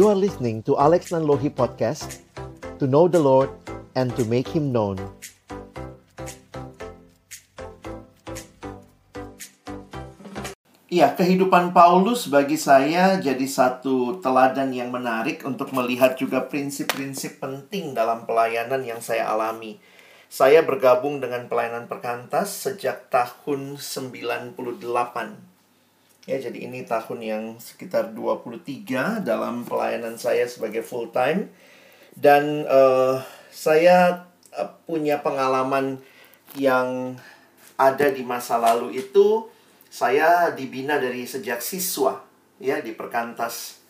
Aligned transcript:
You 0.00 0.08
are 0.08 0.16
listening 0.16 0.64
to 0.64 0.80
Alex 0.80 1.12
Nanlohi 1.12 1.52
Podcast 1.52 2.24
To 2.80 2.88
know 2.88 3.04
the 3.04 3.20
Lord 3.20 3.52
and 3.92 4.08
to 4.16 4.24
make 4.24 4.48
Him 4.48 4.72
known 4.72 4.96
Iya, 10.88 11.12
kehidupan 11.12 11.76
Paulus 11.76 12.32
bagi 12.32 12.56
saya 12.56 13.20
jadi 13.20 13.44
satu 13.44 14.24
teladan 14.24 14.72
yang 14.72 14.88
menarik 14.88 15.44
untuk 15.44 15.68
melihat 15.76 16.16
juga 16.16 16.48
prinsip-prinsip 16.48 17.36
penting 17.36 17.92
dalam 17.92 18.24
pelayanan 18.24 18.80
yang 18.80 19.04
saya 19.04 19.28
alami. 19.28 19.84
Saya 20.32 20.64
bergabung 20.64 21.20
dengan 21.20 21.44
pelayanan 21.44 21.92
perkantas 21.92 22.48
sejak 22.56 23.12
tahun 23.12 23.76
98. 23.76 25.49
Ya, 26.30 26.38
jadi 26.38 26.70
ini 26.70 26.86
tahun 26.86 27.26
yang 27.26 27.44
sekitar 27.58 28.14
23 28.14 29.26
dalam 29.26 29.66
pelayanan 29.66 30.14
saya 30.14 30.46
sebagai 30.46 30.86
full 30.86 31.10
time. 31.10 31.50
Dan 32.14 32.62
uh, 32.70 33.18
saya 33.50 34.30
uh, 34.54 34.70
punya 34.86 35.26
pengalaman 35.26 35.98
yang 36.54 37.18
ada 37.74 38.14
di 38.14 38.22
masa 38.22 38.62
lalu 38.62 39.02
itu 39.02 39.50
saya 39.90 40.54
dibina 40.54 41.02
dari 41.02 41.26
sejak 41.26 41.58
siswa 41.58 42.22
ya 42.62 42.78
di 42.78 42.94
Perkantas 42.94 43.82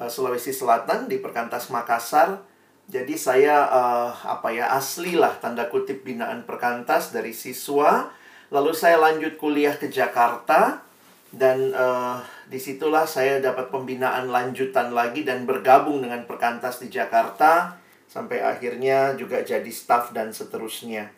uh, 0.00 0.08
Sulawesi 0.08 0.56
Selatan 0.56 1.12
di 1.12 1.20
Perkantas 1.20 1.68
Makassar. 1.68 2.40
Jadi 2.88 3.20
saya 3.20 3.68
uh, 3.68 4.16
apa 4.32 4.48
ya 4.48 4.72
asli 4.72 5.12
lah 5.12 5.36
tanda 5.44 5.68
kutip 5.68 6.08
binaan 6.08 6.48
Perkantas 6.48 7.12
dari 7.12 7.36
siswa. 7.36 8.08
Lalu 8.48 8.72
saya 8.72 8.96
lanjut 8.96 9.36
kuliah 9.36 9.76
ke 9.76 9.92
Jakarta 9.92 10.88
dan 11.32 11.72
uh, 11.72 12.20
di 12.44 12.60
situlah 12.60 13.08
saya 13.08 13.40
dapat 13.40 13.72
pembinaan 13.72 14.28
lanjutan 14.28 14.92
lagi 14.92 15.24
dan 15.24 15.48
bergabung 15.48 16.04
dengan 16.04 16.28
Perkantas 16.28 16.76
di 16.84 16.92
Jakarta 16.92 17.80
sampai 18.04 18.44
akhirnya 18.44 19.16
juga 19.16 19.40
jadi 19.40 19.68
staff 19.72 20.12
dan 20.12 20.36
seterusnya. 20.36 21.08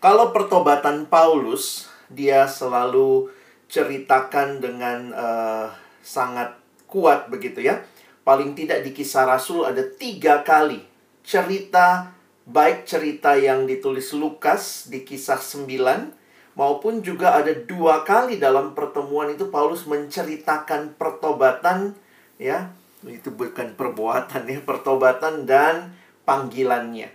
Kalau 0.00 0.32
pertobatan 0.32 1.04
Paulus 1.04 1.92
dia 2.08 2.48
selalu 2.48 3.28
ceritakan 3.68 4.64
dengan 4.64 5.12
uh, 5.12 5.68
sangat 6.00 6.56
kuat 6.88 7.28
begitu 7.28 7.60
ya. 7.60 7.84
Paling 8.24 8.56
tidak 8.56 8.88
di 8.88 8.96
kisah 8.96 9.28
Rasul 9.28 9.68
ada 9.68 9.84
tiga 9.84 10.40
kali 10.40 10.80
cerita 11.20 12.16
baik 12.44 12.88
cerita 12.88 13.36
yang 13.36 13.64
ditulis 13.68 14.12
Lukas 14.16 14.88
di 14.88 15.04
kisah 15.04 15.40
9 15.40 16.23
maupun 16.54 17.02
juga 17.02 17.34
ada 17.38 17.50
dua 17.50 18.06
kali 18.06 18.38
dalam 18.38 18.72
pertemuan 18.72 19.30
itu 19.30 19.50
Paulus 19.50 19.86
menceritakan 19.86 20.94
pertobatan 20.98 21.94
ya. 22.38 22.70
Itu 23.04 23.36
bukan 23.36 23.76
perbuatan 23.76 24.48
ya 24.48 24.64
pertobatan 24.64 25.44
dan 25.44 25.92
panggilannya. 26.24 27.12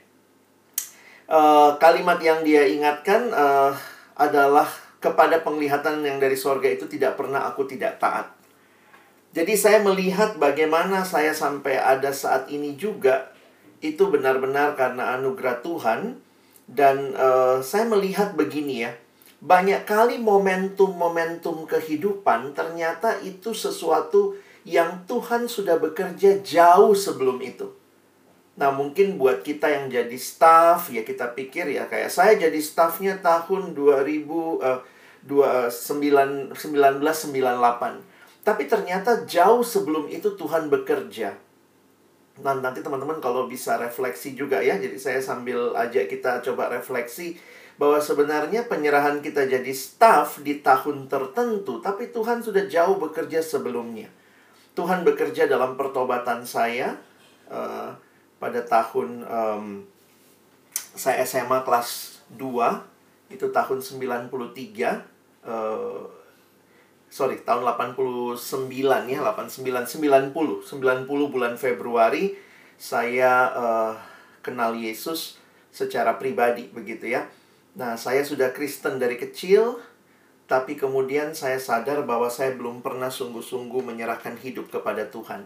Uh, 1.30 1.78
kalimat 1.82 2.18
yang 2.22 2.42
dia 2.46 2.66
ingatkan 2.70 3.30
uh, 3.34 3.74
adalah 4.18 4.66
kepada 5.00 5.42
penglihatan 5.42 6.04
yang 6.04 6.20
dari 6.20 6.36
sorga 6.36 6.68
itu 6.70 6.86
tidak 6.86 7.18
pernah 7.18 7.48
aku 7.48 7.66
tidak 7.66 7.98
taat. 7.98 8.30
Jadi 9.30 9.54
saya 9.54 9.80
melihat 9.86 10.42
bagaimana 10.42 11.06
saya 11.06 11.32
sampai 11.38 11.78
ada 11.78 12.10
saat 12.10 12.50
ini 12.50 12.74
juga 12.74 13.30
itu 13.80 14.10
benar-benar 14.10 14.74
karena 14.74 15.16
anugerah 15.16 15.62
Tuhan 15.62 16.18
dan 16.66 17.14
uh, 17.14 17.62
saya 17.62 17.86
melihat 17.88 18.34
begini 18.34 18.90
ya 18.90 18.92
banyak 19.40 19.88
kali 19.88 20.20
momentum-momentum 20.20 21.64
kehidupan 21.64 22.52
ternyata 22.52 23.24
itu 23.24 23.56
sesuatu 23.56 24.36
yang 24.68 25.08
Tuhan 25.08 25.48
sudah 25.48 25.80
bekerja 25.80 26.44
jauh 26.44 26.92
sebelum 26.92 27.40
itu. 27.40 27.72
Nah, 28.60 28.76
mungkin 28.76 29.16
buat 29.16 29.40
kita 29.40 29.72
yang 29.72 29.88
jadi 29.88 30.18
staff, 30.20 30.92
ya 30.92 31.08
kita 31.08 31.32
pikir 31.32 31.72
ya 31.72 31.88
kayak 31.88 32.12
saya 32.12 32.36
jadi 32.36 32.60
staffnya 32.60 33.16
tahun 33.24 33.72
2000 33.72 34.28
uh, 34.60 34.84
1998. 35.24 36.60
Tapi 38.44 38.64
ternyata 38.68 39.24
jauh 39.24 39.64
sebelum 39.64 40.12
itu 40.12 40.36
Tuhan 40.36 40.68
bekerja. 40.68 41.40
Nah, 42.44 42.56
nanti 42.60 42.84
teman-teman 42.84 43.24
kalau 43.24 43.48
bisa 43.48 43.80
refleksi 43.80 44.36
juga 44.36 44.60
ya. 44.60 44.76
Jadi 44.76 45.00
saya 45.00 45.24
sambil 45.24 45.72
ajak 45.80 46.12
kita 46.12 46.44
coba 46.44 46.68
refleksi 46.68 47.40
bahwa 47.80 48.04
sebenarnya 48.04 48.68
penyerahan 48.68 49.24
kita 49.24 49.48
jadi 49.48 49.72
staff 49.72 50.44
di 50.44 50.60
tahun 50.60 51.08
tertentu, 51.08 51.80
tapi 51.80 52.12
Tuhan 52.12 52.44
sudah 52.44 52.68
jauh 52.68 53.00
bekerja 53.00 53.40
sebelumnya. 53.40 54.12
Tuhan 54.76 55.08
bekerja 55.08 55.48
dalam 55.48 55.80
pertobatan 55.80 56.44
saya 56.44 57.00
uh, 57.48 57.96
pada 58.36 58.60
tahun 58.68 59.24
um, 59.24 59.66
saya 60.96 61.24
SMA 61.24 61.64
kelas 61.64 62.20
2 62.36 63.32
itu 63.32 63.48
tahun 63.48 63.80
93 63.80 64.28
uh, 65.48 66.04
sorry 67.10 67.42
tahun 67.42 67.64
89 67.64 68.40
ya 69.08 69.20
89 69.24 70.36
90 70.36 70.36
90 70.68 71.34
bulan 71.34 71.54
Februari 71.56 72.36
saya 72.80 73.32
uh, 73.56 73.94
kenal 74.40 74.76
Yesus 74.76 75.40
secara 75.70 76.16
pribadi 76.16 76.72
begitu 76.72 77.12
ya. 77.12 77.28
Nah, 77.78 78.00
saya 78.00 78.26
sudah 78.26 78.50
Kristen 78.56 78.98
dari 78.98 79.20
kecil 79.20 79.78
tapi 80.50 80.74
kemudian 80.74 81.38
saya 81.38 81.62
sadar 81.62 82.02
bahwa 82.10 82.26
saya 82.26 82.58
belum 82.58 82.82
pernah 82.82 83.14
sungguh-sungguh 83.14 83.86
menyerahkan 83.86 84.34
hidup 84.42 84.74
kepada 84.74 85.06
Tuhan. 85.06 85.46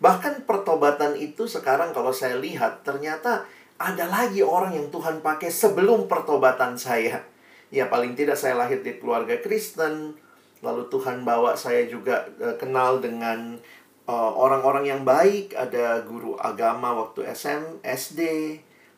Bahkan 0.00 0.48
pertobatan 0.48 1.12
itu 1.20 1.44
sekarang 1.44 1.92
kalau 1.92 2.08
saya 2.08 2.40
lihat 2.40 2.80
ternyata 2.80 3.44
ada 3.76 4.08
lagi 4.08 4.40
orang 4.40 4.72
yang 4.72 4.88
Tuhan 4.88 5.20
pakai 5.20 5.52
sebelum 5.52 6.08
pertobatan 6.08 6.80
saya. 6.80 7.20
Ya 7.68 7.92
paling 7.92 8.16
tidak 8.16 8.40
saya 8.40 8.56
lahir 8.56 8.80
di 8.80 8.96
keluarga 8.96 9.36
Kristen, 9.44 10.16
lalu 10.64 10.88
Tuhan 10.88 11.20
bawa 11.28 11.52
saya 11.52 11.84
juga 11.84 12.24
uh, 12.40 12.56
kenal 12.56 12.98
dengan 12.98 13.60
eh, 14.08 14.32
orang-orang 14.34 14.90
yang 14.90 15.02
baik, 15.06 15.54
ada 15.54 16.02
guru 16.02 16.34
agama 16.40 16.96
waktu 16.96 17.28
SM, 17.30 17.84
SD, 17.84 18.20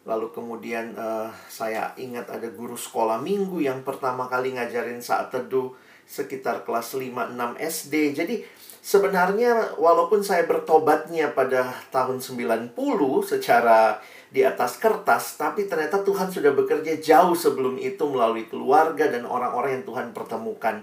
lalu 0.02 0.34
kemudian 0.34 0.98
uh, 0.98 1.30
saya 1.46 1.94
ingat 1.94 2.26
ada 2.26 2.50
guru 2.50 2.74
sekolah 2.74 3.22
minggu 3.22 3.62
yang 3.62 3.86
pertama 3.86 4.26
kali 4.26 4.58
ngajarin 4.58 4.98
saat 4.98 5.30
teduh 5.30 5.70
sekitar 6.02 6.66
kelas 6.66 6.98
5 6.98 7.32
6 7.38 7.58
SD. 7.58 7.94
Jadi 8.18 8.36
Sebenarnya 8.82 9.78
walaupun 9.78 10.26
saya 10.26 10.42
bertobatnya 10.42 11.30
pada 11.30 11.70
tahun 11.94 12.18
90 12.18 12.74
secara 13.22 14.02
di 14.26 14.42
atas 14.42 14.74
kertas, 14.82 15.38
tapi 15.38 15.70
ternyata 15.70 16.02
Tuhan 16.02 16.34
sudah 16.34 16.50
bekerja 16.50 16.98
jauh 16.98 17.38
sebelum 17.38 17.78
itu 17.78 18.02
melalui 18.10 18.50
keluarga 18.50 19.06
dan 19.06 19.22
orang-orang 19.22 19.78
yang 19.78 19.84
Tuhan 19.86 20.10
pertemukan. 20.10 20.82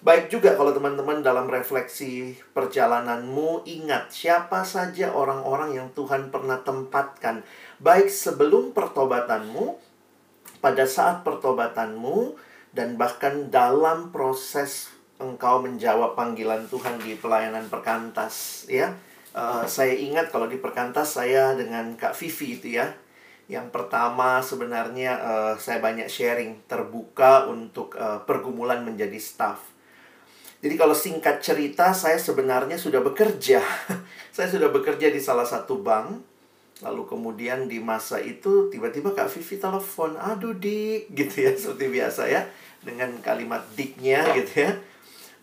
Baik 0.00 0.32
juga 0.32 0.56
kalau 0.56 0.72
teman-teman 0.72 1.20
dalam 1.20 1.44
refleksi 1.44 2.32
perjalananmu 2.56 3.68
ingat 3.68 4.08
siapa 4.08 4.64
saja 4.64 5.12
orang-orang 5.12 5.76
yang 5.76 5.88
Tuhan 5.92 6.32
pernah 6.32 6.64
tempatkan 6.64 7.44
baik 7.84 8.08
sebelum 8.08 8.72
pertobatanmu, 8.72 9.76
pada 10.64 10.88
saat 10.88 11.20
pertobatanmu 11.20 12.32
dan 12.72 12.96
bahkan 12.96 13.52
dalam 13.52 14.08
proses 14.08 14.88
engkau 15.20 15.60
menjawab 15.60 16.16
panggilan 16.16 16.64
Tuhan 16.72 16.96
di 17.04 17.14
pelayanan 17.20 17.68
perkantas 17.68 18.64
ya. 18.66 18.96
Uh, 19.34 19.66
saya 19.68 19.92
ingat 19.92 20.30
kalau 20.32 20.48
di 20.48 20.56
perkantas 20.56 21.18
saya 21.18 21.52
dengan 21.52 21.92
Kak 22.00 22.16
Vivi 22.16 22.56
itu 22.56 22.68
ya. 22.80 22.88
Yang 23.44 23.68
pertama 23.76 24.40
sebenarnya 24.40 25.20
uh, 25.20 25.54
saya 25.60 25.84
banyak 25.84 26.08
sharing 26.08 26.64
terbuka 26.64 27.44
untuk 27.52 27.92
uh, 28.00 28.24
pergumulan 28.24 28.80
menjadi 28.80 29.20
staff. 29.20 29.60
Jadi 30.64 30.80
kalau 30.80 30.96
singkat 30.96 31.44
cerita 31.44 31.92
saya 31.92 32.16
sebenarnya 32.16 32.80
sudah 32.80 33.04
bekerja. 33.04 33.60
saya 34.34 34.48
sudah 34.48 34.72
bekerja 34.72 35.12
di 35.12 35.20
salah 35.20 35.44
satu 35.44 35.84
bank. 35.84 36.33
Lalu 36.82 37.06
kemudian 37.06 37.70
di 37.70 37.78
masa 37.78 38.18
itu 38.18 38.66
tiba-tiba 38.66 39.14
Kak 39.14 39.30
Vivi 39.30 39.62
telepon, 39.62 40.18
"Aduh, 40.18 40.58
Dik." 40.58 41.10
gitu 41.18 41.34
ya, 41.46 41.54
seperti 41.54 41.86
biasa 41.92 42.26
ya 42.26 42.42
dengan 42.84 43.10
kalimat 43.24 43.64
diknya 43.72 44.20
gitu 44.36 44.68
ya 44.68 44.72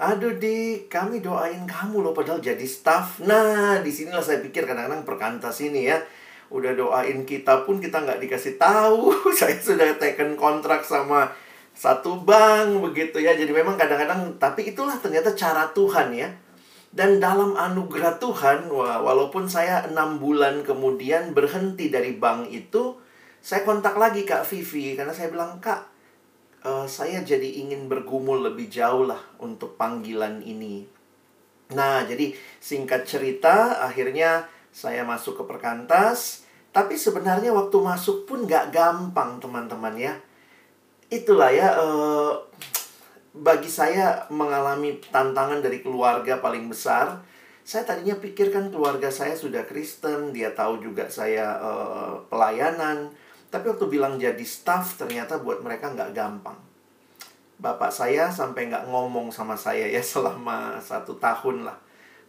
Aduh 0.02 0.34
di 0.42 0.90
kami 0.90 1.22
doain 1.22 1.62
kamu 1.70 2.02
loh 2.02 2.10
padahal 2.10 2.42
jadi 2.42 2.66
staff. 2.66 3.22
Nah, 3.22 3.86
di 3.86 3.94
sinilah 3.94 4.26
saya 4.26 4.42
pikir 4.42 4.66
kadang-kadang 4.66 5.06
perkantas 5.06 5.62
ini 5.62 5.94
ya. 5.94 6.02
Udah 6.50 6.74
doain 6.74 7.22
kita 7.22 7.70
pun 7.70 7.78
kita 7.78 8.02
nggak 8.02 8.18
dikasih 8.18 8.58
tahu. 8.58 9.14
saya 9.38 9.54
sudah 9.62 9.94
taken 10.02 10.34
kontrak 10.34 10.82
sama 10.82 11.30
satu 11.78 12.18
bank 12.26 12.82
begitu 12.82 13.22
ya. 13.22 13.38
Jadi 13.38 13.54
memang 13.54 13.78
kadang-kadang 13.78 14.42
tapi 14.42 14.74
itulah 14.74 14.98
ternyata 14.98 15.38
cara 15.38 15.70
Tuhan 15.70 16.10
ya. 16.18 16.34
Dan 16.92 17.24
dalam 17.24 17.56
anugerah 17.56 18.20
Tuhan, 18.20 18.68
walaupun 18.72 19.48
saya 19.48 19.88
enam 19.88 20.20
bulan 20.20 20.60
kemudian 20.68 21.32
berhenti 21.32 21.88
dari 21.88 22.20
bank 22.20 22.52
itu, 22.52 23.00
saya 23.40 23.64
kontak 23.64 23.96
lagi 23.96 24.28
Kak 24.28 24.44
Vivi 24.44 25.00
karena 25.00 25.16
saya 25.16 25.32
bilang 25.32 25.64
Kak, 25.64 25.88
uh, 26.68 26.84
saya 26.84 27.24
jadi 27.24 27.64
ingin 27.64 27.88
bergumul 27.88 28.44
lebih 28.44 28.68
jauh 28.68 29.08
lah 29.08 29.24
untuk 29.40 29.80
panggilan 29.80 30.44
ini. 30.44 30.84
Nah, 31.72 32.04
jadi 32.04 32.36
singkat 32.60 33.08
cerita, 33.08 33.80
akhirnya 33.80 34.52
saya 34.76 35.08
masuk 35.08 35.40
ke 35.40 35.44
perkantas. 35.48 36.44
Tapi 36.72 36.96
sebenarnya 36.96 37.52
waktu 37.52 37.78
masuk 37.80 38.28
pun 38.28 38.48
nggak 38.48 38.72
gampang, 38.72 39.40
teman-teman 39.40 39.96
ya. 39.96 40.14
Itulah 41.12 41.52
ya, 41.52 41.68
eh, 41.76 42.34
bagi 43.32 43.72
saya 43.72 44.28
mengalami 44.28 45.00
tantangan 45.12 45.64
dari 45.64 45.80
keluarga 45.80 46.40
paling 46.44 46.68
besar. 46.68 47.24
Saya 47.62 47.86
tadinya 47.86 48.18
pikirkan 48.18 48.74
keluarga 48.74 49.08
saya 49.14 49.38
sudah 49.38 49.64
Kristen, 49.64 50.34
dia 50.36 50.52
tahu 50.52 50.82
juga 50.84 51.08
saya 51.08 51.56
eh, 51.62 52.14
pelayanan. 52.28 53.14
Tapi 53.52 53.66
waktu 53.72 53.86
bilang 53.92 54.16
jadi 54.20 54.44
staff, 54.44 55.00
ternyata 55.00 55.40
buat 55.40 55.64
mereka 55.64 55.92
nggak 55.92 56.12
gampang. 56.16 56.58
Bapak 57.62 57.94
saya 57.94 58.34
sampai 58.34 58.68
nggak 58.74 58.90
ngomong 58.90 59.30
sama 59.30 59.54
saya 59.54 59.86
ya 59.88 60.02
selama 60.14 60.82
satu 60.82 61.16
tahun 61.22 61.70
lah 61.70 61.78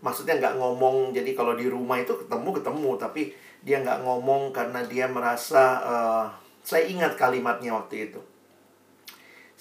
maksudnya 0.02 0.36
nggak 0.42 0.58
ngomong 0.58 1.14
jadi 1.14 1.30
kalau 1.32 1.54
di 1.54 1.70
rumah 1.70 2.02
itu 2.02 2.12
ketemu 2.18 2.58
ketemu 2.58 2.90
tapi 2.98 3.22
dia 3.62 3.78
nggak 3.80 4.02
ngomong 4.02 4.50
karena 4.50 4.82
dia 4.82 5.06
merasa 5.06 5.78
uh, 5.86 6.26
saya 6.66 6.90
ingat 6.90 7.14
kalimatnya 7.14 7.70
waktu 7.78 8.10
itu 8.10 8.20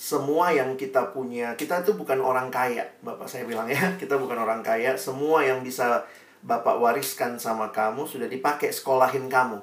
semua 0.02 0.50
yang 0.50 0.74
kita 0.74 1.14
punya 1.14 1.54
kita 1.54 1.86
itu 1.86 1.94
bukan 1.94 2.18
orang 2.26 2.50
kaya 2.50 2.82
bapak 3.06 3.30
saya 3.30 3.46
bilang 3.46 3.70
ya. 3.70 3.78
Kita 4.02 4.18
bukan 4.18 4.34
orang 4.34 4.66
kaya 4.66 4.98
semua 4.98 5.46
yang 5.46 5.62
bisa 5.62 6.02
bapak 6.42 6.82
wariskan 6.82 7.38
sama 7.38 7.70
kamu 7.70 8.10
sudah 8.10 8.26
dipakai 8.26 8.74
sekolahin 8.74 9.30
kamu. 9.30 9.62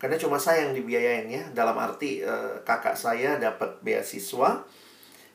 Karena 0.00 0.16
cuma 0.16 0.40
saya 0.40 0.64
yang 0.64 0.72
dibiayain 0.72 1.28
ya. 1.28 1.44
Dalam 1.52 1.76
arti 1.76 2.24
uh, 2.24 2.56
kakak 2.64 2.96
saya 2.96 3.36
dapat 3.36 3.76
beasiswa 3.84 4.64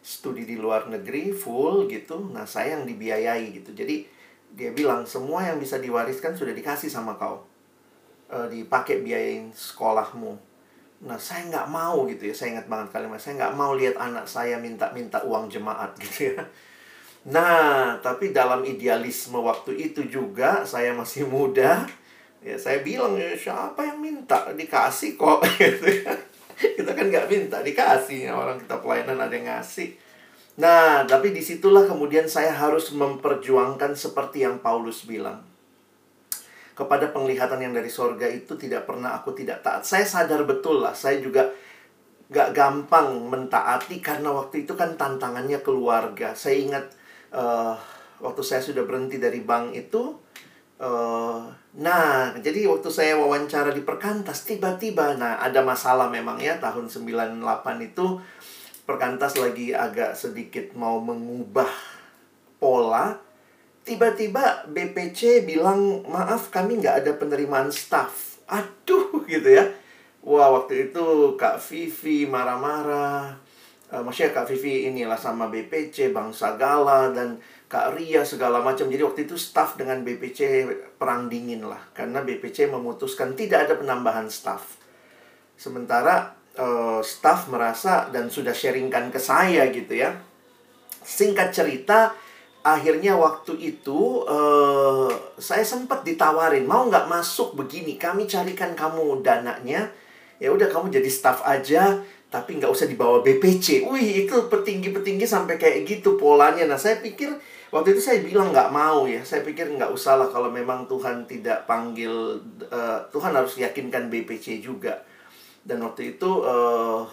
studi 0.02 0.50
di 0.50 0.58
luar 0.58 0.90
negeri 0.90 1.30
full 1.30 1.86
gitu. 1.86 2.18
Nah 2.34 2.50
saya 2.50 2.82
yang 2.82 2.90
dibiayai 2.90 3.62
gitu. 3.62 3.78
Jadi 3.78 4.10
dia 4.58 4.74
bilang 4.74 5.06
semua 5.06 5.46
yang 5.46 5.62
bisa 5.62 5.78
diwariskan 5.78 6.34
sudah 6.34 6.58
dikasih 6.58 6.90
sama 6.90 7.14
kau. 7.22 7.46
E, 8.26 8.38
dipakai 8.50 9.06
biayain 9.06 9.54
sekolahmu 9.54 10.55
nah 11.04 11.20
saya 11.20 11.52
nggak 11.52 11.68
mau 11.68 12.08
gitu 12.08 12.32
ya 12.32 12.36
saya 12.36 12.56
ingat 12.56 12.68
banget 12.72 12.88
kalimat 12.96 13.20
saya 13.20 13.36
nggak 13.36 13.56
mau 13.60 13.76
lihat 13.76 14.00
anak 14.00 14.26
saya 14.26 14.56
minta-minta 14.56 15.20
uang 15.28 15.52
jemaat 15.52 15.92
gitu 16.04 16.34
ya. 16.34 16.44
Nah 17.26 18.00
tapi 18.00 18.32
dalam 18.32 18.64
idealisme 18.64 19.42
waktu 19.42 19.92
itu 19.92 20.08
juga 20.08 20.64
saya 20.64 20.96
masih 20.96 21.28
muda 21.28 21.84
ya 22.46 22.56
saya 22.56 22.86
bilang 22.86 23.18
ya 23.18 23.36
siapa 23.36 23.82
yang 23.84 24.00
minta? 24.00 24.54
Dikasih 24.54 25.20
kok 25.20 25.44
gitu 25.60 26.06
ya. 26.06 26.14
Kita 26.56 26.92
kan 26.96 27.06
nggak 27.12 27.28
minta 27.28 27.60
dikasih. 27.60 28.32
Orang 28.32 28.62
kita 28.62 28.80
pelayanan 28.80 29.20
ada 29.20 29.34
yang 29.36 29.48
ngasih. 29.52 30.06
Nah, 30.56 31.04
tapi 31.04 31.36
di 31.36 31.44
situlah 31.44 31.84
kemudian 31.84 32.32
saya 32.32 32.56
harus 32.56 32.96
memperjuangkan 32.96 33.92
seperti 33.92 34.48
yang 34.48 34.64
Paulus 34.64 35.04
bilang. 35.04 35.44
Kepada 36.76 37.16
penglihatan 37.16 37.64
yang 37.64 37.72
dari 37.72 37.88
sorga 37.88 38.28
itu 38.28 38.60
tidak 38.60 38.84
pernah 38.84 39.16
aku 39.16 39.32
tidak 39.32 39.64
taat. 39.64 39.88
Saya 39.88 40.04
sadar 40.04 40.44
betul 40.44 40.84
lah, 40.84 40.92
saya 40.92 41.24
juga 41.24 41.48
gak 42.26 42.52
gampang 42.52 43.32
mentaati 43.32 44.02
karena 44.04 44.34
waktu 44.34 44.68
itu 44.68 44.76
kan 44.76 45.00
tantangannya 45.00 45.64
keluarga. 45.64 46.36
Saya 46.36 46.60
ingat 46.60 46.86
uh, 47.32 47.80
waktu 48.20 48.42
saya 48.44 48.60
sudah 48.60 48.84
berhenti 48.84 49.22
dari 49.22 49.40
bank 49.40 49.72
itu, 49.72 50.20
uh, 50.84 51.48
nah 51.80 52.36
jadi 52.36 52.68
waktu 52.68 52.90
saya 52.92 53.16
wawancara 53.24 53.72
di 53.72 53.86
perkantas 53.86 54.44
tiba-tiba, 54.44 55.16
nah 55.16 55.40
ada 55.40 55.64
masalah 55.64 56.12
memang 56.12 56.42
ya 56.44 56.60
tahun 56.60 56.92
98 56.92 57.40
itu 57.88 58.20
perkantas 58.86 59.38
lagi 59.42 59.74
agak 59.74 60.14
sedikit 60.14 60.74
mau 60.78 61.02
mengubah 61.02 61.70
pola, 62.62 63.18
tiba-tiba 63.86 64.66
BPC 64.68 65.46
bilang, 65.46 66.02
maaf 66.10 66.50
kami 66.50 66.82
nggak 66.82 67.06
ada 67.06 67.12
penerimaan 67.16 67.70
staff. 67.70 68.42
Aduh 68.50 69.24
gitu 69.32 69.48
ya. 69.48 69.70
Wah 70.26 70.50
waktu 70.50 70.90
itu 70.90 71.38
Kak 71.38 71.62
Vivi 71.62 72.26
marah-marah. 72.26 73.38
Uh, 73.94 74.02
maksudnya 74.02 74.34
Kak 74.34 74.50
Vivi 74.50 74.90
inilah 74.90 75.16
sama 75.16 75.54
BPC, 75.54 76.10
Bang 76.10 76.34
Sagala, 76.34 77.14
dan 77.14 77.38
Kak 77.70 77.94
Ria 77.94 78.26
segala 78.26 78.58
macam. 78.66 78.90
Jadi 78.90 79.06
waktu 79.06 79.30
itu 79.30 79.38
staff 79.38 79.78
dengan 79.78 80.02
BPC 80.02 80.66
perang 80.98 81.30
dingin 81.30 81.70
lah. 81.70 81.78
Karena 81.94 82.26
BPC 82.26 82.74
memutuskan 82.74 83.38
tidak 83.38 83.70
ada 83.70 83.78
penambahan 83.78 84.26
staff. 84.26 84.82
Sementara 85.54 86.34
uh, 86.58 87.06
staff 87.06 87.46
merasa 87.54 88.10
dan 88.10 88.34
sudah 88.34 88.58
sharingkan 88.58 89.14
ke 89.14 89.22
saya 89.22 89.70
gitu 89.70 89.94
ya. 89.94 90.18
Singkat 91.06 91.54
cerita, 91.54 92.18
akhirnya 92.66 93.14
waktu 93.14 93.54
itu 93.62 94.26
uh, 94.26 95.14
saya 95.38 95.62
sempat 95.62 96.02
ditawarin 96.02 96.66
mau 96.66 96.90
nggak 96.90 97.06
masuk 97.06 97.54
begini, 97.54 98.02
kami 98.02 98.26
carikan 98.26 98.74
kamu 98.74 99.22
dananya. 99.22 99.94
Ya 100.42 100.50
udah 100.52 100.68
kamu 100.68 100.92
jadi 100.92 101.08
staff 101.08 101.46
aja, 101.46 102.02
tapi 102.34 102.58
nggak 102.58 102.74
usah 102.74 102.90
dibawa 102.90 103.22
BPC. 103.22 103.86
Wih 103.86 104.26
itu 104.26 104.36
petinggi-petinggi 104.50 105.30
sampai 105.30 105.62
kayak 105.62 105.86
gitu 105.86 106.18
polanya. 106.18 106.66
Nah 106.66 106.76
saya 106.76 107.00
pikir 107.00 107.32
waktu 107.70 107.94
itu 107.94 108.02
saya 108.02 108.26
bilang 108.26 108.50
nggak 108.50 108.74
mau 108.74 109.06
ya. 109.06 109.22
Saya 109.22 109.46
pikir 109.46 109.70
nggak 109.70 109.94
usah 109.94 110.18
lah 110.18 110.28
kalau 110.34 110.50
memang 110.50 110.90
Tuhan 110.90 111.30
tidak 111.30 111.70
panggil, 111.70 112.42
uh, 112.74 113.00
Tuhan 113.14 113.32
harus 113.38 113.62
yakinkan 113.62 114.10
BPC 114.10 114.66
juga. 114.66 115.06
Dan 115.62 115.86
waktu 115.86 116.18
itu 116.18 116.30
uh, 116.42 117.06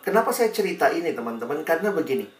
kenapa 0.00 0.32
saya 0.32 0.48
cerita 0.48 0.88
ini 0.90 1.12
teman-teman? 1.12 1.60
Karena 1.62 1.92
begini, 1.92 2.39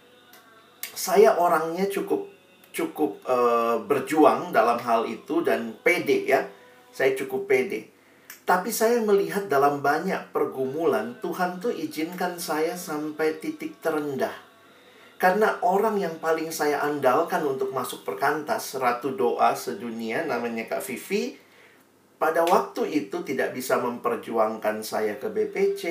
saya 1.01 1.33
orangnya 1.41 1.89
cukup 1.89 2.29
cukup 2.77 3.25
uh, 3.25 3.81
berjuang 3.89 4.53
dalam 4.53 4.77
hal 4.85 5.09
itu 5.09 5.41
dan 5.41 5.73
pede 5.81 6.29
ya. 6.29 6.45
Saya 6.93 7.17
cukup 7.17 7.49
pede. 7.49 7.89
Tapi 8.45 8.69
saya 8.69 9.01
melihat 9.01 9.49
dalam 9.49 9.81
banyak 9.81 10.35
pergumulan 10.35 11.17
Tuhan 11.25 11.63
tuh 11.63 11.73
izinkan 11.73 12.37
saya 12.37 12.77
sampai 12.77 13.41
titik 13.41 13.81
terendah. 13.81 14.35
Karena 15.17 15.61
orang 15.65 16.01
yang 16.01 16.17
paling 16.21 16.53
saya 16.53 16.85
andalkan 16.85 17.45
untuk 17.45 17.73
masuk 17.73 18.05
perkantas 18.05 18.77
Ratu 18.77 19.15
Doa 19.17 19.53
sedunia 19.57 20.25
namanya 20.25 20.67
Kak 20.67 20.85
Vivi 20.85 21.37
pada 22.21 22.45
waktu 22.45 22.89
itu 22.89 23.25
tidak 23.25 23.57
bisa 23.57 23.81
memperjuangkan 23.81 24.85
saya 24.85 25.17
ke 25.17 25.29
BPC. 25.33 25.83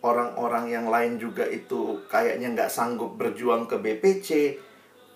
Orang-orang 0.00 0.72
yang 0.72 0.88
lain 0.88 1.20
juga 1.20 1.44
itu 1.44 2.00
kayaknya 2.08 2.56
nggak 2.56 2.72
sanggup 2.72 3.20
berjuang 3.20 3.68
ke 3.68 3.76
BPC. 3.76 4.28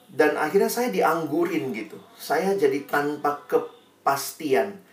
Dan 0.08 0.36
akhirnya 0.36 0.68
saya 0.68 0.92
dianggurin 0.92 1.72
gitu. 1.72 1.96
Saya 2.14 2.52
jadi 2.54 2.84
tanpa 2.84 3.42
kepastian. 3.48 4.84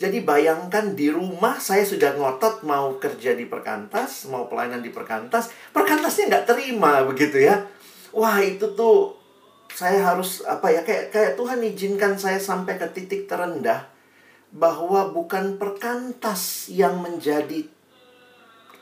Jadi 0.00 0.24
bayangkan 0.24 0.96
di 0.96 1.12
rumah 1.12 1.60
saya 1.60 1.84
sudah 1.84 2.16
ngotot 2.16 2.64
mau 2.64 2.96
kerja 2.96 3.36
di 3.36 3.44
perkantas, 3.44 4.24
mau 4.32 4.48
pelayanan 4.48 4.80
di 4.80 4.88
perkantas. 4.88 5.52
Perkantasnya 5.76 6.32
nggak 6.32 6.46
terima 6.48 7.04
begitu 7.04 7.44
ya. 7.44 7.68
Wah 8.16 8.40
itu 8.40 8.72
tuh 8.72 9.20
saya 9.76 10.00
harus 10.02 10.42
apa 10.48 10.72
ya 10.72 10.82
kayak 10.82 11.14
kayak 11.14 11.32
Tuhan 11.36 11.60
izinkan 11.62 12.16
saya 12.16 12.40
sampai 12.40 12.80
ke 12.80 12.88
titik 12.90 13.28
terendah 13.30 13.86
bahwa 14.50 15.14
bukan 15.14 15.60
perkantas 15.60 16.72
yang 16.72 16.98
menjadi 16.98 17.70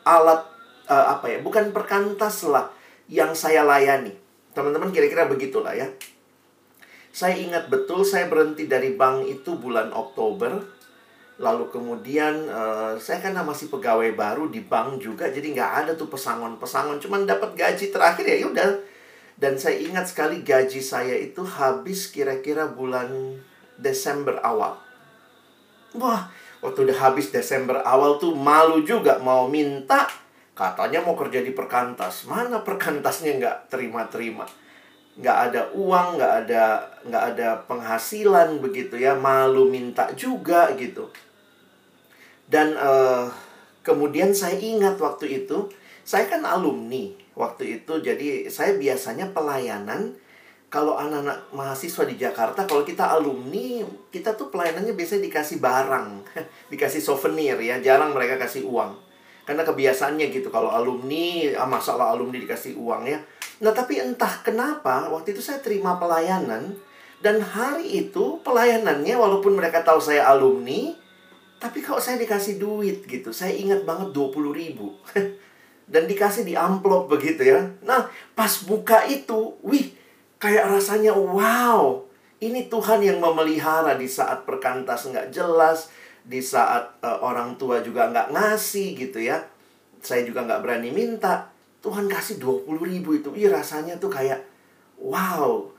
alat 0.07 0.49
uh, 0.89 1.07
apa 1.15 1.37
ya, 1.37 1.39
bukan 1.45 1.71
perkantas 1.71 2.43
lah 2.49 2.73
yang 3.07 3.37
saya 3.37 3.63
layani. 3.65 4.17
Teman-teman 4.57 4.91
kira-kira 4.91 5.29
begitulah 5.29 5.77
ya. 5.77 5.87
Saya 7.15 7.39
ingat 7.39 7.71
betul 7.73 8.05
saya 8.05 8.27
berhenti 8.27 8.69
dari 8.69 8.97
bank 8.97 9.29
itu 9.29 9.57
bulan 9.57 9.95
Oktober. 9.95 10.77
Lalu 11.39 11.71
kemudian 11.71 12.51
uh, 12.51 12.99
saya 12.99 13.23
kan 13.23 13.39
masih 13.47 13.71
pegawai 13.71 14.11
baru 14.19 14.51
di 14.51 14.59
bank 14.59 14.99
juga, 14.99 15.31
jadi 15.31 15.55
nggak 15.55 15.73
ada 15.87 15.93
tuh 15.95 16.11
pesangon-pesangon, 16.11 16.99
cuman 16.99 17.31
dapat 17.31 17.55
gaji 17.55 17.95
terakhir 17.95 18.27
ya 18.27 18.43
udah. 18.43 18.71
Dan 19.39 19.55
saya 19.55 19.79
ingat 19.79 20.11
sekali 20.11 20.43
gaji 20.43 20.83
saya 20.83 21.15
itu 21.15 21.47
habis 21.47 22.11
kira-kira 22.11 22.67
bulan 22.67 23.39
Desember 23.79 24.43
awal. 24.43 24.83
Wah, 25.95 26.27
waktu 26.59 26.91
udah 26.91 26.99
habis 27.07 27.31
Desember 27.31 27.87
awal 27.87 28.19
tuh 28.19 28.35
malu 28.35 28.83
juga 28.83 29.23
mau 29.23 29.47
minta. 29.47 30.11
Katanya 30.59 31.07
mau 31.07 31.15
kerja 31.15 31.39
di 31.39 31.55
perkantas. 31.55 32.27
Mana 32.27 32.67
perkantasnya 32.67 33.39
nggak 33.39 33.71
terima-terima. 33.71 34.43
Nggak 35.15 35.39
ada 35.51 35.63
uang, 35.71 36.19
nggak 36.19 36.35
ada 36.43 36.65
nggak 37.07 37.25
ada 37.31 37.49
penghasilan 37.71 38.59
begitu 38.59 38.99
ya. 38.99 39.15
Malu 39.15 39.71
minta 39.71 40.11
juga 40.19 40.75
gitu. 40.75 41.07
Dan 42.51 42.75
uh, 42.75 43.31
kemudian 43.87 44.35
saya 44.35 44.59
ingat 44.59 44.99
waktu 44.99 45.47
itu, 45.47 45.71
saya 46.03 46.27
kan 46.27 46.43
alumni 46.43 47.15
waktu 47.39 47.79
itu. 47.79 48.03
Jadi 48.03 48.51
saya 48.51 48.75
biasanya 48.75 49.31
pelayanan 49.31 50.19
kalau 50.69 50.99
anak-anak 50.99 51.49
mahasiswa 51.55 52.05
di 52.05 52.19
Jakarta, 52.19 52.67
kalau 52.67 52.83
kita 52.83 53.09
alumni, 53.09 53.87
kita 54.11 54.35
tuh 54.35 54.51
pelayanannya 54.53 54.93
biasanya 54.93 55.31
dikasih 55.31 55.63
barang, 55.63 56.09
dikasih 56.75 57.01
souvenir 57.01 57.57
ya, 57.63 57.79
jarang 57.79 58.11
mereka 58.11 58.37
kasih 58.43 58.67
uang. 58.67 59.08
Karena 59.49 59.65
kebiasaannya 59.65 60.29
gitu, 60.29 60.53
kalau 60.53 60.69
alumni, 60.69 61.57
ah, 61.57 61.65
masalah 61.65 62.13
alumni 62.13 62.37
dikasih 62.37 62.77
uang 62.77 63.09
ya. 63.09 63.17
Nah 63.65 63.73
tapi 63.73 63.97
entah 63.97 64.45
kenapa, 64.45 65.09
waktu 65.09 65.33
itu 65.33 65.41
saya 65.41 65.65
terima 65.65 65.97
pelayanan, 65.97 66.77
Dan 67.19 67.43
hari 67.43 68.07
itu 68.07 68.39
pelayanannya 68.47 69.19
walaupun 69.19 69.59
mereka 69.59 69.83
tahu 69.83 69.99
saya 69.99 70.31
alumni, 70.31 70.95
tapi 71.59 71.83
kalau 71.83 71.99
saya 71.99 72.15
dikasih 72.15 72.63
duit 72.63 73.03
gitu, 73.11 73.35
saya 73.35 73.51
ingat 73.59 73.83
banget 73.83 74.15
20 74.15 74.55
ribu. 74.55 74.95
Dan 75.93 76.07
dikasih 76.07 76.47
di 76.47 76.55
amplop 76.55 77.11
begitu 77.11 77.43
ya. 77.43 77.67
Nah, 77.83 78.07
pas 78.39 78.63
buka 78.63 79.03
itu, 79.11 79.59
wih, 79.67 79.91
kayak 80.39 80.71
rasanya 80.71 81.11
wow. 81.11 82.07
Ini 82.39 82.71
Tuhan 82.71 83.03
yang 83.03 83.19
memelihara 83.19 83.99
di 83.99 84.07
saat 84.07 84.47
perkantas 84.47 85.11
nggak 85.11 85.35
jelas, 85.35 85.91
di 86.29 86.45
saat 86.45 87.01
uh, 87.01 87.25
orang 87.25 87.57
tua 87.57 87.81
juga 87.81 88.13
nggak 88.13 88.37
ngasih 88.37 88.93
gitu 88.95 89.25
ya. 89.25 89.41
Saya 90.05 90.29
juga 90.29 90.45
nggak 90.45 90.61
berani 90.61 90.93
minta. 90.93 91.49
Tuhan 91.81 92.05
kasih 92.05 92.37
20 92.37 92.69
ribu 92.85 93.17
itu. 93.17 93.33
Wih, 93.33 93.49
rasanya 93.49 93.97
tuh 93.97 94.13
kayak 94.13 94.45
wow 95.01 95.73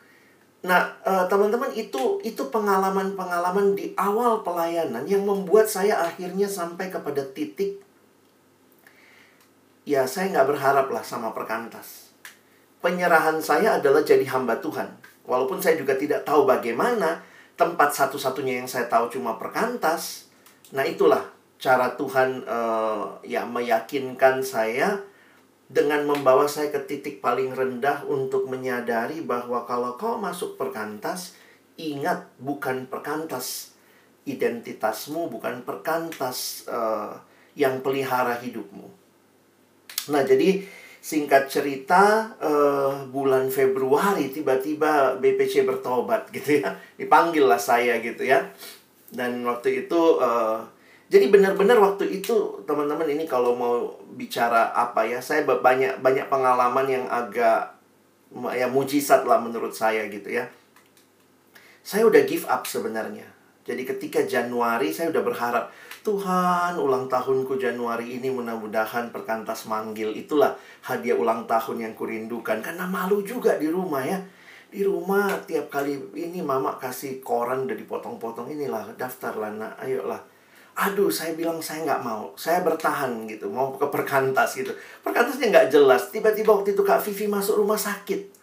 Nah, 0.59 0.91
uh, 1.07 1.23
teman-teman 1.31 1.71
itu 1.71 2.19
itu 2.19 2.43
pengalaman-pengalaman 2.51 3.79
di 3.79 3.95
awal 3.95 4.43
pelayanan 4.43 5.07
yang 5.07 5.23
membuat 5.23 5.71
saya 5.71 6.03
akhirnya 6.03 6.51
sampai 6.51 6.91
kepada 6.91 7.23
titik 7.31 7.79
ya 9.89 10.05
saya 10.05 10.29
nggak 10.29 10.47
berharap 10.53 10.87
lah 10.93 11.01
sama 11.01 11.33
perkantas. 11.33 12.13
Penyerahan 12.77 13.41
saya 13.41 13.81
adalah 13.81 14.05
jadi 14.05 14.21
hamba 14.29 14.61
Tuhan. 14.61 14.85
Walaupun 15.25 15.57
saya 15.57 15.81
juga 15.81 15.97
tidak 15.97 16.21
tahu 16.29 16.45
bagaimana 16.45 17.25
tempat 17.57 17.91
satu-satunya 17.97 18.61
yang 18.61 18.69
saya 18.69 18.85
tahu 18.85 19.09
cuma 19.09 19.41
perkantas. 19.41 20.28
Nah, 20.69 20.85
itulah 20.85 21.25
cara 21.59 21.97
Tuhan 21.97 22.45
uh, 22.45 23.19
ya 23.25 23.43
meyakinkan 23.43 24.39
saya 24.45 25.01
dengan 25.69 26.01
membawa 26.05 26.49
saya 26.49 26.73
ke 26.73 26.81
titik 26.89 27.21
paling 27.21 27.53
rendah 27.53 28.05
untuk 28.09 28.49
menyadari 28.49 29.21
bahwa 29.21 29.65
kalau 29.69 29.93
kau 29.99 30.17
masuk 30.17 30.57
perkantas, 30.57 31.37
ingat 31.77 32.25
bukan 32.41 32.89
perkantas 32.89 33.77
identitasmu, 34.25 35.29
bukan 35.29 35.61
perkantas 35.65 36.65
uh, 36.69 37.17
yang 37.53 37.81
pelihara 37.81 38.37
hidupmu. 38.37 38.89
Nah, 40.09 40.25
jadi 40.25 40.65
singkat 40.99 41.47
cerita 41.47 42.35
uh, 42.41 43.07
bulan 43.07 43.47
Februari 43.47 44.29
tiba-tiba 44.29 45.15
BPC 45.17 45.63
bertobat 45.63 46.29
gitu 46.33 46.59
ya, 46.61 46.75
dipanggil 46.97 47.45
lah 47.45 47.61
saya 47.61 48.01
gitu 48.01 48.25
ya, 48.25 48.51
dan 49.09 49.41
waktu 49.45 49.85
itu 49.85 50.21
uh, 50.21 50.61
jadi 51.09 51.33
benar-benar 51.33 51.81
waktu 51.81 52.21
itu 52.21 52.61
teman-teman 52.69 53.09
ini 53.09 53.25
kalau 53.25 53.57
mau 53.57 53.97
bicara 54.13 54.69
apa 54.77 55.01
ya, 55.09 55.17
saya 55.17 55.41
banyak 55.41 56.05
banyak 56.05 56.29
pengalaman 56.29 56.85
yang 56.85 57.05
agak 57.09 57.73
ya 58.53 58.69
mujizat 58.69 59.25
lah 59.25 59.41
menurut 59.41 59.73
saya 59.73 60.05
gitu 60.05 60.29
ya. 60.29 60.45
Saya 61.81 62.05
udah 62.05 62.21
give 62.29 62.45
up 62.45 62.69
sebenarnya. 62.69 63.25
Jadi 63.65 63.89
ketika 63.89 64.21
Januari 64.21 64.93
saya 64.93 65.09
udah 65.09 65.23
berharap 65.25 65.65
Tuhan 66.05 66.77
ulang 66.77 67.09
tahunku 67.09 67.57
Januari 67.57 68.21
ini 68.21 68.29
mudah-mudahan 68.29 69.09
perkantas 69.09 69.65
manggil 69.65 70.13
itulah 70.13 70.53
hadiah 70.85 71.17
ulang 71.17 71.49
tahun 71.49 71.89
yang 71.89 71.93
kurindukan 71.97 72.61
karena 72.61 72.85
malu 72.85 73.25
juga 73.25 73.57
di 73.59 73.67
rumah 73.67 74.05
ya 74.05 74.17
di 74.69 74.85
rumah 74.85 75.33
tiap 75.49 75.73
kali 75.73 75.97
ini 76.13 76.45
mama 76.45 76.77
kasih 76.77 77.25
koran 77.25 77.65
udah 77.65 77.73
dipotong-potong 77.73 78.53
inilah 78.53 78.93
daftar 78.93 79.33
lah 79.33 79.49
nak 79.49 79.73
ayolah. 79.81 80.21
Aduh 80.79 81.09
saya 81.09 81.33
bilang 81.33 81.59
saya 81.59 81.83
nggak 81.83 82.01
mau 82.05 82.31
saya 82.37 82.61
bertahan 82.61 83.25
gitu 83.25 83.49
mau 83.49 83.73
ke 83.73 83.89
perkantas 83.89 84.53
gitu. 84.53 84.69
Perkantasnya 85.01 85.49
nggak 85.49 85.67
jelas 85.73 86.13
tiba-tiba 86.13 86.53
waktu 86.53 86.77
itu 86.77 86.85
kak 86.85 87.01
Vivi 87.01 87.25
masuk 87.25 87.65
rumah 87.65 87.81
sakit. 87.81 88.37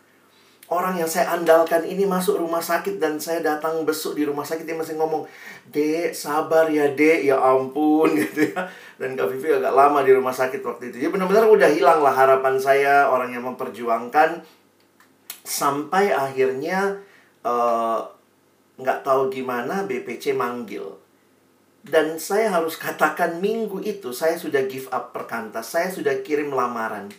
Orang 0.66 0.98
yang 0.98 1.06
saya 1.06 1.30
andalkan 1.30 1.86
ini 1.86 2.02
masuk 2.10 2.42
rumah 2.42 2.58
sakit 2.58 2.98
dan 2.98 3.22
saya 3.22 3.38
datang 3.38 3.86
besuk 3.86 4.18
di 4.18 4.26
rumah 4.26 4.42
sakit 4.42 4.66
dia 4.66 4.74
masih 4.74 4.98
ngomong 4.98 5.22
dek 5.70 6.10
sabar 6.10 6.66
ya 6.66 6.90
dek. 6.90 7.22
Ya 7.22 7.38
ampun 7.38 8.10
gitu 8.18 8.50
ya. 8.50 8.66
Dan 8.98 9.14
kak 9.14 9.30
Vivi 9.30 9.54
agak 9.54 9.70
lama 9.70 10.02
di 10.02 10.10
rumah 10.10 10.34
sakit 10.34 10.58
waktu 10.66 10.90
itu. 10.90 11.06
Ya 11.06 11.08
benar-benar 11.14 11.46
udah 11.46 11.70
hilang 11.70 12.02
lah 12.02 12.10
harapan 12.10 12.58
saya 12.58 13.06
orang 13.06 13.30
yang 13.30 13.46
memperjuangkan 13.46 14.42
sampai 15.46 16.10
akhirnya 16.10 16.98
eh, 17.46 18.00
nggak 18.76 18.98
uh, 19.00 19.04
tahu 19.06 19.30
gimana 19.30 19.86
BPC 19.86 20.34
manggil 20.34 21.06
dan 21.86 22.18
saya 22.18 22.50
harus 22.50 22.74
katakan 22.74 23.38
minggu 23.38 23.78
itu 23.86 24.10
saya 24.10 24.34
sudah 24.34 24.66
give 24.66 24.90
up 24.90 25.14
perkantas. 25.14 25.70
Saya 25.70 25.86
sudah 25.94 26.18
kirim 26.26 26.50
lamaran. 26.50 27.14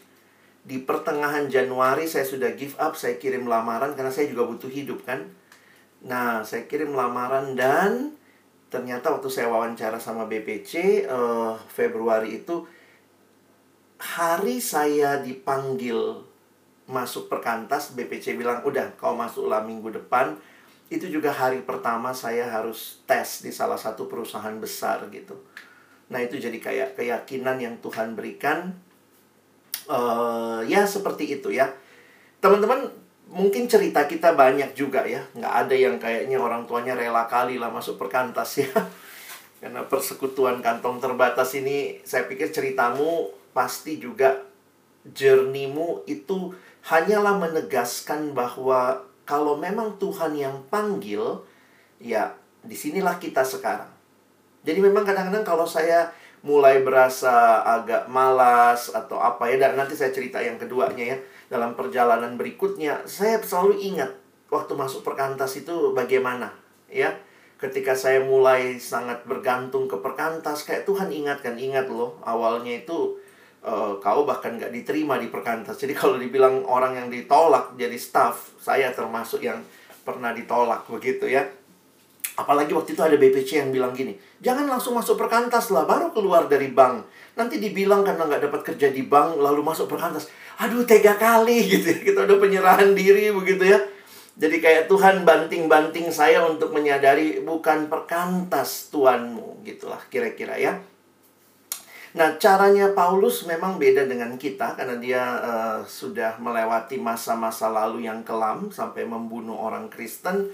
Di 0.68 0.84
pertengahan 0.84 1.48
Januari 1.48 2.04
saya 2.04 2.28
sudah 2.28 2.52
give 2.60 2.76
up, 2.76 3.00
saya 3.00 3.16
kirim 3.16 3.48
lamaran 3.48 3.96
karena 3.96 4.12
saya 4.12 4.28
juga 4.28 4.44
butuh 4.44 4.68
hidup 4.68 5.08
kan. 5.08 5.24
Nah, 6.04 6.44
saya 6.44 6.68
kirim 6.68 6.92
lamaran 6.92 7.56
dan 7.56 8.12
ternyata 8.68 9.16
waktu 9.16 9.32
saya 9.32 9.48
wawancara 9.48 10.04
sama 10.04 10.28
BPC 10.28 11.08
uh, 11.08 11.16
eh, 11.16 11.54
Februari 11.72 12.44
itu 12.44 12.68
hari 13.96 14.60
saya 14.60 15.24
dipanggil 15.24 16.27
masuk 16.88 17.28
perkantas 17.28 17.92
BPC 17.94 18.40
bilang 18.40 18.64
udah 18.64 18.96
kau 18.96 19.12
masuklah 19.12 19.60
minggu 19.60 19.92
depan 19.92 20.40
itu 20.88 21.04
juga 21.12 21.36
hari 21.36 21.60
pertama 21.68 22.16
saya 22.16 22.48
harus 22.48 23.04
tes 23.04 23.44
di 23.44 23.52
salah 23.52 23.76
satu 23.76 24.08
perusahaan 24.08 24.56
besar 24.56 25.04
gitu. 25.12 25.36
Nah 26.08 26.24
itu 26.24 26.40
jadi 26.40 26.56
kayak 26.56 26.96
keyakinan 26.96 27.60
yang 27.60 27.76
Tuhan 27.84 28.16
berikan. 28.16 28.72
Uh, 29.88 30.64
ya 30.68 30.88
seperti 30.88 31.40
itu 31.40 31.52
ya. 31.52 31.68
Teman-teman 32.40 32.88
mungkin 33.28 33.68
cerita 33.68 34.08
kita 34.08 34.32
banyak 34.32 34.72
juga 34.80 35.04
ya. 35.04 35.28
Nggak 35.36 35.54
ada 35.68 35.76
yang 35.76 35.96
kayaknya 36.00 36.40
orang 36.40 36.64
tuanya 36.64 36.96
rela 36.96 37.28
kali 37.28 37.60
lah 37.60 37.68
masuk 37.68 38.00
perkantas 38.00 38.56
ya. 38.64 38.72
Karena 39.60 39.84
persekutuan 39.84 40.64
kantong 40.64 41.04
terbatas 41.04 41.52
ini 41.60 42.00
saya 42.08 42.24
pikir 42.32 42.48
ceritamu 42.56 43.28
pasti 43.52 44.00
juga 44.00 44.40
journeymu 45.04 46.08
itu 46.08 46.56
hanyalah 46.88 47.36
menegaskan 47.36 48.32
bahwa 48.32 49.04
kalau 49.28 49.60
memang 49.60 50.00
Tuhan 50.00 50.32
yang 50.40 50.56
panggil, 50.72 51.44
ya 52.00 52.32
di 52.64 52.72
sinilah 52.72 53.20
kita 53.20 53.44
sekarang. 53.44 53.92
Jadi 54.64 54.80
memang 54.80 55.04
kadang-kadang 55.04 55.44
kalau 55.44 55.68
saya 55.68 56.08
mulai 56.48 56.80
berasa 56.80 57.60
agak 57.66 58.08
malas 58.08 58.88
atau 58.96 59.20
apa 59.20 59.52
ya, 59.52 59.60
dan 59.60 59.76
nanti 59.76 60.00
saya 60.00 60.16
cerita 60.16 60.40
yang 60.40 60.56
keduanya 60.56 61.16
ya, 61.16 61.18
dalam 61.52 61.76
perjalanan 61.76 62.40
berikutnya, 62.40 63.04
saya 63.04 63.44
selalu 63.44 63.84
ingat 63.84 64.12
waktu 64.48 64.72
masuk 64.80 65.04
perkantas 65.04 65.60
itu 65.60 65.92
bagaimana, 65.92 66.56
ya. 66.88 67.12
Ketika 67.58 67.98
saya 67.98 68.22
mulai 68.22 68.78
sangat 68.78 69.26
bergantung 69.26 69.90
ke 69.90 69.98
perkantas, 69.98 70.62
kayak 70.62 70.86
Tuhan 70.86 71.10
ingatkan, 71.10 71.58
ingat 71.58 71.90
loh, 71.90 72.22
awalnya 72.22 72.86
itu 72.86 73.18
uh, 73.68 73.94
kau 74.00 74.24
bahkan 74.24 74.56
nggak 74.56 74.72
diterima 74.72 75.20
di 75.20 75.28
perkantas. 75.28 75.76
Jadi 75.76 75.92
kalau 75.92 76.16
dibilang 76.16 76.64
orang 76.64 76.96
yang 76.96 77.08
ditolak 77.12 77.76
jadi 77.76 78.00
staff, 78.00 78.56
saya 78.64 78.96
termasuk 78.96 79.44
yang 79.44 79.60
pernah 80.08 80.32
ditolak 80.32 80.88
begitu 80.88 81.28
ya. 81.28 81.44
Apalagi 82.38 82.72
waktu 82.72 82.94
itu 82.94 83.02
ada 83.02 83.18
BPC 83.18 83.66
yang 83.66 83.74
bilang 83.74 83.98
gini, 83.98 84.14
jangan 84.40 84.70
langsung 84.70 84.94
masuk 84.94 85.18
perkantas 85.18 85.74
lah, 85.74 85.90
baru 85.90 86.14
keluar 86.14 86.46
dari 86.46 86.70
bank. 86.70 87.10
Nanti 87.34 87.58
dibilang 87.58 88.06
karena 88.06 88.30
nggak 88.30 88.46
dapat 88.46 88.62
kerja 88.74 88.94
di 88.94 89.04
bank, 89.04 89.42
lalu 89.42 89.66
masuk 89.66 89.90
perkantas. 89.90 90.30
Aduh, 90.62 90.86
tega 90.86 91.18
kali 91.18 91.66
gitu 91.74 91.92
ya. 91.92 92.00
Kita 92.02 92.30
udah 92.30 92.38
penyerahan 92.38 92.94
diri 92.94 93.34
begitu 93.34 93.66
ya. 93.66 93.82
Jadi 94.38 94.62
kayak 94.62 94.86
Tuhan 94.86 95.26
banting-banting 95.26 96.14
saya 96.14 96.46
untuk 96.46 96.70
menyadari 96.70 97.42
bukan 97.42 97.90
perkantas 97.90 98.94
Tuhanmu, 98.94 99.66
gitulah 99.66 99.98
kira-kira 100.14 100.62
ya. 100.62 100.78
Nah, 102.18 102.34
caranya 102.42 102.98
Paulus 102.98 103.46
memang 103.46 103.78
beda 103.78 104.10
dengan 104.10 104.34
kita 104.42 104.74
karena 104.74 104.98
dia 104.98 105.22
uh, 105.38 105.80
sudah 105.86 106.42
melewati 106.42 106.98
masa-masa 106.98 107.70
lalu 107.70 108.10
yang 108.10 108.26
kelam 108.26 108.74
sampai 108.74 109.06
membunuh 109.06 109.54
orang 109.54 109.86
Kristen. 109.86 110.50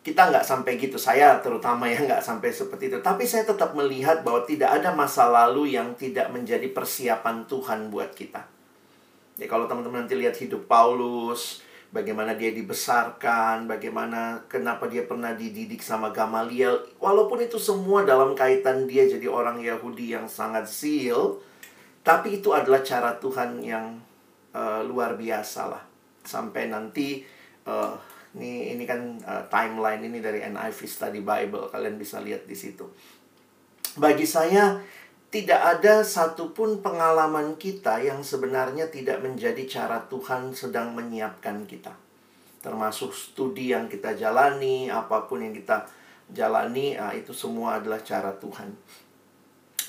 Kita 0.00 0.32
nggak 0.32 0.40
sampai 0.40 0.80
gitu, 0.80 0.96
saya 0.96 1.36
terutama 1.44 1.84
ya 1.84 2.00
nggak 2.08 2.24
sampai 2.24 2.48
seperti 2.48 2.88
itu. 2.88 2.98
Tapi 3.04 3.28
saya 3.28 3.44
tetap 3.44 3.76
melihat 3.76 4.24
bahwa 4.24 4.48
tidak 4.48 4.72
ada 4.72 4.96
masa 4.96 5.28
lalu 5.28 5.76
yang 5.76 5.92
tidak 6.00 6.32
menjadi 6.32 6.64
persiapan 6.72 7.44
Tuhan 7.44 7.92
buat 7.92 8.16
kita. 8.16 8.48
Ya 9.36 9.46
kalau 9.48 9.68
teman-teman 9.68 10.08
nanti 10.08 10.16
lihat 10.16 10.40
hidup 10.40 10.64
Paulus, 10.64 11.61
bagaimana 11.92 12.32
dia 12.34 12.50
dibesarkan, 12.56 13.68
bagaimana 13.68 14.48
kenapa 14.48 14.88
dia 14.88 15.04
pernah 15.04 15.36
dididik 15.36 15.84
sama 15.84 16.10
Gamaliel. 16.10 16.80
Walaupun 16.98 17.44
itu 17.44 17.60
semua 17.60 18.02
dalam 18.02 18.32
kaitan 18.32 18.88
dia 18.88 19.04
jadi 19.04 19.28
orang 19.28 19.60
Yahudi 19.60 20.16
yang 20.16 20.24
sangat 20.26 20.64
seal, 20.64 21.38
tapi 22.00 22.40
itu 22.40 22.50
adalah 22.50 22.80
cara 22.80 23.14
Tuhan 23.20 23.60
yang 23.60 24.00
uh, 24.56 24.80
luar 24.82 25.14
biasa 25.20 25.68
lah. 25.68 25.84
Sampai 26.24 26.72
nanti 26.72 27.20
uh, 27.68 27.94
ini 28.40 28.72
ini 28.72 28.88
kan 28.88 29.20
uh, 29.28 29.44
timeline 29.52 30.00
ini 30.00 30.18
dari 30.24 30.40
NIV 30.40 30.78
Study 30.88 31.20
Bible, 31.20 31.68
kalian 31.68 32.00
bisa 32.00 32.24
lihat 32.24 32.48
di 32.48 32.56
situ. 32.56 32.88
Bagi 33.92 34.24
saya 34.24 34.80
tidak 35.32 35.80
ada 35.80 36.04
satupun 36.04 36.84
pengalaman 36.84 37.56
kita 37.56 38.04
yang 38.04 38.20
sebenarnya 38.20 38.92
tidak 38.92 39.24
menjadi 39.24 39.64
cara 39.64 40.04
Tuhan 40.04 40.52
sedang 40.52 40.92
menyiapkan 40.92 41.64
kita. 41.64 41.96
termasuk 42.62 43.10
studi 43.10 43.74
yang 43.74 43.90
kita 43.90 44.14
jalani, 44.14 44.86
apa 44.86 45.26
pun 45.26 45.42
yang 45.42 45.50
kita 45.50 45.82
jalani, 46.30 46.94
nah, 46.94 47.10
itu 47.10 47.34
semua 47.34 47.82
adalah 47.82 47.98
cara 48.06 48.30
Tuhan. 48.38 48.70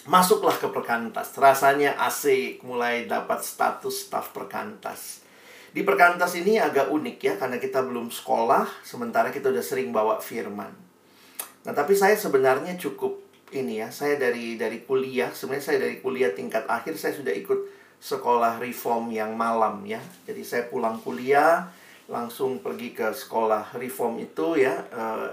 Masuklah 0.09 0.57
ke 0.57 0.65
perkantas, 0.73 1.38
rasanya 1.38 1.93
asik, 2.01 2.65
mulai 2.65 3.05
dapat 3.05 3.45
status 3.45 4.09
staf 4.09 4.33
perkantas. 4.33 5.21
Di 5.69 5.85
perkantas 5.85 6.33
ini 6.33 6.57
agak 6.57 6.89
unik 6.89 7.17
ya, 7.21 7.33
karena 7.38 7.62
kita 7.62 7.85
belum 7.85 8.09
sekolah, 8.09 8.65
sementara 8.81 9.29
kita 9.29 9.53
udah 9.53 9.62
sering 9.62 9.93
bawa 9.93 10.17
firman. 10.17 10.73
Nah, 11.63 11.77
tapi 11.77 11.93
saya 11.93 12.17
sebenarnya 12.17 12.73
cukup 12.75 13.23
ini 13.53 13.79
ya, 13.79 13.93
saya 13.93 14.17
dari 14.17 14.57
dari 14.57 14.81
kuliah, 14.83 15.29
sebenarnya 15.29 15.65
saya 15.65 15.79
dari 15.81 16.01
kuliah 16.01 16.33
tingkat 16.33 16.65
akhir 16.65 16.98
saya 16.98 17.13
sudah 17.13 17.33
ikut 17.33 17.60
sekolah 18.03 18.60
reform 18.60 19.13
yang 19.13 19.38
malam 19.38 19.86
ya. 19.88 20.01
Jadi 20.27 20.43
saya 20.43 20.63
pulang 20.67 21.00
kuliah, 21.00 21.72
langsung 22.12 22.60
pergi 22.60 22.91
ke 22.91 23.15
sekolah 23.15 23.77
reform 23.79 24.19
itu 24.19 24.60
ya, 24.60 24.83
uh, 24.91 25.31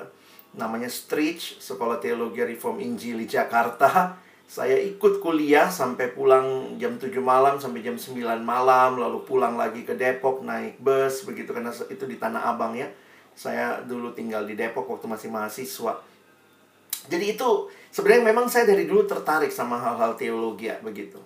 namanya 0.55 0.91
Stretch, 0.91 1.59
Sekolah 1.59 1.99
Teologi 1.99 2.43
Reform 2.43 2.79
Injil 2.79 3.23
di 3.23 3.27
Jakarta. 3.27 4.15
Saya 4.51 4.75
ikut 4.83 5.23
kuliah 5.23 5.71
sampai 5.71 6.11
pulang 6.11 6.75
jam 6.75 6.99
7 6.99 7.15
malam 7.23 7.63
sampai 7.63 7.87
jam 7.87 7.95
9 7.95 8.19
malam 8.43 8.99
lalu 8.99 9.23
pulang 9.23 9.55
lagi 9.55 9.87
ke 9.87 9.95
Depok 9.95 10.43
naik 10.43 10.83
bus 10.83 11.23
begitu 11.23 11.55
karena 11.55 11.71
itu 11.71 12.03
di 12.03 12.19
Tanah 12.19 12.51
Abang 12.51 12.75
ya. 12.75 12.91
Saya 13.39 13.79
dulu 13.87 14.11
tinggal 14.11 14.43
di 14.43 14.59
Depok 14.59 14.91
waktu 14.91 15.07
masih 15.07 15.31
mahasiswa 15.31 16.03
jadi 17.11 17.35
itu 17.35 17.67
sebenarnya 17.91 18.31
memang 18.31 18.47
saya 18.47 18.71
dari 18.71 18.87
dulu 18.87 19.05
tertarik 19.05 19.51
sama 19.51 19.77
hal-hal 19.83 20.15
teologi 20.15 20.71
ya 20.71 20.79
begitu 20.81 21.19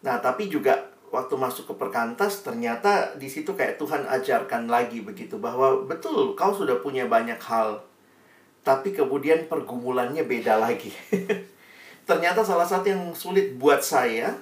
nah 0.00 0.16
tapi 0.18 0.48
juga 0.48 0.88
waktu 1.12 1.36
masuk 1.36 1.70
ke 1.70 1.74
perkantas 1.76 2.40
ternyata 2.40 3.14
di 3.20 3.28
situ 3.28 3.52
kayak 3.52 3.76
Tuhan 3.76 4.08
ajarkan 4.08 4.66
lagi 4.66 5.04
begitu 5.04 5.36
bahwa 5.36 5.84
betul 5.84 6.32
kau 6.32 6.56
sudah 6.56 6.80
punya 6.80 7.04
banyak 7.04 7.38
hal 7.38 7.84
tapi 8.64 8.96
kemudian 8.96 9.44
pergumulannya 9.44 10.24
beda 10.24 10.56
lagi 10.56 10.90
ternyata 12.08 12.40
salah 12.40 12.64
satu 12.64 12.88
yang 12.88 13.02
sulit 13.12 13.60
buat 13.60 13.84
saya 13.84 14.32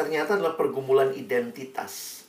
ternyata 0.00 0.40
adalah 0.40 0.56
pergumulan 0.56 1.12
identitas. 1.12 2.24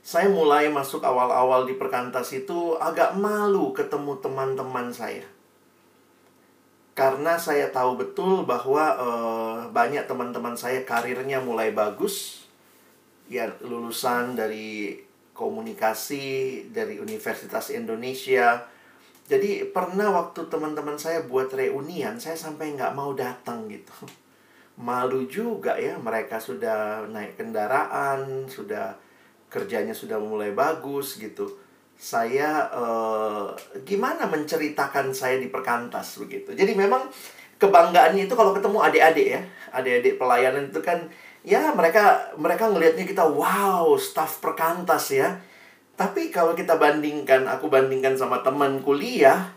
Saya 0.00 0.32
mulai 0.32 0.72
masuk 0.72 1.04
awal-awal 1.04 1.68
di 1.68 1.76
perkantas 1.76 2.32
itu 2.32 2.78
agak 2.80 3.12
malu 3.20 3.76
ketemu 3.76 4.16
teman-teman 4.24 4.88
saya. 4.96 5.28
Karena 6.96 7.36
saya 7.36 7.68
tahu 7.68 8.00
betul 8.00 8.48
bahwa 8.48 8.84
uh, 8.96 9.58
banyak 9.68 10.08
teman-teman 10.08 10.56
saya 10.56 10.80
karirnya 10.88 11.44
mulai 11.44 11.76
bagus. 11.76 12.48
Ya, 13.28 13.52
lulusan 13.60 14.32
dari 14.32 14.96
komunikasi 15.36 16.64
dari 16.72 16.96
Universitas 16.96 17.68
Indonesia, 17.68 18.64
jadi 19.26 19.66
pernah 19.74 20.14
waktu 20.14 20.46
teman-teman 20.46 20.94
saya 20.94 21.26
buat 21.26 21.50
reunian, 21.50 22.16
saya 22.22 22.38
sampai 22.38 22.78
nggak 22.78 22.94
mau 22.94 23.10
datang 23.12 23.66
gitu. 23.66 23.92
Malu 24.78 25.26
juga 25.26 25.74
ya, 25.74 25.98
mereka 25.98 26.38
sudah 26.38 27.04
naik 27.10 27.34
kendaraan, 27.34 28.46
sudah 28.46 28.94
kerjanya 29.50 29.92
sudah 29.92 30.22
mulai 30.22 30.54
bagus 30.54 31.18
gitu. 31.18 31.50
Saya 31.96 32.68
eh, 32.70 33.46
gimana 33.88 34.28
menceritakan 34.28 35.10
saya 35.16 35.40
di 35.40 35.48
perkantas 35.48 36.20
begitu. 36.20 36.52
Jadi 36.52 36.76
memang 36.76 37.08
kebanggaannya 37.56 38.28
itu 38.28 38.34
kalau 38.36 38.52
ketemu 38.52 38.78
adik-adik 38.84 39.26
ya, 39.32 39.40
adik-adik 39.72 40.20
pelayanan 40.20 40.68
itu 40.68 40.80
kan 40.84 41.08
ya 41.40 41.72
mereka 41.72 42.36
mereka 42.36 42.68
ngelihatnya 42.68 43.08
kita 43.08 43.24
wow, 43.24 43.96
staff 43.96 44.44
perkantas 44.44 45.14
ya 45.14 45.40
tapi 45.96 46.28
kalau 46.28 46.52
kita 46.52 46.76
bandingkan, 46.76 47.48
aku 47.48 47.72
bandingkan 47.72 48.12
sama 48.20 48.44
teman 48.44 48.84
kuliah, 48.84 49.48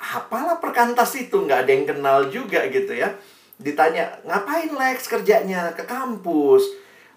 apalah 0.00 0.56
perkantas 0.56 1.12
itu? 1.20 1.44
Nggak 1.44 1.68
ada 1.68 1.70
yang 1.70 1.86
kenal 1.86 2.18
juga 2.32 2.64
gitu 2.72 2.96
ya. 2.96 3.12
Ditanya, 3.60 4.08
ngapain 4.24 4.72
Lex 4.72 5.04
kerjanya 5.04 5.76
ke 5.76 5.84
kampus? 5.84 6.64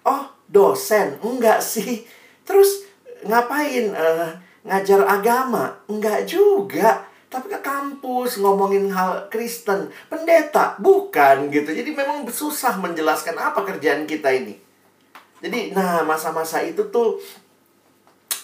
Oh, 0.04 0.28
dosen? 0.44 1.16
Enggak 1.24 1.64
sih. 1.64 2.04
Terus 2.44 2.84
ngapain 3.26 3.92
uh, 3.92 4.28
ngajar 4.64 5.04
agama? 5.04 5.76
Enggak 5.88 6.24
juga. 6.24 7.04
Tapi 7.28 7.50
ke 7.50 7.60
kampus 7.60 8.38
ngomongin 8.38 8.86
hal 8.94 9.26
Kristen. 9.26 9.90
Pendeta? 10.06 10.78
Bukan 10.78 11.50
gitu. 11.50 11.74
Jadi 11.74 11.90
memang 11.90 12.22
susah 12.30 12.78
menjelaskan 12.78 13.34
apa 13.34 13.66
kerjaan 13.66 14.06
kita 14.06 14.30
ini. 14.30 14.54
Jadi, 15.42 15.76
nah 15.76 16.06
masa-masa 16.06 16.62
itu 16.64 16.88
tuh 16.88 17.20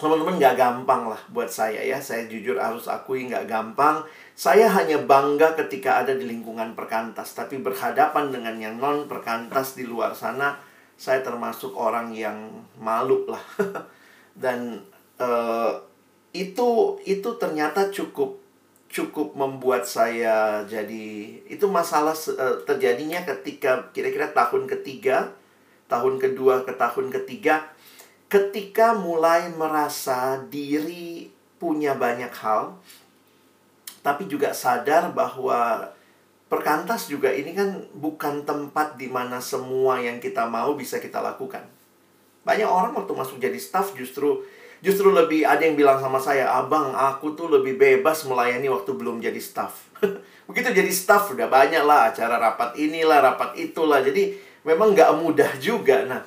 teman-teman 0.01 0.41
nggak 0.41 0.57
gampang 0.57 1.13
lah 1.13 1.21
buat 1.31 1.47
saya 1.47 1.81
ya. 1.87 2.03
Saya 2.03 2.27
jujur 2.27 2.59
harus 2.59 2.91
akui 2.91 3.31
nggak 3.31 3.47
gampang. 3.47 4.03
Saya 4.35 4.67
hanya 4.75 4.99
bangga 5.05 5.55
ketika 5.55 6.03
ada 6.03 6.17
di 6.17 6.27
lingkungan 6.27 6.75
perkantas. 6.75 7.33
Tapi 7.37 7.63
berhadapan 7.63 8.35
dengan 8.35 8.57
yang 8.59 8.75
non 8.81 9.07
perkantas 9.07 9.79
di 9.79 9.87
luar 9.87 10.19
sana, 10.19 10.59
saya 10.99 11.23
termasuk 11.23 11.73
orang 11.79 12.11
yang 12.11 12.67
malu 12.81 13.29
lah. 13.31 13.45
Dan 14.35 14.85
uh, 15.19 15.73
itu 16.31 16.99
itu 17.05 17.31
ternyata 17.37 17.91
cukup 17.91 18.39
cukup 18.91 19.39
membuat 19.39 19.87
saya 19.87 20.67
jadi 20.67 21.39
itu 21.47 21.63
masalah 21.71 22.15
uh, 22.15 22.59
terjadinya 22.67 23.23
ketika 23.23 23.91
kira-kira 23.95 24.35
tahun 24.35 24.67
ketiga, 24.67 25.31
tahun 25.87 26.19
kedua 26.19 26.67
ke 26.67 26.75
tahun 26.75 27.15
ketiga 27.15 27.71
ketika 28.31 28.95
mulai 28.95 29.51
merasa 29.51 30.39
diri 30.47 31.35
punya 31.59 31.99
banyak 31.99 32.31
hal, 32.31 32.79
tapi 34.07 34.31
juga 34.31 34.55
sadar 34.55 35.11
bahwa 35.11 35.91
perkantas 36.47 37.11
juga 37.11 37.35
ini 37.35 37.53
kan 37.53 37.85
bukan 37.99 38.47
tempat 38.47 38.95
di 38.95 39.11
mana 39.11 39.43
semua 39.43 39.99
yang 39.99 40.23
kita 40.23 40.47
mau 40.47 40.79
bisa 40.79 41.03
kita 41.03 41.19
lakukan. 41.19 41.67
Banyak 42.47 42.69
orang 42.69 42.93
waktu 42.97 43.13
masuk 43.13 43.37
jadi 43.37 43.57
staff 43.61 43.93
justru 43.97 44.45
justru 44.81 45.13
lebih 45.13 45.45
ada 45.45 45.61
yang 45.61 45.77
bilang 45.77 46.01
sama 46.01 46.17
saya, 46.17 46.49
"Abang, 46.57 46.97
aku 46.97 47.37
tuh 47.37 47.53
lebih 47.53 47.77
bebas 47.77 48.25
melayani 48.25 48.73
waktu 48.73 48.97
belum 48.97 49.21
jadi 49.21 49.39
staff." 49.39 49.93
Begitu 50.49 50.73
jadi 50.73 50.91
staff 50.91 51.31
udah 51.31 51.47
banyak 51.47 51.85
lah 51.85 52.11
acara 52.11 52.41
rapat 52.41 52.75
inilah, 52.81 53.21
rapat 53.21 53.55
itulah. 53.61 54.01
Jadi 54.01 54.35
memang 54.65 54.97
nggak 54.97 55.13
mudah 55.21 55.51
juga. 55.61 56.03
Nah, 56.09 56.21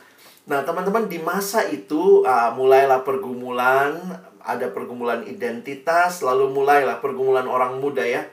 Nah, 0.43 0.59
teman-teman 0.67 1.07
di 1.07 1.23
masa 1.23 1.63
itu 1.71 2.27
uh, 2.27 2.51
mulailah 2.51 3.07
pergumulan, 3.07 3.95
ada 4.43 4.67
pergumulan 4.75 5.23
identitas, 5.23 6.19
lalu 6.19 6.51
mulailah 6.51 6.99
pergumulan 6.99 7.47
orang 7.47 7.79
muda 7.79 8.03
ya. 8.03 8.27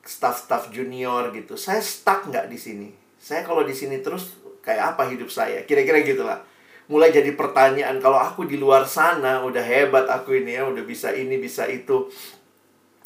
Staff-staff 0.00 0.72
junior 0.72 1.28
gitu. 1.36 1.60
Saya 1.60 1.84
stuck 1.84 2.32
nggak 2.32 2.48
di 2.48 2.56
sini? 2.56 2.88
Saya 3.20 3.44
kalau 3.44 3.66
di 3.68 3.76
sini 3.76 4.00
terus 4.00 4.40
kayak 4.64 4.96
apa 4.96 5.12
hidup 5.12 5.28
saya? 5.28 5.68
Kira-kira 5.68 6.00
gitulah. 6.00 6.40
Mulai 6.86 7.10
jadi 7.10 7.34
pertanyaan 7.34 7.98
kalau 7.98 8.18
aku 8.18 8.46
di 8.46 8.54
luar 8.56 8.86
sana 8.86 9.42
udah 9.42 9.62
hebat 9.62 10.06
aku 10.06 10.38
ini 10.38 10.54
ya, 10.54 10.62
udah 10.66 10.86
bisa 10.86 11.10
ini, 11.10 11.38
bisa 11.38 11.66
itu. 11.66 12.06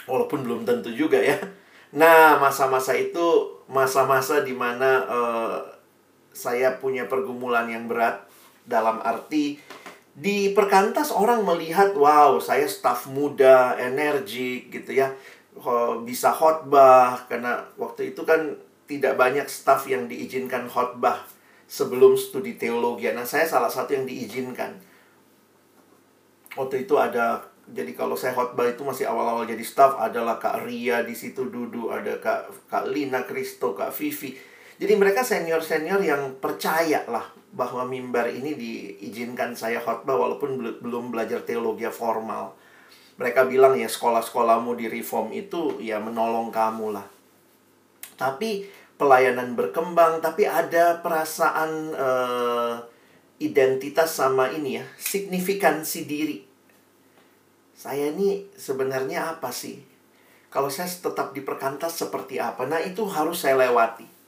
Walaupun 0.05 0.45
belum 0.45 0.63
tentu 0.69 0.93
juga 0.93 1.17
ya. 1.21 1.41
Nah, 1.91 2.39
masa-masa 2.39 2.95
itu 2.95 3.51
masa-masa 3.67 4.47
di 4.47 4.55
mana 4.55 5.07
uh, 5.11 5.59
saya 6.31 6.79
punya 6.79 7.11
pergumulan 7.11 7.67
yang 7.67 7.91
berat 7.91 8.27
dalam 8.67 9.03
arti 9.03 9.59
di 10.15 10.53
perkantas 10.53 11.15
orang 11.15 11.47
melihat 11.47 11.95
wow 11.95 12.37
saya 12.43 12.67
staf 12.67 13.07
muda 13.09 13.79
energi 13.79 14.67
gitu 14.69 14.91
ya 14.91 15.15
bisa 16.03 16.35
khotbah 16.35 17.27
karena 17.31 17.63
waktu 17.79 18.15
itu 18.15 18.27
kan 18.27 18.59
tidak 18.91 19.15
banyak 19.15 19.47
staf 19.47 19.87
yang 19.87 20.11
diizinkan 20.11 20.67
khotbah 20.67 21.23
sebelum 21.71 22.19
studi 22.19 22.59
teologi 22.59 23.07
nah 23.15 23.23
saya 23.23 23.47
salah 23.47 23.71
satu 23.71 23.95
yang 23.95 24.03
diizinkan 24.03 24.75
waktu 26.59 26.83
itu 26.83 26.99
ada 26.99 27.47
jadi 27.71 27.95
kalau 27.95 28.19
saya 28.19 28.35
khotbah 28.35 28.67
itu 28.67 28.83
masih 28.83 29.07
awal-awal 29.07 29.47
jadi 29.47 29.63
staf 29.63 29.95
adalah 30.03 30.43
Kak 30.43 30.67
Ria 30.67 31.07
di 31.07 31.15
situ 31.15 31.47
duduk 31.47 31.95
ada 31.95 32.19
Kak 32.19 32.67
Kak 32.67 32.91
Lina 32.91 33.23
Kristo 33.23 33.71
Kak 33.79 33.95
Vivi 33.95 34.35
jadi 34.81 34.97
mereka 34.97 35.21
senior-senior 35.21 36.01
yang 36.01 36.41
percaya 36.41 37.05
lah 37.05 37.29
bahwa 37.53 37.85
mimbar 37.85 38.33
ini 38.33 38.57
diizinkan 38.57 39.53
saya 39.53 39.77
khotbah 39.77 40.17
walaupun 40.17 40.81
belum 40.81 41.13
belajar 41.13 41.45
teologi 41.45 41.85
formal. 41.93 42.57
Mereka 43.21 43.45
bilang 43.45 43.77
ya 43.77 43.85
sekolah-sekolahmu 43.85 44.81
di 44.81 44.89
reform 44.89 45.37
itu 45.37 45.77
ya 45.85 46.01
menolong 46.01 46.49
kamu 46.49 46.97
lah. 46.97 47.05
Tapi 48.17 48.65
pelayanan 49.01 49.57
berkembang, 49.57 50.21
tapi 50.21 50.45
ada 50.45 51.01
perasaan 51.01 51.97
uh, 51.97 52.77
identitas 53.41 54.13
sama 54.13 54.53
ini 54.53 54.77
ya, 54.77 54.85
signifikansi 55.01 56.05
diri. 56.05 56.45
Saya 57.73 58.13
ini 58.13 58.45
sebenarnya 58.53 59.33
apa 59.33 59.49
sih? 59.49 59.81
Kalau 60.53 60.69
saya 60.69 60.93
tetap 60.93 61.33
di 61.33 61.41
perkantas 61.41 61.97
seperti 61.97 62.37
apa? 62.37 62.69
Nah 62.69 62.85
itu 62.85 63.09
harus 63.09 63.41
saya 63.41 63.57
lewati 63.57 64.21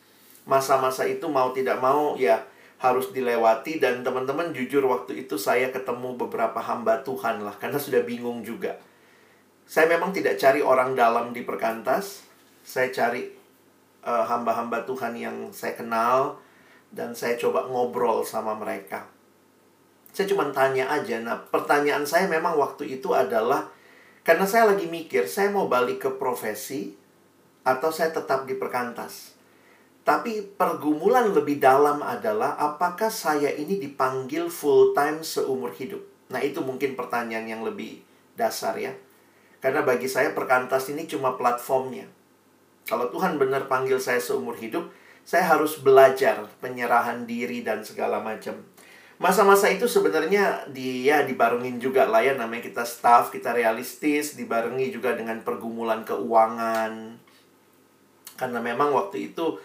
masa-masa 0.43 1.07
itu 1.07 1.31
mau 1.31 1.55
tidak 1.55 1.79
mau 1.79 2.19
ya 2.19 2.43
harus 2.83 3.15
dilewati 3.15 3.79
dan 3.79 4.03
teman-teman 4.03 4.51
jujur 4.51 4.83
waktu 4.91 5.27
itu 5.27 5.39
saya 5.39 5.71
ketemu 5.71 6.19
beberapa 6.19 6.59
hamba 6.59 6.99
Tuhan 7.07 7.47
lah 7.47 7.55
karena 7.55 7.79
sudah 7.79 8.03
bingung 8.03 8.43
juga. 8.43 8.75
Saya 9.63 9.87
memang 9.87 10.11
tidak 10.11 10.43
cari 10.43 10.59
orang 10.59 10.99
dalam 10.99 11.31
di 11.31 11.47
perkantas, 11.47 12.27
saya 12.67 12.91
cari 12.91 13.31
uh, 14.03 14.25
hamba-hamba 14.27 14.83
Tuhan 14.85 15.15
yang 15.17 15.37
saya 15.55 15.79
kenal 15.79 16.39
dan 16.93 17.17
saya 17.17 17.39
coba 17.41 17.67
ngobrol 17.67 18.23
sama 18.23 18.53
mereka. 18.55 19.09
Saya 20.13 20.29
cuma 20.29 20.45
tanya 20.53 20.93
aja. 20.93 21.25
Nah, 21.25 21.41
pertanyaan 21.49 22.05
saya 22.05 22.29
memang 22.29 22.61
waktu 22.61 23.01
itu 23.01 23.17
adalah 23.17 23.73
karena 24.23 24.47
saya 24.47 24.71
lagi 24.71 24.87
mikir, 24.87 25.27
saya 25.27 25.51
mau 25.51 25.67
balik 25.67 26.05
ke 26.07 26.11
profesi 26.15 26.95
atau 27.67 27.91
saya 27.91 28.13
tetap 28.13 28.45
di 28.45 28.55
perkantas. 28.55 29.35
Tapi 30.03 30.43
pergumulan 30.59 31.31
lebih 31.31 31.63
dalam 31.63 32.03
adalah 32.03 32.59
apakah 32.59 33.11
saya 33.11 33.55
ini 33.55 33.79
dipanggil 33.79 34.51
full 34.51 34.95
time 34.95 35.23
seumur 35.23 35.71
hidup? 35.75 36.03
Nah, 36.31 36.43
itu 36.43 36.59
mungkin 36.63 36.99
pertanyaan 36.99 37.47
yang 37.47 37.63
lebih 37.63 38.03
dasar 38.35 38.75
ya. 38.79 38.93
Karena 39.63 39.87
bagi 39.87 40.11
saya 40.11 40.35
perkantas 40.35 40.91
ini 40.91 41.07
cuma 41.07 41.39
platformnya. 41.39 42.11
Kalau 42.87 43.09
Tuhan 43.11 43.39
benar 43.39 43.71
panggil 43.71 43.97
saya 44.03 44.19
seumur 44.19 44.59
hidup, 44.59 44.91
saya 45.23 45.47
harus 45.55 45.79
belajar 45.79 46.51
penyerahan 46.59 47.25
diri 47.25 47.63
dan 47.63 47.87
segala 47.87 48.19
macam. 48.19 48.59
Masa-masa 49.23 49.71
itu 49.71 49.87
sebenarnya 49.87 50.67
dia 50.75 51.23
dibarengin 51.23 51.79
juga 51.79 52.11
lah 52.11 52.27
ya 52.27 52.35
namanya 52.35 52.67
kita 52.67 52.83
staff, 52.83 53.31
kita 53.31 53.55
realistis, 53.55 54.35
dibarengi 54.35 54.91
juga 54.91 55.15
dengan 55.15 55.39
pergumulan 55.47 56.03
keuangan. 56.03 57.23
Karena 58.35 58.59
memang 58.59 58.91
waktu 58.91 59.31
itu 59.31 59.63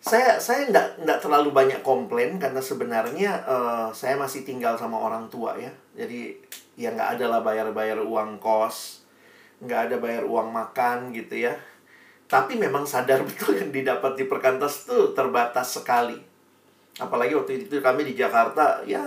saya 0.00 0.40
saya 0.40 0.64
nggak 0.72 1.04
nggak 1.04 1.20
terlalu 1.20 1.52
banyak 1.52 1.80
komplain 1.84 2.40
karena 2.40 2.64
sebenarnya 2.64 3.44
uh, 3.44 3.88
saya 3.92 4.16
masih 4.16 4.48
tinggal 4.48 4.72
sama 4.80 4.96
orang 4.96 5.28
tua 5.28 5.60
ya 5.60 5.68
jadi 5.92 6.32
ya 6.80 6.96
nggak 6.96 7.20
ada 7.20 7.24
lah 7.28 7.40
bayar 7.44 7.68
bayar 7.76 8.00
uang 8.00 8.40
kos 8.40 9.04
nggak 9.60 9.92
ada 9.92 9.96
bayar 10.00 10.24
uang 10.24 10.48
makan 10.48 11.12
gitu 11.12 11.44
ya 11.44 11.52
tapi 12.30 12.54
memang 12.54 12.86
sadar 12.86 13.20
betul 13.28 13.58
yang 13.58 13.74
didapat 13.74 14.14
di 14.14 14.24
perkantas 14.30 14.86
tuh 14.86 15.10
terbatas 15.10 15.82
sekali. 15.82 16.14
Apalagi 17.02 17.34
waktu 17.34 17.66
itu 17.66 17.82
kami 17.82 18.06
di 18.06 18.14
Jakarta 18.14 18.86
ya 18.86 19.02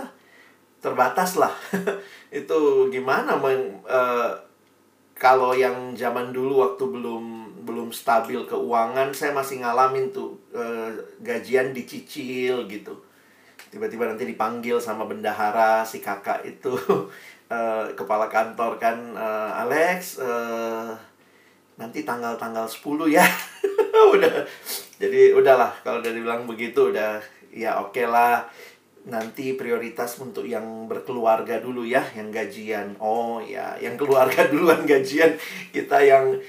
terbatas 0.84 1.40
lah. 1.40 1.56
Itu 2.28 2.92
gimana 2.92 3.40
meng, 3.40 3.80
uh, 3.88 4.36
kalau 5.16 5.56
yang 5.56 5.96
zaman 5.96 6.36
dulu 6.36 6.60
waktu 6.60 6.84
belum 6.84 7.24
belum 7.64 7.88
stabil 7.96 8.44
keuangan 8.44 9.08
saya 9.16 9.32
masih 9.32 9.64
ngalamin 9.64 10.12
tuh 10.12 10.36
uh, 10.52 10.92
gajian 11.24 11.72
dicicil 11.72 12.68
gitu. 12.68 12.92
Tiba-tiba 13.72 14.04
nanti 14.04 14.28
dipanggil 14.28 14.76
sama 14.76 15.08
bendahara 15.08 15.80
si 15.86 16.04
kakak 16.04 16.44
itu. 16.44 16.76
Uh, 17.48 17.88
kepala 17.98 18.28
kantor 18.28 18.76
kan 18.76 19.16
uh, 19.16 19.64
Alex 19.64 20.20
uh, 20.20 20.92
nanti 21.74 22.06
tanggal-tanggal 22.06 22.66
10 22.70 23.10
ya 23.10 23.26
udah 24.14 24.46
jadi 24.98 25.34
udahlah 25.34 25.74
kalau 25.82 25.98
udah 25.98 26.12
dibilang 26.14 26.46
begitu 26.46 26.94
udah 26.94 27.18
ya 27.50 27.82
oke 27.82 27.94
okay 27.94 28.06
lah 28.06 28.46
nanti 29.04 29.52
prioritas 29.52 30.16
untuk 30.16 30.48
yang 30.48 30.88
berkeluarga 30.88 31.60
dulu 31.60 31.84
ya, 31.84 32.00
yang 32.16 32.32
gajian. 32.32 32.96
Oh 33.00 33.36
ya, 33.40 33.76
yang 33.76 34.00
keluarga 34.00 34.48
duluan 34.52 34.88
gajian, 34.88 35.36
kita 35.70 36.00
yang 36.00 36.40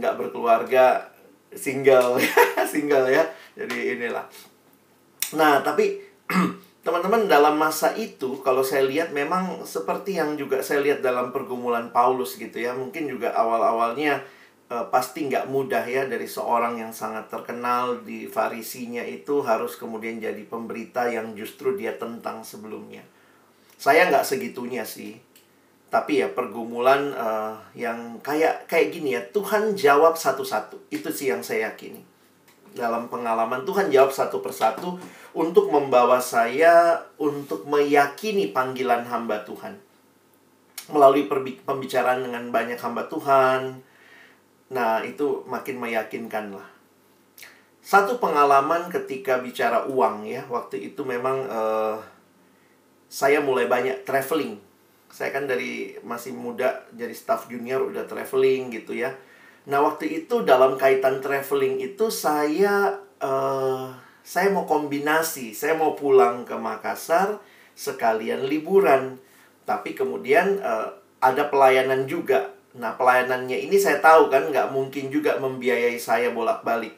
nggak 0.00 0.14
uh, 0.14 0.18
berkeluarga 0.18 1.04
single, 1.52 2.16
single 2.72 3.06
ya. 3.12 3.28
Jadi 3.56 3.76
inilah. 3.96 4.24
Nah, 5.36 5.60
tapi 5.60 6.00
teman-teman 6.80 7.28
dalam 7.28 7.60
masa 7.60 7.92
itu, 7.96 8.40
kalau 8.40 8.64
saya 8.64 8.88
lihat 8.88 9.12
memang 9.12 9.64
seperti 9.68 10.16
yang 10.16 10.36
juga 10.40 10.64
saya 10.64 10.80
lihat 10.80 11.04
dalam 11.04 11.28
pergumulan 11.28 11.92
Paulus 11.92 12.40
gitu 12.40 12.56
ya, 12.56 12.72
mungkin 12.72 13.08
juga 13.08 13.36
awal-awalnya 13.36 14.24
uh, 14.72 14.88
pasti 14.88 15.28
nggak 15.28 15.52
mudah 15.52 15.84
ya 15.84 16.08
dari 16.08 16.24
seorang 16.24 16.80
yang 16.80 16.92
sangat 16.92 17.28
terkenal 17.28 18.00
di 18.00 18.24
Farisinya 18.24 19.04
itu 19.04 19.44
harus 19.44 19.76
kemudian 19.76 20.20
jadi 20.20 20.40
pemberita 20.48 21.08
yang 21.08 21.36
justru 21.36 21.76
dia 21.76 21.96
tentang 22.00 22.40
sebelumnya. 22.40 23.04
Saya 23.76 24.08
nggak 24.08 24.24
segitunya 24.24 24.84
sih, 24.84 25.20
tapi 25.90 26.22
ya 26.22 26.32
pergumulan 26.32 27.12
uh, 27.12 27.60
yang 27.74 28.22
kayak 28.22 28.70
kayak 28.70 28.94
gini 28.94 29.18
ya 29.18 29.22
Tuhan 29.28 29.74
jawab 29.74 30.14
satu-satu 30.14 30.88
itu 30.94 31.10
sih 31.10 31.34
yang 31.34 31.42
saya 31.42 31.74
yakini 31.74 32.09
dalam 32.74 33.10
pengalaman 33.10 33.66
Tuhan 33.66 33.90
jawab 33.90 34.14
satu 34.14 34.38
persatu 34.42 34.98
untuk 35.34 35.70
membawa 35.70 36.18
saya 36.22 36.98
untuk 37.18 37.66
meyakini 37.66 38.50
panggilan 38.50 39.06
hamba 39.06 39.42
Tuhan 39.46 39.78
melalui 40.90 41.30
pembicaraan 41.62 42.26
dengan 42.26 42.50
banyak 42.50 42.78
hamba 42.78 43.06
Tuhan 43.06 43.90
Nah, 44.70 45.02
itu 45.02 45.42
makin 45.50 45.82
meyakinkan 45.82 46.54
lah. 46.54 46.66
Satu 47.82 48.22
pengalaman 48.22 48.86
ketika 48.86 49.42
bicara 49.42 49.82
uang 49.90 50.22
ya, 50.22 50.46
waktu 50.46 50.94
itu 50.94 51.02
memang 51.02 51.42
uh, 51.50 51.98
saya 53.10 53.42
mulai 53.42 53.66
banyak 53.66 54.06
traveling. 54.06 54.62
Saya 55.10 55.34
kan 55.34 55.50
dari 55.50 55.98
masih 56.06 56.30
muda 56.30 56.86
jadi 56.94 57.10
staff 57.10 57.50
junior 57.50 57.82
udah 57.82 58.06
traveling 58.06 58.70
gitu 58.70 58.94
ya. 58.94 59.10
Nah, 59.70 59.78
waktu 59.86 60.26
itu 60.26 60.42
dalam 60.42 60.74
kaitan 60.74 61.22
traveling 61.22 61.78
itu 61.78 62.10
saya 62.10 62.98
uh, 63.22 63.94
saya 64.26 64.50
mau 64.50 64.66
kombinasi, 64.66 65.54
saya 65.54 65.78
mau 65.78 65.94
pulang 65.94 66.42
ke 66.42 66.58
Makassar 66.58 67.38
sekalian 67.78 68.50
liburan. 68.50 69.22
Tapi 69.62 69.94
kemudian 69.94 70.58
uh, 70.58 70.90
ada 71.22 71.46
pelayanan 71.46 72.10
juga 72.10 72.60
Nah, 72.78 72.94
pelayanannya 72.94 73.66
ini 73.66 73.74
saya 73.74 73.98
tahu 73.98 74.30
kan 74.30 74.46
nggak 74.46 74.70
mungkin 74.70 75.10
juga 75.10 75.42
membiayai 75.42 75.98
saya 75.98 76.30
bolak-balik. 76.30 76.94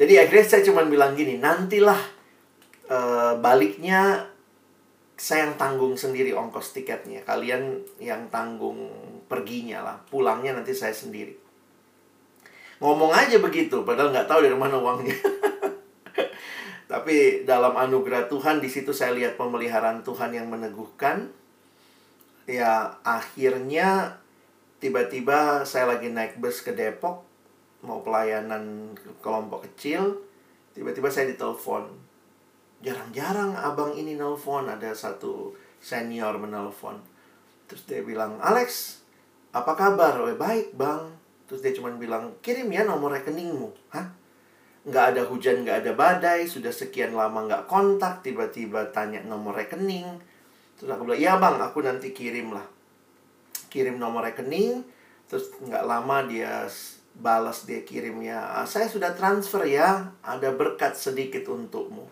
Jadi 0.00 0.16
akhirnya 0.16 0.46
saya 0.48 0.62
cuma 0.64 0.80
bilang 0.88 1.12
gini, 1.12 1.36
nantilah 1.36 2.00
e, 2.88 2.98
baliknya 3.38 4.32
saya 5.14 5.46
yang 5.46 5.54
tanggung 5.60 5.94
sendiri 5.94 6.32
ongkos 6.32 6.72
tiketnya. 6.72 7.20
Kalian 7.22 7.84
yang 8.00 8.32
tanggung 8.32 8.90
perginya 9.28 9.84
lah. 9.84 9.96
Pulangnya 10.08 10.56
nanti 10.56 10.72
saya 10.72 10.96
sendiri. 10.96 11.43
Ngomong 12.82 13.14
aja 13.14 13.38
begitu, 13.38 13.86
padahal 13.86 14.10
nggak 14.10 14.26
tahu 14.26 14.46
dari 14.46 14.56
mana 14.56 14.78
uangnya. 14.78 15.14
Tapi 16.92 17.46
dalam 17.46 17.74
anugerah 17.74 18.26
Tuhan, 18.30 18.62
di 18.62 18.70
situ 18.70 18.90
saya 18.90 19.14
lihat 19.14 19.34
pemeliharaan 19.34 20.06
Tuhan 20.06 20.30
yang 20.34 20.46
meneguhkan. 20.50 21.30
Ya, 22.44 23.00
akhirnya 23.02 24.20
tiba-tiba 24.84 25.64
saya 25.64 25.96
lagi 25.96 26.12
naik 26.12 26.36
bus 26.36 26.60
ke 26.60 26.76
Depok 26.76 27.24
mau 27.84 28.00
pelayanan 28.00 28.92
kelompok 29.20 29.68
kecil 29.68 30.24
tiba-tiba 30.72 31.08
saya 31.12 31.32
ditelepon 31.32 31.88
jarang-jarang 32.80 33.56
abang 33.56 33.92
ini 33.96 34.16
nelpon 34.16 34.68
ada 34.68 34.92
satu 34.92 35.56
senior 35.80 36.36
menelpon 36.40 37.00
terus 37.64 37.84
dia 37.88 38.04
bilang 38.04 38.40
Alex 38.40 39.00
apa 39.56 39.72
kabar 39.72 40.20
baik 40.36 40.76
bang 40.76 41.12
terus 41.44 41.60
dia 41.60 41.72
cuma 41.76 41.92
bilang 41.92 42.32
kirim 42.40 42.68
ya 42.72 42.84
nomor 42.88 43.12
rekeningmu. 43.12 43.68
Hah? 43.92 44.08
Nggak 44.84 45.04
ada 45.16 45.22
hujan 45.24 45.64
nggak 45.64 45.84
ada 45.84 45.92
badai 45.96 46.44
sudah 46.44 46.72
sekian 46.72 47.16
lama 47.16 47.44
nggak 47.48 47.64
kontak 47.68 48.20
tiba-tiba 48.24 48.88
tanya 48.92 49.20
nomor 49.24 49.56
rekening. 49.56 50.20
Terus 50.76 50.92
aku 50.92 51.08
bilang 51.08 51.20
iya 51.20 51.40
bang 51.40 51.56
aku 51.60 51.80
nanti 51.84 52.12
kirim 52.12 52.52
lah. 52.52 52.64
Kirim 53.68 53.96
nomor 53.96 54.24
rekening 54.28 54.84
terus 55.24 55.48
nggak 55.64 55.84
lama 55.88 56.28
dia 56.28 56.68
balas 57.14 57.64
dia 57.64 57.80
kirimnya 57.86 58.42
ah, 58.42 58.66
saya 58.66 58.90
sudah 58.90 59.14
transfer 59.14 59.64
ya 59.64 60.12
ada 60.20 60.52
berkat 60.52 60.96
sedikit 60.96 61.48
untukmu. 61.48 62.04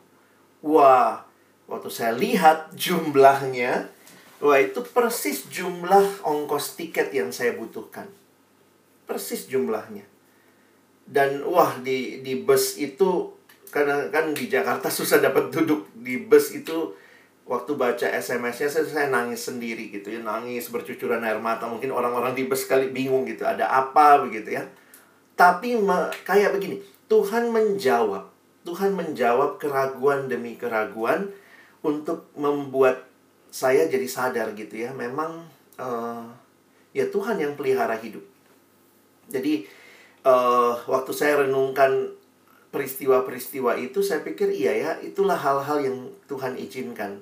Wah 0.64 1.24
waktu 1.68 1.88
saya 1.92 2.16
lihat 2.16 2.72
jumlahnya 2.72 3.88
wah 4.40 4.58
itu 4.60 4.80
persis 4.80 5.44
jumlah 5.48 6.24
ongkos 6.24 6.76
tiket 6.80 7.12
yang 7.12 7.28
saya 7.28 7.52
butuhkan 7.52 8.08
persis 9.04 9.46
jumlahnya. 9.50 10.06
Dan 11.02 11.42
wah 11.44 11.76
di 11.82 12.22
di 12.22 12.40
bus 12.40 12.78
itu 12.78 13.34
karena 13.72 14.08
kan 14.12 14.32
di 14.32 14.46
Jakarta 14.46 14.88
susah 14.98 15.18
dapat 15.18 15.50
duduk 15.50 15.90
di 15.96 16.22
bus 16.24 16.54
itu 16.54 16.94
waktu 17.42 17.74
baca 17.74 18.06
SMS-nya 18.06 18.70
saya, 18.70 18.86
saya 18.86 19.08
nangis 19.10 19.50
sendiri 19.50 19.90
gitu 19.90 20.14
ya 20.14 20.22
nangis 20.22 20.70
bercucuran 20.70 21.26
air 21.26 21.42
mata 21.42 21.66
mungkin 21.66 21.90
orang-orang 21.90 22.38
di 22.38 22.46
bus 22.46 22.70
kali 22.70 22.94
bingung 22.94 23.26
gitu 23.26 23.42
ada 23.42 23.68
apa 23.68 24.22
begitu 24.24 24.56
ya. 24.56 24.64
Tapi 25.32 25.80
kayak 26.22 26.54
begini 26.54 26.78
Tuhan 27.10 27.50
menjawab 27.50 28.32
Tuhan 28.62 28.94
menjawab 28.94 29.58
keraguan 29.58 30.30
demi 30.30 30.54
keraguan 30.54 31.34
untuk 31.82 32.30
membuat 32.38 33.10
saya 33.52 33.90
jadi 33.90 34.06
sadar 34.06 34.54
gitu 34.56 34.86
ya 34.86 34.94
memang 34.94 35.44
uh, 35.76 36.24
ya 36.96 37.04
Tuhan 37.10 37.36
yang 37.36 37.52
pelihara 37.58 37.98
hidup 38.00 38.22
jadi 39.30 39.62
uh, 40.26 40.74
waktu 40.86 41.12
saya 41.14 41.46
renungkan 41.46 42.14
peristiwa-peristiwa 42.72 43.76
itu 43.76 44.00
saya 44.00 44.24
pikir 44.24 44.48
iya 44.48 44.72
ya 44.72 44.90
itulah 45.04 45.36
hal-hal 45.36 45.78
yang 45.84 45.98
Tuhan 46.26 46.56
izinkan. 46.56 47.20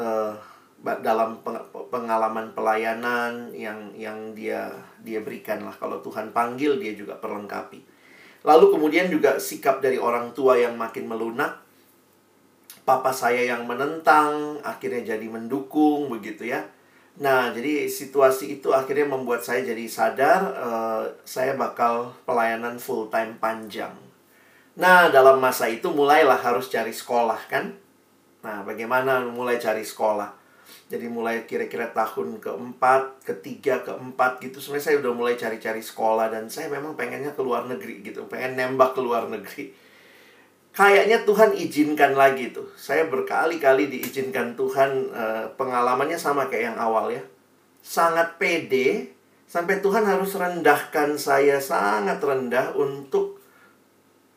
Uh, 0.00 0.32
dalam 0.80 1.44
pengalaman 1.92 2.56
pelayanan 2.56 3.52
yang 3.52 3.92
yang 3.92 4.32
dia 4.32 4.72
dia 5.04 5.20
berikan 5.20 5.60
lah. 5.60 5.76
Kalau 5.76 6.00
Tuhan 6.00 6.32
panggil 6.32 6.80
dia 6.80 6.96
juga 6.96 7.20
perlengkapi. 7.20 7.84
Lalu 8.48 8.66
kemudian 8.72 9.12
juga 9.12 9.36
sikap 9.36 9.84
dari 9.84 10.00
orang 10.00 10.32
tua 10.32 10.56
yang 10.56 10.80
makin 10.80 11.04
melunak. 11.04 11.60
Papa 12.80 13.12
saya 13.12 13.44
yang 13.44 13.68
menentang 13.68 14.56
akhirnya 14.64 15.12
jadi 15.14 15.26
mendukung 15.28 16.08
begitu 16.08 16.48
ya 16.48 16.64
nah 17.20 17.52
jadi 17.52 17.84
situasi 17.84 18.58
itu 18.58 18.72
akhirnya 18.72 19.04
membuat 19.04 19.44
saya 19.44 19.60
jadi 19.60 19.84
sadar 19.84 20.40
uh, 20.56 21.04
saya 21.22 21.52
bakal 21.52 22.16
pelayanan 22.24 22.80
full 22.80 23.12
time 23.12 23.36
panjang 23.36 23.92
Nah, 24.80 25.12
dalam 25.12 25.42
masa 25.42 25.68
itu 25.68 25.92
mulailah 25.92 26.40
harus 26.40 26.72
cari 26.72 26.88
sekolah 26.88 27.36
kan? 27.52 27.76
Nah, 28.40 28.64
bagaimana 28.64 29.20
mulai 29.26 29.60
cari 29.60 29.84
sekolah? 29.84 30.32
Jadi 30.88 31.06
mulai 31.10 31.44
kira-kira 31.44 31.92
tahun 31.92 32.40
keempat, 32.40 33.26
ketiga, 33.26 33.84
keempat 33.84 34.40
gitu. 34.40 34.62
Sebenarnya 34.62 34.86
saya 34.88 34.96
udah 35.04 35.12
mulai 35.12 35.34
cari-cari 35.36 35.82
sekolah 35.84 36.32
dan 36.32 36.48
saya 36.48 36.72
memang 36.72 36.96
pengennya 36.96 37.36
ke 37.36 37.42
luar 37.44 37.68
negeri 37.68 38.00
gitu. 38.00 38.24
Pengen 38.30 38.56
nembak 38.56 38.96
ke 38.96 39.00
luar 39.04 39.28
negeri. 39.28 39.74
Kayaknya 40.70 41.26
Tuhan 41.26 41.50
izinkan 41.58 42.14
lagi 42.14 42.54
tuh. 42.54 42.70
Saya 42.78 43.10
berkali-kali 43.10 43.90
diizinkan 43.90 44.54
Tuhan 44.54 44.90
eh, 45.10 45.46
pengalamannya 45.58 46.16
sama 46.16 46.46
kayak 46.46 46.74
yang 46.74 46.78
awal 46.78 47.10
ya. 47.10 47.22
Sangat 47.82 48.38
pede 48.38 49.10
sampai 49.50 49.82
Tuhan 49.82 50.06
harus 50.06 50.38
rendahkan 50.38 51.18
saya 51.18 51.58
sangat 51.58 52.22
rendah 52.22 52.70
untuk 52.78 53.42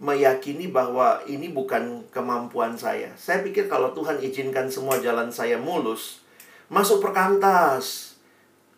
meyakini 0.03 0.67
bahwa 0.67 1.21
ini 1.29 1.53
bukan 1.53 2.09
kemampuan 2.09 2.75
saya. 2.75 3.13
Saya 3.15 3.45
pikir 3.45 3.69
kalau 3.71 3.93
Tuhan 3.95 4.19
izinkan 4.19 4.67
semua 4.67 4.97
jalan 4.99 5.31
saya 5.31 5.55
mulus, 5.55 6.25
masuk 6.67 6.99
perkantas. 6.99 8.17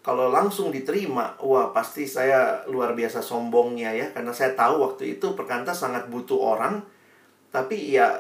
Kalau 0.05 0.29
langsung 0.29 0.69
diterima, 0.69 1.33
wah 1.41 1.73
pasti 1.73 2.05
saya 2.05 2.61
luar 2.69 2.93
biasa 2.93 3.25
sombongnya 3.25 3.89
ya. 3.89 4.07
Karena 4.13 4.29
saya 4.29 4.53
tahu 4.53 4.85
waktu 4.85 5.17
itu 5.17 5.33
perkantas 5.33 5.81
sangat 5.81 6.05
butuh 6.13 6.37
orang. 6.37 6.85
Tapi 7.55 7.95
ya 7.95 8.11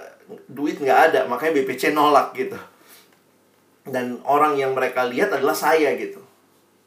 duit 0.47 0.79
nggak 0.79 0.99
ada, 1.11 1.19
makanya 1.27 1.59
BPC 1.59 1.91
nolak 1.91 2.31
gitu. 2.39 2.55
Dan 3.83 4.23
orang 4.23 4.55
yang 4.55 4.71
mereka 4.71 5.03
lihat 5.03 5.35
adalah 5.35 5.53
saya 5.53 5.91
gitu. 5.99 6.23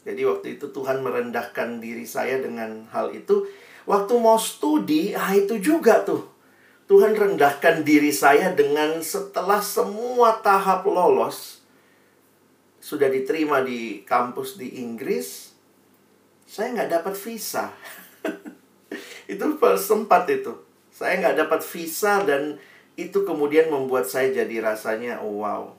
Jadi 0.08 0.24
waktu 0.24 0.56
itu 0.56 0.72
Tuhan 0.72 1.04
merendahkan 1.04 1.84
diri 1.84 2.08
saya 2.08 2.40
dengan 2.40 2.88
hal 2.88 3.12
itu 3.12 3.44
Waktu 3.88 4.20
mau 4.20 4.36
studi, 4.36 5.16
ah 5.16 5.32
itu 5.32 5.56
juga 5.56 6.04
tuh. 6.04 6.28
Tuhan 6.92 7.16
rendahkan 7.16 7.80
diri 7.88 8.12
saya 8.12 8.52
dengan 8.52 9.00
setelah 9.00 9.64
semua 9.64 10.44
tahap 10.44 10.84
lolos, 10.84 11.64
sudah 12.84 13.08
diterima 13.08 13.64
di 13.64 14.04
kampus 14.04 14.60
di 14.60 14.84
Inggris, 14.84 15.56
saya 16.44 16.76
nggak 16.76 17.00
dapat 17.00 17.14
visa. 17.16 17.72
itu 19.32 19.44
sempat 19.80 20.28
itu. 20.28 20.52
Saya 20.98 21.22
nggak 21.22 21.46
dapat 21.46 21.60
visa 21.62 22.26
dan 22.26 22.58
itu 22.98 23.22
kemudian 23.22 23.70
membuat 23.70 24.10
saya 24.10 24.34
jadi 24.34 24.58
rasanya 24.58 25.22
oh, 25.22 25.46
wow. 25.46 25.70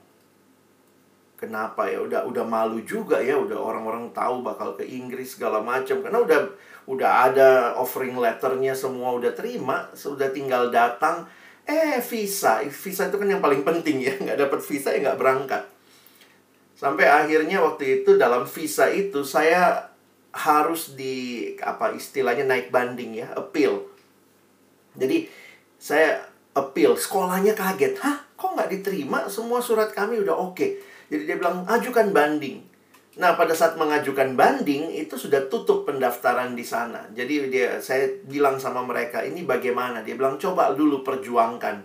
Kenapa 1.36 1.91
ya? 1.91 1.99
Udah 1.99 2.23
udah 2.23 2.47
malu 2.47 2.79
juga 2.88 3.19
ya, 3.19 3.36
udah 3.36 3.60
orang-orang 3.60 4.15
tahu 4.15 4.39
bakal 4.39 4.79
ke 4.79 4.88
Inggris 4.88 5.36
segala 5.36 5.60
macam. 5.60 5.99
Karena 5.99 6.23
udah 6.23 6.39
udah 6.88 7.12
ada 7.32 7.49
offering 7.75 8.15
letternya 8.15 8.71
semua 8.71 9.19
udah 9.19 9.36
terima 9.36 9.91
sudah 9.91 10.32
tinggal 10.32 10.71
datang. 10.71 11.27
Eh 11.67 11.99
visa. 11.99 12.63
Visa 12.63 13.12
itu 13.12 13.19
kan 13.19 13.27
yang 13.27 13.43
paling 13.43 13.67
penting 13.67 13.99
ya. 13.99 14.15
Nggak 14.23 14.39
dapat 14.39 14.60
visa 14.63 14.95
ya 14.95 14.99
nggak 15.03 15.19
berangkat. 15.19 15.63
Sampai 16.79 17.12
akhirnya 17.12 17.60
waktu 17.60 18.03
itu 18.03 18.15
dalam 18.15 18.47
visa 18.47 18.88
itu 18.88 19.23
saya 19.27 19.91
harus 20.32 20.95
di 20.95 21.51
apa 21.60 21.91
istilahnya 21.91 22.47
naik 22.47 22.71
banding 22.71 23.19
ya 23.19 23.27
appeal 23.36 23.78
jadi 24.99 25.25
saya 25.79 26.21
appeal 26.53 26.99
sekolahnya 26.99 27.55
kaget 27.55 27.95
hah 28.03 28.19
kok 28.35 28.51
nggak 28.53 28.69
diterima 28.69 29.31
semua 29.31 29.63
surat 29.63 29.95
kami 29.95 30.19
udah 30.19 30.35
oke 30.35 30.59
okay. 30.59 30.77
jadi 31.07 31.23
dia 31.23 31.35
bilang 31.39 31.63
ajukan 31.65 32.12
banding 32.12 32.69
Nah, 33.19 33.35
pada 33.35 33.51
saat 33.51 33.75
mengajukan 33.75 34.39
banding 34.39 34.95
itu 34.95 35.19
sudah 35.19 35.51
tutup 35.51 35.83
pendaftaran 35.83 36.55
di 36.55 36.63
sana. 36.63 37.03
Jadi 37.12 37.51
dia 37.51 37.83
saya 37.83 38.07
bilang 38.23 38.55
sama 38.55 38.79
mereka, 38.88 39.19
"Ini 39.27 39.43
bagaimana?" 39.43 39.99
Dia 40.07 40.15
bilang, 40.15 40.39
"Coba 40.39 40.71
dulu 40.71 41.03
perjuangkan. 41.03 41.83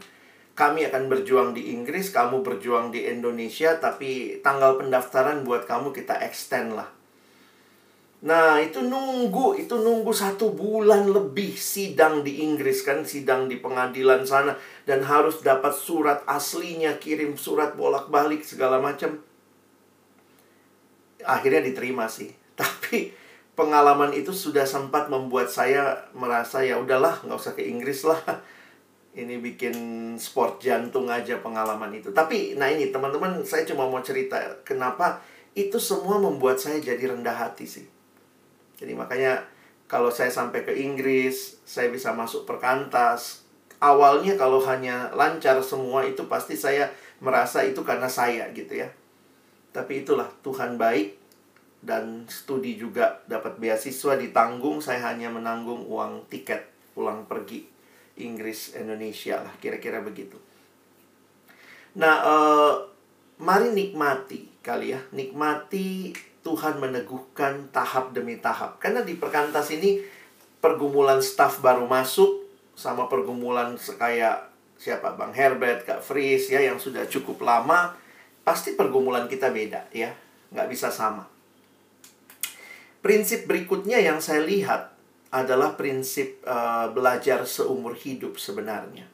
Kami 0.55 0.87
akan 0.87 1.11
berjuang 1.11 1.51
di 1.51 1.75
Inggris, 1.75 2.15
kamu 2.15 2.47
berjuang 2.47 2.95
di 2.95 3.11
Indonesia, 3.11 3.75
tapi 3.83 4.39
tanggal 4.47 4.79
pendaftaran 4.79 5.43
buat 5.43 5.67
kamu 5.67 5.91
kita 5.91 6.23
extend 6.23 6.79
lah." 6.79 6.87
Nah, 8.25 8.57
itu 8.57 8.81
nunggu, 8.81 9.61
itu 9.61 9.77
nunggu 9.77 10.09
satu 10.09 10.57
bulan 10.57 11.13
lebih 11.13 11.53
sidang 11.61 12.25
di 12.25 12.41
Inggris 12.41 12.81
kan, 12.81 13.05
sidang 13.05 13.53
di 13.53 13.61
pengadilan 13.61 14.25
sana. 14.25 14.57
Dan 14.89 15.05
harus 15.05 15.45
dapat 15.45 15.77
surat 15.77 16.25
aslinya, 16.25 16.97
kirim 16.97 17.37
surat 17.37 17.77
bolak-balik 17.77 18.41
segala 18.41 18.81
macam. 18.81 19.21
Akhirnya 21.21 21.69
diterima 21.69 22.09
sih. 22.09 22.33
Tapi 22.61 23.13
pengalaman 23.53 24.17
itu 24.17 24.33
sudah 24.33 24.65
sempat 24.65 25.13
membuat 25.13 25.53
saya 25.53 26.09
merasa 26.17 26.65
ya 26.65 26.81
udahlah 26.81 27.21
nggak 27.29 27.37
usah 27.37 27.53
ke 27.53 27.61
Inggris 27.69 28.09
lah. 28.09 28.25
Ini 29.21 29.37
bikin 29.39 29.77
sport 30.17 30.65
jantung 30.65 31.13
aja 31.13 31.39
pengalaman 31.45 31.93
itu. 31.93 32.11
Tapi 32.11 32.59
nah 32.59 32.67
ini 32.67 32.91
teman-teman 32.91 33.47
saya 33.47 33.63
cuma 33.63 33.87
mau 33.87 34.03
cerita 34.03 34.43
kenapa 34.67 35.23
itu 35.55 35.79
semua 35.79 36.19
membuat 36.19 36.59
saya 36.59 36.83
jadi 36.83 37.15
rendah 37.15 37.31
hati 37.31 37.63
sih 37.63 37.94
jadi 38.81 38.93
makanya 38.95 39.43
kalau 39.87 40.09
saya 40.09 40.33
sampai 40.33 40.65
ke 40.65 40.73
Inggris 40.75 41.61
saya 41.69 41.93
bisa 41.93 42.11
masuk 42.15 42.49
perkantas 42.49 43.45
awalnya 43.79 44.35
kalau 44.35 44.59
hanya 44.65 45.13
lancar 45.13 45.61
semua 45.61 46.03
itu 46.07 46.25
pasti 46.27 46.57
saya 46.59 46.91
merasa 47.23 47.63
itu 47.63 47.85
karena 47.87 48.11
saya 48.11 48.51
gitu 48.53 48.81
ya 48.81 48.89
tapi 49.75 50.07
itulah 50.07 50.31
Tuhan 50.47 50.79
baik 50.79 51.25
dan 51.85 52.25
studi 52.31 52.81
juga 52.81 53.21
dapat 53.29 53.61
beasiswa 53.61 54.17
ditanggung. 54.17 54.81
Saya 54.81 55.13
hanya 55.13 55.29
menanggung 55.29 55.85
uang 55.85 56.31
tiket 56.33 56.65
pulang 56.97 57.29
pergi 57.29 57.67
Inggris 58.23 58.73
Indonesia 58.79 59.43
lah 59.45 59.53
kira-kira 59.61 60.01
begitu. 60.01 60.41
Nah, 61.99 62.17
eh, 62.25 62.75
mari 63.43 63.75
nikmati 63.75 64.63
kali 64.65 64.97
ya, 64.97 65.01
nikmati 65.13 66.15
Tuhan 66.45 66.77
meneguhkan 66.77 67.73
tahap 67.73 68.13
demi 68.13 68.37
tahap. 68.37 68.77
Karena 68.77 69.01
di 69.01 69.17
perkantas 69.17 69.73
ini 69.73 69.99
pergumulan 70.61 71.25
staff 71.25 71.65
baru 71.65 71.89
masuk 71.89 72.45
sama 72.77 73.09
pergumulan 73.09 73.81
kayak 73.97 74.53
siapa 74.77 75.17
Bang 75.17 75.33
Herbert, 75.33 75.89
Kak 75.89 76.05
Fris 76.05 76.53
ya 76.53 76.61
yang 76.61 76.77
sudah 76.77 77.09
cukup 77.09 77.41
lama 77.41 77.97
pasti 78.45 78.77
pergumulan 78.77 79.25
kita 79.25 79.49
beda 79.49 79.89
ya. 79.91 80.13
Nggak 80.53 80.69
bisa 80.69 80.93
sama. 80.93 81.25
Prinsip 83.01 83.49
berikutnya 83.49 84.01
yang 84.01 84.21
saya 84.21 84.45
lihat 84.45 84.93
adalah 85.35 85.75
prinsip 85.75 86.45
uh, 86.47 86.93
belajar 86.93 87.43
seumur 87.49 87.97
hidup 87.97 88.39
sebenarnya. 88.39 89.09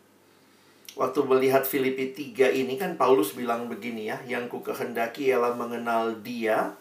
Waktu 0.99 1.23
melihat 1.25 1.65
Filipi 1.65 2.13
3 2.13 2.61
ini 2.61 2.77
kan 2.77 2.99
Paulus 2.99 3.33
bilang 3.33 3.71
begini 3.71 4.11
ya 4.11 4.19
yang 4.27 4.51
ku 4.51 4.61
kehendaki 4.61 5.33
ialah 5.33 5.57
mengenal 5.57 6.19
dia 6.21 6.77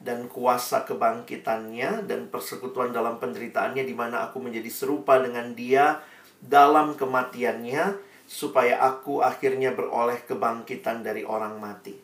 dan 0.00 0.28
kuasa 0.28 0.84
kebangkitannya 0.84 2.04
dan 2.04 2.28
persekutuan 2.28 2.90
dalam 2.90 3.16
penderitaannya 3.22 3.84
di 3.86 3.94
mana 3.96 4.28
aku 4.28 4.42
menjadi 4.42 4.68
serupa 4.68 5.20
dengan 5.22 5.54
dia 5.56 6.02
dalam 6.42 6.98
kematiannya 6.98 7.96
supaya 8.24 8.80
aku 8.80 9.20
akhirnya 9.20 9.72
beroleh 9.72 10.20
kebangkitan 10.24 11.04
dari 11.04 11.24
orang 11.24 11.60
mati, 11.60 11.96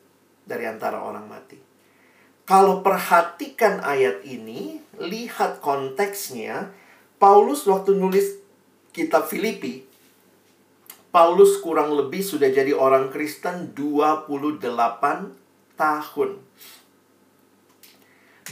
dari 0.45 0.65
antara 0.69 1.01
orang 1.01 1.27
mati. 1.29 1.59
Kalau 2.45 2.83
perhatikan 2.83 3.79
ayat 3.85 4.27
ini, 4.27 4.83
lihat 4.99 5.63
konteksnya, 5.63 6.75
Paulus 7.21 7.63
waktu 7.69 7.95
nulis 7.95 8.43
kitab 8.91 9.31
Filipi, 9.31 9.87
Paulus 11.11 11.59
kurang 11.59 11.95
lebih 11.95 12.23
sudah 12.23 12.51
jadi 12.55 12.71
orang 12.71 13.11
Kristen 13.11 13.75
28 13.75 14.63
tahun. 15.75 16.31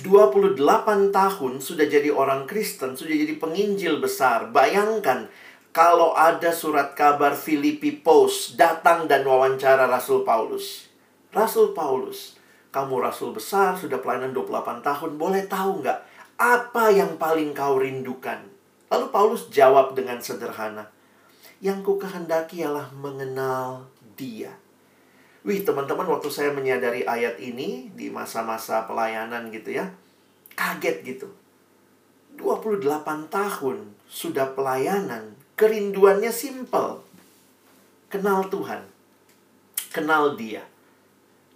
28 0.03 0.59
tahun 1.11 1.53
sudah 1.59 1.87
jadi 1.87 2.11
orang 2.13 2.45
Kristen, 2.45 2.95
sudah 2.99 3.15
jadi 3.15 3.35
penginjil 3.39 3.99
besar. 3.99 4.51
Bayangkan, 4.51 5.31
kalau 5.71 6.17
ada 6.17 6.51
surat 6.51 6.99
kabar 6.99 7.39
Filipi 7.39 7.95
Post 7.95 8.59
datang 8.59 9.07
dan 9.07 9.23
wawancara 9.23 9.87
Rasul 9.87 10.27
Paulus. 10.27 10.91
Rasul 11.31 11.77
Paulus, 11.77 12.41
kamu 12.73 13.05
rasul 13.05 13.37
besar, 13.37 13.77
sudah 13.77 14.01
pelayanan 14.01 14.33
28 14.33 14.81
tahun, 14.81 15.11
boleh 15.17 15.45
tahu 15.47 15.85
nggak 15.85 16.01
apa 16.39 16.85
yang 16.95 17.19
paling 17.19 17.53
kau 17.53 17.79
rindukan? 17.79 18.45
Lalu 18.89 19.07
Paulus 19.13 19.51
jawab 19.53 19.93
dengan 19.93 20.23
sederhana, 20.23 20.89
Yang 21.59 21.79
ku 21.83 21.93
kehendaki 21.99 22.63
ialah 22.63 22.95
mengenal 22.95 23.91
dia. 24.15 24.55
Wih, 25.47 25.63
teman-teman, 25.63 26.07
waktu 26.11 26.29
saya 26.35 26.51
menyadari 26.51 27.07
ayat 27.07 27.39
ini 27.39 27.95
di 27.95 28.11
masa-masa 28.11 28.85
pelayanan 28.91 29.55
gitu 29.55 29.71
ya, 29.79 29.95
kaget 30.59 31.07
gitu. 31.07 31.29
28 32.39 32.83
tahun 33.31 33.95
sudah 34.11 34.55
pelayanan, 34.55 35.39
kerinduannya 35.55 36.31
simple. 36.35 37.03
Kenal 38.11 38.51
Tuhan. 38.51 38.83
Kenal 39.95 40.35
dia. 40.35 40.65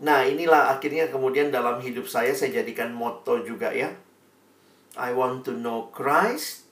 Nah, 0.03 0.27
inilah 0.27 0.75
akhirnya 0.75 1.11
kemudian 1.11 1.55
dalam 1.55 1.79
hidup 1.79 2.07
saya 2.11 2.35
saya 2.35 2.63
jadikan 2.63 2.91
motto 2.91 3.43
juga 3.43 3.71
ya. 3.71 3.95
I 4.99 5.15
want 5.17 5.49
to 5.49 5.57
know 5.57 5.89
Christ 5.95 6.69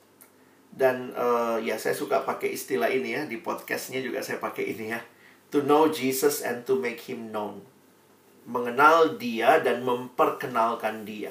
dan 0.71 1.11
uh, 1.17 1.59
ya 1.59 1.75
saya 1.75 1.91
suka 1.91 2.23
pakai 2.23 2.55
istilah 2.55 2.87
ini 2.87 3.17
ya 3.17 3.21
di 3.27 3.41
podcastnya 3.43 3.99
juga 3.99 4.23
saya 4.23 4.39
pakai 4.39 4.71
ini 4.71 4.95
ya 4.95 5.01
to 5.51 5.61
know 5.67 5.91
Jesus 5.91 6.39
and 6.41 6.63
to 6.65 6.79
make 6.79 7.03
him 7.05 7.29
known. 7.29 7.61
Mengenal 8.47 9.19
dia 9.21 9.59
dan 9.61 9.85
memperkenalkan 9.85 11.05
dia. 11.05 11.29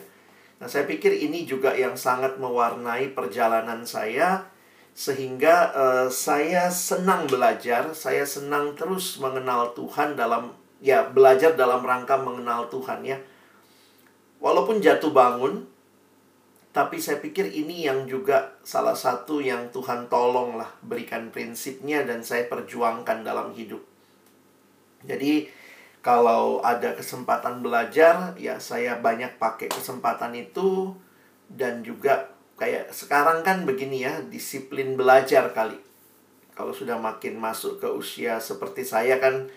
Nah 0.60 0.68
saya 0.68 0.84
pikir 0.84 1.16
ini 1.16 1.48
juga 1.48 1.72
yang 1.72 1.96
sangat 1.96 2.36
mewarnai 2.36 3.16
perjalanan 3.16 3.82
saya 3.88 4.44
sehingga 4.92 5.72
uh, 5.72 6.08
saya 6.12 6.68
senang 6.68 7.24
belajar 7.24 7.96
saya 7.96 8.28
senang 8.28 8.76
terus 8.76 9.16
mengenal 9.16 9.72
Tuhan 9.72 10.18
dalam 10.18 10.52
ya 10.84 11.08
belajar 11.08 11.56
dalam 11.56 11.80
rangka 11.80 12.20
mengenal 12.20 12.68
Tuhan 12.68 13.00
ya. 13.08 13.18
Walaupun 14.40 14.84
jatuh 14.84 15.10
bangun 15.10 15.64
tapi 16.70 17.02
saya 17.02 17.18
pikir 17.18 17.50
ini 17.50 17.90
yang 17.90 18.06
juga 18.06 18.54
salah 18.62 18.94
satu 18.94 19.42
yang 19.42 19.74
Tuhan 19.74 20.06
tolong 20.06 20.54
lah 20.54 20.70
berikan 20.86 21.34
prinsipnya 21.34 22.06
dan 22.06 22.22
saya 22.22 22.46
perjuangkan 22.46 23.26
dalam 23.26 23.50
hidup. 23.58 23.89
Jadi 25.04 25.48
kalau 26.00 26.64
ada 26.64 26.96
kesempatan 26.96 27.60
belajar 27.60 28.32
ya 28.40 28.56
saya 28.56 28.96
banyak 28.96 29.36
pakai 29.36 29.68
kesempatan 29.68 30.32
itu 30.32 30.96
dan 31.52 31.84
juga 31.84 32.32
kayak 32.56 32.92
sekarang 32.92 33.44
kan 33.44 33.64
begini 33.68 34.04
ya 34.04 34.20
disiplin 34.24 34.96
belajar 34.96 35.52
kali. 35.52 35.76
Kalau 36.56 36.76
sudah 36.76 37.00
makin 37.00 37.40
masuk 37.40 37.80
ke 37.80 37.88
usia 37.88 38.36
seperti 38.36 38.84
saya 38.84 39.16
kan 39.16 39.48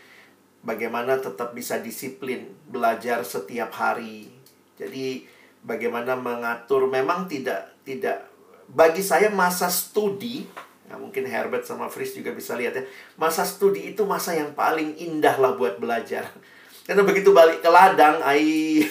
bagaimana 0.64 1.20
tetap 1.20 1.52
bisa 1.52 1.80
disiplin 1.84 2.56
belajar 2.72 3.24
setiap 3.28 3.76
hari. 3.76 4.32
Jadi 4.80 5.28
bagaimana 5.64 6.16
mengatur 6.16 6.88
memang 6.88 7.28
tidak 7.28 7.76
tidak 7.84 8.28
bagi 8.72 9.04
saya 9.04 9.28
masa 9.28 9.68
studi 9.68 10.48
ya 10.94 11.02
mungkin 11.02 11.26
Herbert 11.26 11.66
sama 11.66 11.90
Fris 11.90 12.14
juga 12.14 12.30
bisa 12.30 12.54
lihat 12.54 12.78
ya. 12.78 12.86
Masa 13.18 13.42
studi 13.42 13.90
itu 13.90 14.06
masa 14.06 14.38
yang 14.38 14.54
paling 14.54 14.94
indah 15.02 15.42
lah 15.42 15.58
buat 15.58 15.82
belajar. 15.82 16.30
Karena 16.86 17.02
begitu 17.02 17.34
balik 17.34 17.66
ke 17.66 17.70
ladang 17.74 18.22
ai. 18.22 18.86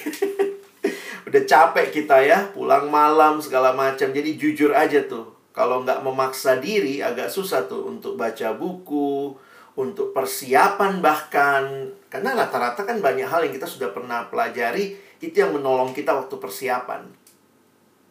Udah 1.31 1.43
capek 1.47 1.95
kita 1.95 2.19
ya 2.27 2.51
pulang 2.51 2.91
malam 2.91 3.38
segala 3.38 3.71
macam. 3.71 4.11
Jadi 4.11 4.35
jujur 4.35 4.75
aja 4.75 4.99
tuh 5.07 5.31
kalau 5.55 5.87
nggak 5.87 6.03
memaksa 6.03 6.59
diri 6.59 6.99
agak 6.99 7.31
susah 7.31 7.71
tuh 7.71 7.87
untuk 7.87 8.19
baca 8.19 8.51
buku 8.51 9.38
untuk 9.79 10.11
persiapan 10.11 10.99
bahkan. 10.99 11.95
Karena 12.11 12.35
rata-rata 12.35 12.83
kan 12.83 12.99
banyak 12.99 13.31
hal 13.31 13.47
yang 13.47 13.55
kita 13.55 13.71
sudah 13.71 13.95
pernah 13.95 14.27
pelajari 14.27 14.99
itu 15.23 15.38
yang 15.38 15.55
menolong 15.55 15.95
kita 15.95 16.11
waktu 16.11 16.35
persiapan. 16.35 17.22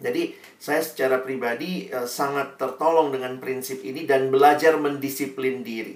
Jadi 0.01 0.33
saya 0.57 0.81
secara 0.81 1.21
pribadi 1.21 1.87
eh, 1.87 2.09
sangat 2.09 2.57
tertolong 2.57 3.13
dengan 3.13 3.37
prinsip 3.37 3.85
ini 3.85 4.09
dan 4.09 4.33
belajar 4.33 4.75
mendisiplin 4.81 5.61
diri. 5.61 5.95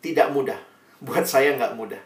Tidak 0.00 0.30
mudah, 0.30 0.58
buat 1.06 1.26
saya 1.26 1.58
nggak 1.58 1.74
mudah. 1.74 2.02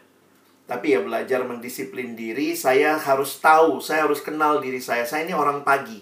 Tapi 0.69 0.93
ya 0.93 1.01
belajar 1.01 1.45
mendisiplin 1.45 2.13
diri, 2.13 2.53
saya 2.53 2.97
harus 2.97 3.41
tahu, 3.41 3.81
saya 3.81 4.05
harus 4.05 4.21
kenal 4.21 4.61
diri 4.61 4.77
saya. 4.77 5.01
Saya 5.01 5.25
ini 5.25 5.33
orang 5.33 5.65
pagi. 5.65 6.01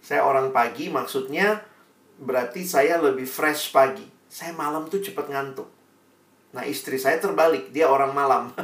Saya 0.00 0.24
orang 0.24 0.52
pagi 0.56 0.88
maksudnya 0.88 1.60
berarti 2.16 2.64
saya 2.64 2.96
lebih 3.00 3.28
fresh 3.28 3.70
pagi 3.70 4.12
saya 4.32 4.56
malam 4.56 4.88
tuh 4.88 5.04
cepet 5.04 5.28
ngantuk. 5.28 5.68
Nah 6.56 6.64
istri 6.64 6.96
saya 6.96 7.20
terbalik, 7.20 7.68
dia 7.68 7.84
orang 7.84 8.16
malam. 8.16 8.48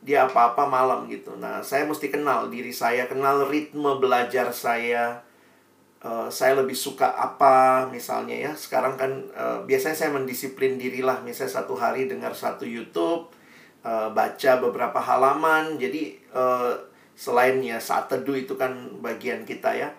dia 0.00 0.24
apa-apa 0.24 0.64
malam 0.64 1.04
gitu. 1.06 1.36
Nah 1.36 1.60
saya 1.60 1.84
mesti 1.84 2.08
kenal 2.08 2.48
diri 2.48 2.72
saya, 2.72 3.04
kenal 3.06 3.48
ritme 3.48 4.00
belajar 4.00 4.48
saya. 4.52 5.20
Uh, 6.00 6.32
saya 6.32 6.56
lebih 6.56 6.72
suka 6.72 7.12
apa 7.12 7.84
misalnya 7.92 8.32
ya. 8.32 8.52
Sekarang 8.56 8.96
kan 8.96 9.12
uh, 9.36 9.60
biasanya 9.68 9.96
saya 9.96 10.10
mendisiplin 10.16 10.80
dirilah. 10.80 11.20
Misalnya 11.20 11.60
satu 11.60 11.76
hari 11.76 12.08
dengar 12.08 12.32
satu 12.32 12.64
YouTube, 12.64 13.28
uh, 13.84 14.08
baca 14.08 14.52
beberapa 14.64 14.96
halaman. 14.96 15.76
Jadi 15.76 16.16
uh, 16.32 16.72
selain 17.12 17.60
ya 17.60 17.76
saat 17.76 18.08
teduh 18.08 18.32
itu 18.32 18.56
kan 18.56 18.72
bagian 19.04 19.44
kita 19.44 19.76
ya 19.76 19.92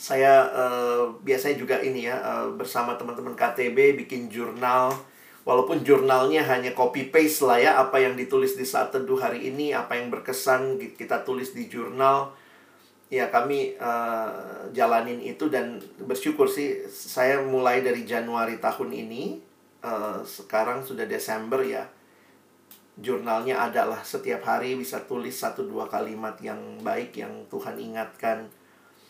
saya 0.00 0.48
uh, 0.56 1.12
biasanya 1.20 1.60
juga 1.60 1.76
ini 1.84 2.08
ya 2.08 2.16
uh, 2.24 2.48
bersama 2.56 2.96
teman-teman 2.96 3.36
KTB 3.36 4.00
bikin 4.00 4.32
jurnal 4.32 4.96
walaupun 5.50 5.82
jurnalnya 5.82 6.46
hanya 6.46 6.70
copy 6.78 7.10
paste 7.10 7.42
lah 7.42 7.58
ya 7.58 7.74
apa 7.82 7.98
yang 7.98 8.14
ditulis 8.14 8.54
di 8.54 8.62
saat 8.62 8.94
teduh 8.94 9.18
hari 9.18 9.50
ini 9.50 9.74
apa 9.74 9.98
yang 9.98 10.06
berkesan 10.06 10.78
kita 10.94 11.26
tulis 11.26 11.50
di 11.50 11.66
jurnal 11.66 12.30
ya 13.10 13.34
kami 13.34 13.74
uh, 13.82 14.70
jalanin 14.70 15.18
itu 15.18 15.50
dan 15.50 15.82
bersyukur 16.06 16.46
sih 16.46 16.86
saya 16.86 17.42
mulai 17.42 17.82
dari 17.82 18.06
Januari 18.06 18.62
tahun 18.62 18.94
ini 18.94 19.42
uh, 19.82 20.22
sekarang 20.22 20.86
sudah 20.86 21.10
Desember 21.10 21.66
ya 21.66 21.82
jurnalnya 22.94 23.58
adalah 23.58 24.06
setiap 24.06 24.46
hari 24.46 24.78
bisa 24.78 25.02
tulis 25.02 25.34
satu 25.34 25.66
dua 25.66 25.90
kalimat 25.90 26.38
yang 26.38 26.78
baik 26.86 27.18
yang 27.18 27.50
Tuhan 27.50 27.74
ingatkan 27.74 28.46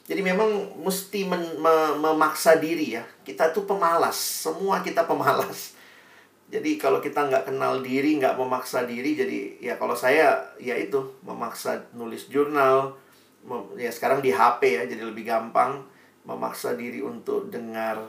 jadi 0.08 0.24
memang 0.24 0.80
mesti 0.80 1.22
men, 1.22 1.60
me, 1.62 1.94
memaksa 2.02 2.58
diri 2.58 2.98
ya. 2.98 3.06
Kita 3.22 3.54
tuh 3.54 3.62
pemalas, 3.62 4.18
semua 4.18 4.82
kita 4.82 5.06
pemalas. 5.06 5.78
Jadi 6.50 6.82
kalau 6.82 6.98
kita 6.98 7.30
nggak 7.30 7.46
kenal 7.46 7.78
diri, 7.78 8.18
nggak 8.18 8.34
memaksa 8.34 8.82
diri, 8.82 9.14
jadi 9.14 9.38
ya 9.62 9.78
kalau 9.78 9.94
saya 9.94 10.34
ya 10.58 10.74
itu 10.74 10.98
memaksa 11.22 11.78
nulis 11.94 12.26
jurnal, 12.26 12.98
mem, 13.46 13.78
ya 13.78 13.86
sekarang 13.86 14.18
di 14.18 14.34
HP 14.34 14.82
ya, 14.82 14.82
jadi 14.90 15.06
lebih 15.06 15.30
gampang 15.30 15.86
memaksa 16.26 16.74
diri 16.74 16.98
untuk 16.98 17.46
dengar 17.54 18.02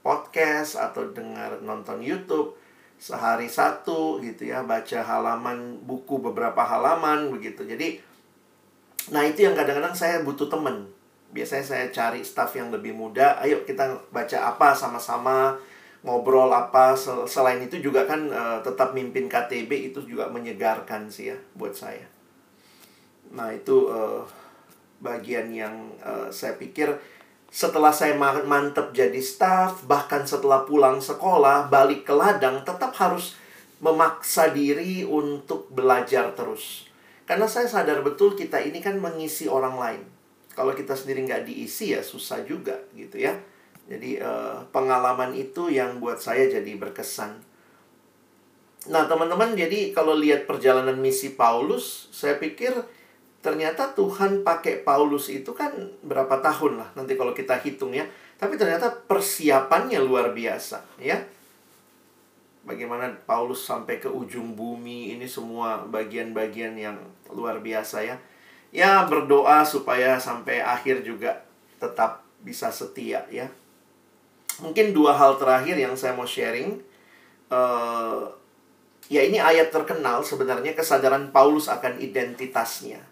podcast 0.00 0.80
atau 0.80 1.12
dengar 1.12 1.60
nonton 1.60 2.00
YouTube 2.00 2.56
sehari 2.96 3.44
satu 3.52 4.24
gitu 4.24 4.48
ya, 4.48 4.64
baca 4.64 5.04
halaman 5.04 5.76
buku 5.84 6.16
beberapa 6.16 6.64
halaman 6.64 7.28
begitu. 7.28 7.60
Jadi 7.68 8.00
nah 9.12 9.20
itu 9.22 9.44
yang 9.44 9.52
kadang-kadang 9.52 9.92
saya 9.92 10.24
butuh 10.24 10.48
temen 10.48 10.96
biasanya 11.30 11.62
saya 11.62 11.86
cari 11.92 12.24
staff 12.24 12.54
yang 12.56 12.70
lebih 12.70 12.94
muda 12.94 13.38
ayo 13.44 13.62
kita 13.66 13.98
baca 14.10 14.38
apa 14.50 14.74
sama-sama 14.74 15.58
ngobrol 16.06 16.54
apa 16.54 16.94
selain 17.26 17.58
itu 17.66 17.82
juga 17.82 18.06
kan 18.06 18.30
uh, 18.30 18.62
tetap 18.62 18.94
mimpin 18.94 19.26
KTB 19.26 19.90
itu 19.90 20.06
juga 20.06 20.30
menyegarkan 20.30 21.10
sih 21.10 21.34
ya 21.34 21.38
buat 21.58 21.74
saya. 21.74 22.06
Nah 23.34 23.50
itu 23.50 23.90
uh, 23.90 24.22
bagian 25.02 25.50
yang 25.50 25.90
uh, 25.98 26.30
saya 26.30 26.54
pikir 26.54 26.94
setelah 27.50 27.90
saya 27.90 28.14
mantep 28.46 28.94
jadi 28.94 29.18
staff 29.18 29.82
bahkan 29.90 30.22
setelah 30.22 30.62
pulang 30.62 31.02
sekolah 31.02 31.66
balik 31.66 32.06
ke 32.06 32.14
ladang 32.14 32.62
tetap 32.62 32.94
harus 33.02 33.34
memaksa 33.82 34.54
diri 34.54 35.02
untuk 35.02 35.66
belajar 35.74 36.32
terus. 36.38 36.86
Karena 37.26 37.50
saya 37.50 37.66
sadar 37.66 38.06
betul 38.06 38.38
kita 38.38 38.62
ini 38.62 38.78
kan 38.78 38.94
mengisi 39.02 39.50
orang 39.50 39.74
lain. 39.74 40.02
Kalau 40.54 40.70
kita 40.72 40.94
sendiri 40.94 41.26
nggak 41.26 41.44
diisi 41.50 41.92
ya 41.92 42.00
susah 42.00 42.46
juga 42.46 42.78
gitu 42.94 43.18
ya. 43.18 43.34
Jadi 43.86 44.18
uh, 44.18 44.66
pengalaman 44.74 45.30
itu 45.34 45.70
yang 45.70 46.02
buat 46.02 46.18
saya 46.18 46.50
jadi 46.50 46.74
berkesan. 46.74 47.38
Nah 48.90 49.06
teman-teman 49.06 49.54
jadi 49.54 49.94
kalau 49.94 50.14
lihat 50.18 50.46
perjalanan 50.46 50.98
misi 50.98 51.34
Paulus, 51.38 52.10
saya 52.10 52.38
pikir 52.38 52.74
ternyata 53.42 53.94
Tuhan 53.94 54.42
pakai 54.42 54.82
Paulus 54.82 55.30
itu 55.30 55.54
kan 55.54 55.70
berapa 56.02 56.42
tahun 56.42 56.82
lah 56.82 56.88
nanti 56.98 57.14
kalau 57.14 57.30
kita 57.30 57.62
hitung 57.62 57.94
ya. 57.94 58.06
Tapi 58.36 58.58
ternyata 58.58 58.90
persiapannya 59.06 60.02
luar 60.02 60.34
biasa 60.34 60.82
ya. 60.98 61.22
Bagaimana 62.66 63.14
Paulus 63.22 63.62
sampai 63.62 64.02
ke 64.02 64.10
ujung 64.10 64.58
bumi 64.58 65.14
ini 65.14 65.30
semua 65.30 65.86
bagian-bagian 65.86 66.74
yang 66.74 66.98
luar 67.30 67.62
biasa 67.62 68.02
ya 68.02 68.18
ya 68.74 69.06
berdoa 69.06 69.62
supaya 69.62 70.18
sampai 70.18 70.58
akhir 70.58 71.06
juga 71.06 71.46
tetap 71.78 72.26
bisa 72.42 72.74
setia 72.74 73.22
ya. 73.30 73.46
Mungkin 74.64 74.96
dua 74.96 75.12
hal 75.16 75.36
terakhir 75.36 75.76
yang 75.76 75.92
saya 75.98 76.16
mau 76.16 76.24
sharing. 76.24 76.80
Uh, 77.52 78.30
ya 79.06 79.22
ini 79.22 79.36
ayat 79.38 79.70
terkenal 79.70 80.24
sebenarnya 80.24 80.72
kesadaran 80.72 81.30
Paulus 81.30 81.68
akan 81.68 82.00
identitasnya. 82.00 83.04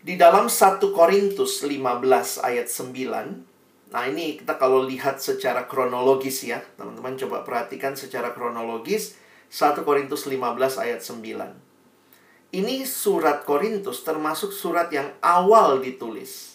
Di 0.00 0.16
dalam 0.16 0.48
1 0.48 0.80
Korintus 0.96 1.60
15 1.60 2.40
ayat 2.40 2.66
9 2.72 3.50
Nah, 3.90 4.06
ini 4.06 4.38
kita 4.38 4.54
kalau 4.54 4.86
lihat 4.86 5.18
secara 5.18 5.66
kronologis 5.66 6.46
ya, 6.46 6.62
teman-teman 6.78 7.18
coba 7.18 7.42
perhatikan 7.42 7.98
secara 7.98 8.30
kronologis 8.30 9.18
1 9.50 9.82
Korintus 9.82 10.30
15 10.30 10.78
ayat 10.78 11.02
9. 11.02 12.54
Ini 12.54 12.86
surat 12.86 13.42
Korintus 13.42 14.06
termasuk 14.06 14.54
surat 14.54 14.94
yang 14.94 15.10
awal 15.18 15.82
ditulis. 15.82 16.49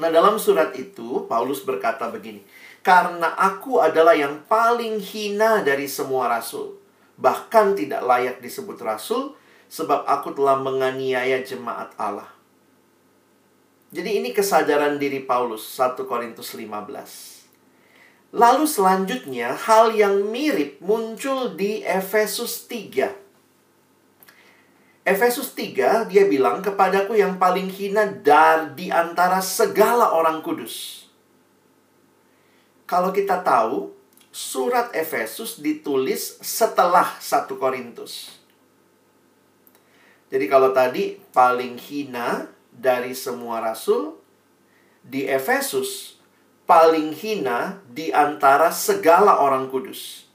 Nah, 0.00 0.08
dalam 0.08 0.40
surat 0.40 0.72
itu 0.78 1.28
Paulus 1.28 1.60
berkata 1.60 2.08
begini, 2.08 2.40
"Karena 2.80 3.36
aku 3.36 3.82
adalah 3.82 4.16
yang 4.16 4.40
paling 4.48 4.96
hina 4.96 5.60
dari 5.60 5.84
semua 5.84 6.30
rasul, 6.32 6.80
bahkan 7.20 7.76
tidak 7.76 8.00
layak 8.04 8.36
disebut 8.40 8.80
rasul, 8.80 9.36
sebab 9.68 10.08
aku 10.08 10.32
telah 10.32 10.56
menganiaya 10.56 11.44
jemaat 11.44 11.92
Allah." 12.00 12.32
Jadi 13.90 14.22
ini 14.22 14.30
kesadaran 14.30 15.02
diri 15.02 15.26
Paulus 15.26 15.66
1 15.66 16.06
Korintus 16.06 16.54
15. 16.54 17.40
Lalu 18.30 18.62
selanjutnya 18.70 19.58
hal 19.58 19.90
yang 19.90 20.30
mirip 20.30 20.78
muncul 20.78 21.58
di 21.58 21.82
Efesus 21.82 22.70
3. 22.70 23.10
Efesus 25.10 25.50
3 25.58 26.06
dia 26.06 26.24
bilang 26.30 26.62
kepadaku 26.62 27.18
yang 27.18 27.34
paling 27.34 27.66
hina 27.66 28.06
dar 28.06 28.70
di 28.78 28.94
antara 28.94 29.42
segala 29.42 30.14
orang 30.14 30.38
kudus. 30.38 31.02
Kalau 32.86 33.10
kita 33.10 33.42
tahu 33.42 33.90
surat 34.30 34.94
Efesus 34.94 35.58
ditulis 35.58 36.38
setelah 36.38 37.18
1 37.18 37.50
Korintus. 37.58 38.38
Jadi 40.30 40.46
kalau 40.46 40.70
tadi 40.70 41.18
paling 41.34 41.74
hina 41.74 42.46
dari 42.70 43.10
semua 43.18 43.58
rasul 43.58 44.14
di 45.02 45.26
Efesus 45.26 46.22
paling 46.70 47.10
hina 47.10 47.82
di 47.90 48.14
antara 48.14 48.70
segala 48.70 49.42
orang 49.42 49.66
kudus. 49.66 50.29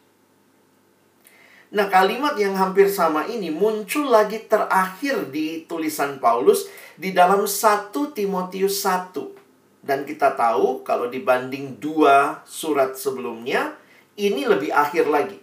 Nah, 1.76 1.91
kalimat 1.91 2.39
yang 2.39 2.55
hampir 2.55 2.88
sama 2.88 3.28
ini 3.28 3.51
muncul 3.51 4.07
lagi 4.07 4.39
terakhir 4.47 5.28
di 5.28 5.67
tulisan 5.67 6.23
Paulus 6.23 6.71
di 6.95 7.11
dalam 7.11 7.43
1 7.43 8.15
Timotius 8.15 8.80
1. 8.80 9.36
Dan 9.84 10.07
kita 10.07 10.39
tahu 10.39 10.88
kalau 10.88 11.11
dibanding 11.11 11.76
dua 11.76 12.39
surat 12.47 12.95
sebelumnya, 12.95 13.76
ini 14.15 14.47
lebih 14.47 14.71
akhir 14.71 15.11
lagi. 15.11 15.36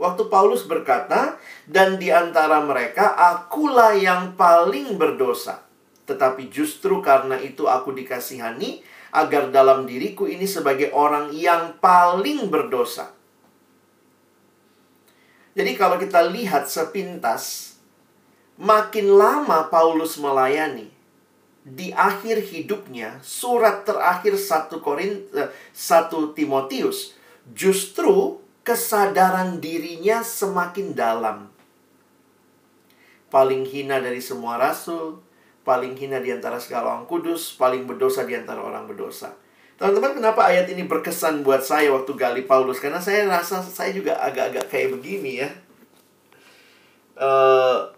Waktu 0.00 0.32
Paulus 0.32 0.64
berkata, 0.64 1.36
"Dan 1.68 2.00
di 2.00 2.08
antara 2.08 2.64
mereka 2.64 3.12
akulah 3.12 3.92
yang 3.92 4.40
paling 4.40 4.96
berdosa, 4.96 5.68
tetapi 6.08 6.48
justru 6.48 7.04
karena 7.04 7.36
itu 7.36 7.68
aku 7.68 7.92
dikasihani 7.92 8.80
agar 9.12 9.52
dalam 9.52 9.84
diriku 9.84 10.24
ini 10.24 10.48
sebagai 10.48 10.96
orang 10.96 11.28
yang 11.36 11.76
paling 11.76 12.48
berdosa." 12.48 13.19
Jadi 15.54 15.74
kalau 15.74 15.98
kita 15.98 16.22
lihat 16.30 16.70
sepintas, 16.70 17.74
makin 18.54 19.18
lama 19.18 19.66
Paulus 19.66 20.14
melayani, 20.20 20.90
di 21.60 21.92
akhir 21.92 22.40
hidupnya, 22.40 23.20
surat 23.20 23.84
terakhir 23.84 24.38
1 24.38 24.72
Korint 24.80 25.28
1 25.32 26.36
Timotius 26.38 27.12
justru 27.52 28.40
kesadaran 28.64 29.58
dirinya 29.58 30.22
semakin 30.24 30.94
dalam. 30.96 31.38
Paling 33.30 33.62
hina 33.66 34.02
dari 34.02 34.18
semua 34.18 34.58
rasul, 34.58 35.22
paling 35.62 35.94
hina 35.94 36.18
di 36.18 36.34
antara 36.34 36.58
segala 36.58 36.98
orang 36.98 37.06
kudus, 37.06 37.54
paling 37.54 37.86
berdosa 37.86 38.26
di 38.26 38.34
antara 38.34 38.62
orang 38.62 38.90
berdosa. 38.90 39.34
Teman-teman, 39.80 40.12
kenapa 40.12 40.44
ayat 40.44 40.68
ini 40.68 40.84
berkesan 40.84 41.40
buat 41.40 41.64
saya 41.64 41.88
waktu 41.88 42.12
gali 42.12 42.44
Paulus? 42.44 42.76
Karena 42.84 43.00
saya 43.00 43.24
rasa 43.24 43.64
saya 43.64 43.96
juga 43.96 44.12
agak-agak 44.20 44.68
kayak 44.68 44.92
begini 44.92 45.40
ya. 45.40 45.48
Uh, 47.16 47.88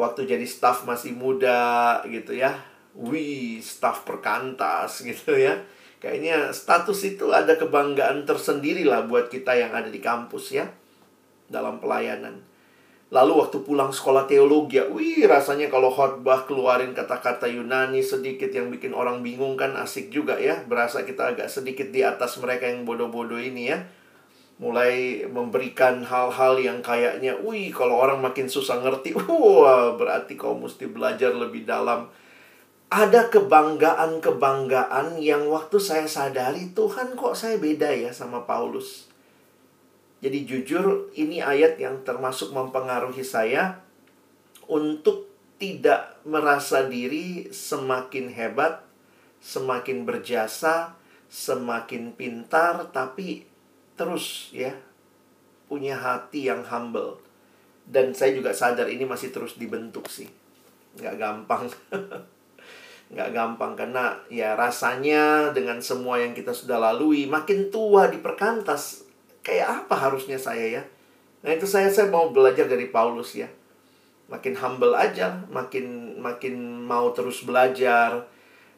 waktu 0.00 0.24
jadi 0.24 0.48
staff 0.48 0.88
masih 0.88 1.12
muda 1.12 2.00
gitu 2.08 2.32
ya. 2.32 2.56
Wih, 2.96 3.60
staff 3.60 4.08
perkantas 4.08 5.00
gitu 5.08 5.36
ya 5.36 5.60
Kayaknya 6.00 6.56
status 6.56 7.04
itu 7.04 7.28
ada 7.36 7.52
kebanggaan 7.60 8.24
tersendiri 8.24 8.88
lah 8.88 9.04
buat 9.04 9.28
kita 9.28 9.52
yang 9.52 9.76
ada 9.76 9.92
di 9.92 10.00
kampus 10.00 10.56
ya. 10.56 10.72
Dalam 11.52 11.84
pelayanan. 11.84 12.40
Lalu 13.12 13.44
waktu 13.44 13.60
pulang 13.60 13.92
sekolah 13.92 14.24
teologi, 14.24 14.80
ya, 14.80 14.88
wih 14.88 15.28
rasanya 15.28 15.68
kalau 15.68 15.92
khotbah 15.92 16.48
keluarin 16.48 16.96
kata-kata 16.96 17.44
Yunani 17.44 18.00
sedikit 18.00 18.48
yang 18.48 18.72
bikin 18.72 18.96
orang 18.96 19.20
bingung 19.20 19.52
kan 19.52 19.76
asik 19.76 20.08
juga 20.08 20.40
ya. 20.40 20.64
Berasa 20.64 21.04
kita 21.04 21.36
agak 21.36 21.52
sedikit 21.52 21.92
di 21.92 22.00
atas 22.00 22.40
mereka 22.40 22.64
yang 22.64 22.88
bodoh-bodoh 22.88 23.36
ini 23.36 23.68
ya. 23.68 23.84
Mulai 24.56 25.28
memberikan 25.28 26.00
hal-hal 26.00 26.56
yang 26.56 26.80
kayaknya, 26.80 27.36
wih 27.44 27.68
kalau 27.68 28.00
orang 28.00 28.24
makin 28.24 28.48
susah 28.48 28.80
ngerti, 28.80 29.12
wah 29.28 29.92
berarti 29.92 30.32
kau 30.40 30.56
mesti 30.56 30.88
belajar 30.88 31.36
lebih 31.36 31.68
dalam 31.68 32.08
ada 32.92 33.28
kebanggaan-kebanggaan 33.28 35.20
yang 35.20 35.48
waktu 35.52 35.80
saya 35.80 36.08
sadari 36.08 36.76
Tuhan 36.76 37.16
kok 37.16 37.32
saya 37.32 37.56
beda 37.60 37.88
ya 37.88 38.12
sama 38.12 38.48
Paulus. 38.48 39.11
Jadi 40.22 40.46
jujur 40.46 41.10
ini 41.18 41.42
ayat 41.42 41.82
yang 41.82 42.06
termasuk 42.06 42.54
mempengaruhi 42.54 43.26
saya 43.26 43.82
untuk 44.70 45.26
tidak 45.58 46.22
merasa 46.22 46.86
diri 46.86 47.50
semakin 47.50 48.30
hebat, 48.30 48.86
semakin 49.42 50.06
berjasa, 50.06 50.94
semakin 51.26 52.14
pintar, 52.14 52.94
tapi 52.94 53.50
terus 53.98 54.54
ya 54.54 54.78
punya 55.66 55.98
hati 55.98 56.46
yang 56.46 56.62
humble. 56.70 57.18
Dan 57.82 58.14
saya 58.14 58.38
juga 58.38 58.54
sadar 58.54 58.86
ini 58.86 59.02
masih 59.02 59.34
terus 59.34 59.58
dibentuk 59.58 60.06
sih. 60.06 60.30
Nggak 61.02 61.18
gampang. 61.18 61.66
nggak 63.12 63.30
gampang 63.34 63.76
karena 63.76 64.16
ya 64.32 64.56
rasanya 64.56 65.52
dengan 65.52 65.82
semua 65.84 66.16
yang 66.16 66.32
kita 66.32 66.54
sudah 66.54 66.80
lalui 66.80 67.28
makin 67.28 67.68
tua 67.68 68.08
di 68.08 68.16
perkantas 68.16 69.01
kayak 69.42 69.86
apa 69.86 69.94
harusnya 69.98 70.38
saya 70.38 70.80
ya? 70.80 70.82
Nah 71.42 71.50
itu 71.52 71.66
saya 71.66 71.90
saya 71.90 72.08
mau 72.08 72.30
belajar 72.30 72.70
dari 72.70 72.88
Paulus 72.88 73.34
ya. 73.34 73.50
Makin 74.30 74.54
humble 74.56 74.94
aja 74.96 75.42
makin 75.50 76.16
makin 76.22 76.86
mau 76.86 77.10
terus 77.12 77.42
belajar. 77.42 78.24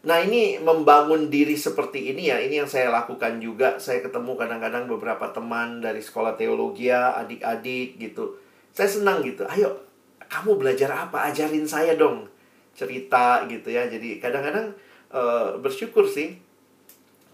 Nah 0.04 0.20
ini 0.20 0.60
membangun 0.60 1.32
diri 1.32 1.56
seperti 1.56 2.12
ini 2.12 2.32
ya 2.32 2.40
ini 2.40 2.60
yang 2.64 2.68
saya 2.68 2.88
lakukan 2.90 3.38
juga. 3.38 3.76
Saya 3.76 4.00
ketemu 4.00 4.34
kadang-kadang 4.34 4.88
beberapa 4.88 5.28
teman 5.30 5.84
dari 5.84 6.00
sekolah 6.00 6.34
teologi 6.34 6.88
ya 6.88 7.14
adik-adik 7.20 8.00
gitu. 8.00 8.40
Saya 8.74 8.88
senang 8.90 9.22
gitu 9.22 9.44
ayo 9.46 9.84
kamu 10.26 10.58
belajar 10.58 10.90
apa? 10.90 11.30
Ajarin 11.30 11.68
saya 11.68 11.94
dong 11.94 12.26
cerita 12.74 13.44
gitu 13.46 13.68
ya. 13.70 13.86
Jadi 13.86 14.18
kadang-kadang 14.18 14.72
uh, 15.12 15.60
bersyukur 15.60 16.08
sih. 16.08 16.40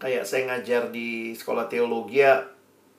Kayak 0.00 0.24
saya 0.24 0.48
ngajar 0.48 0.88
di 0.88 1.36
sekolah 1.36 1.68
teologi 1.68 2.24
ya 2.24 2.40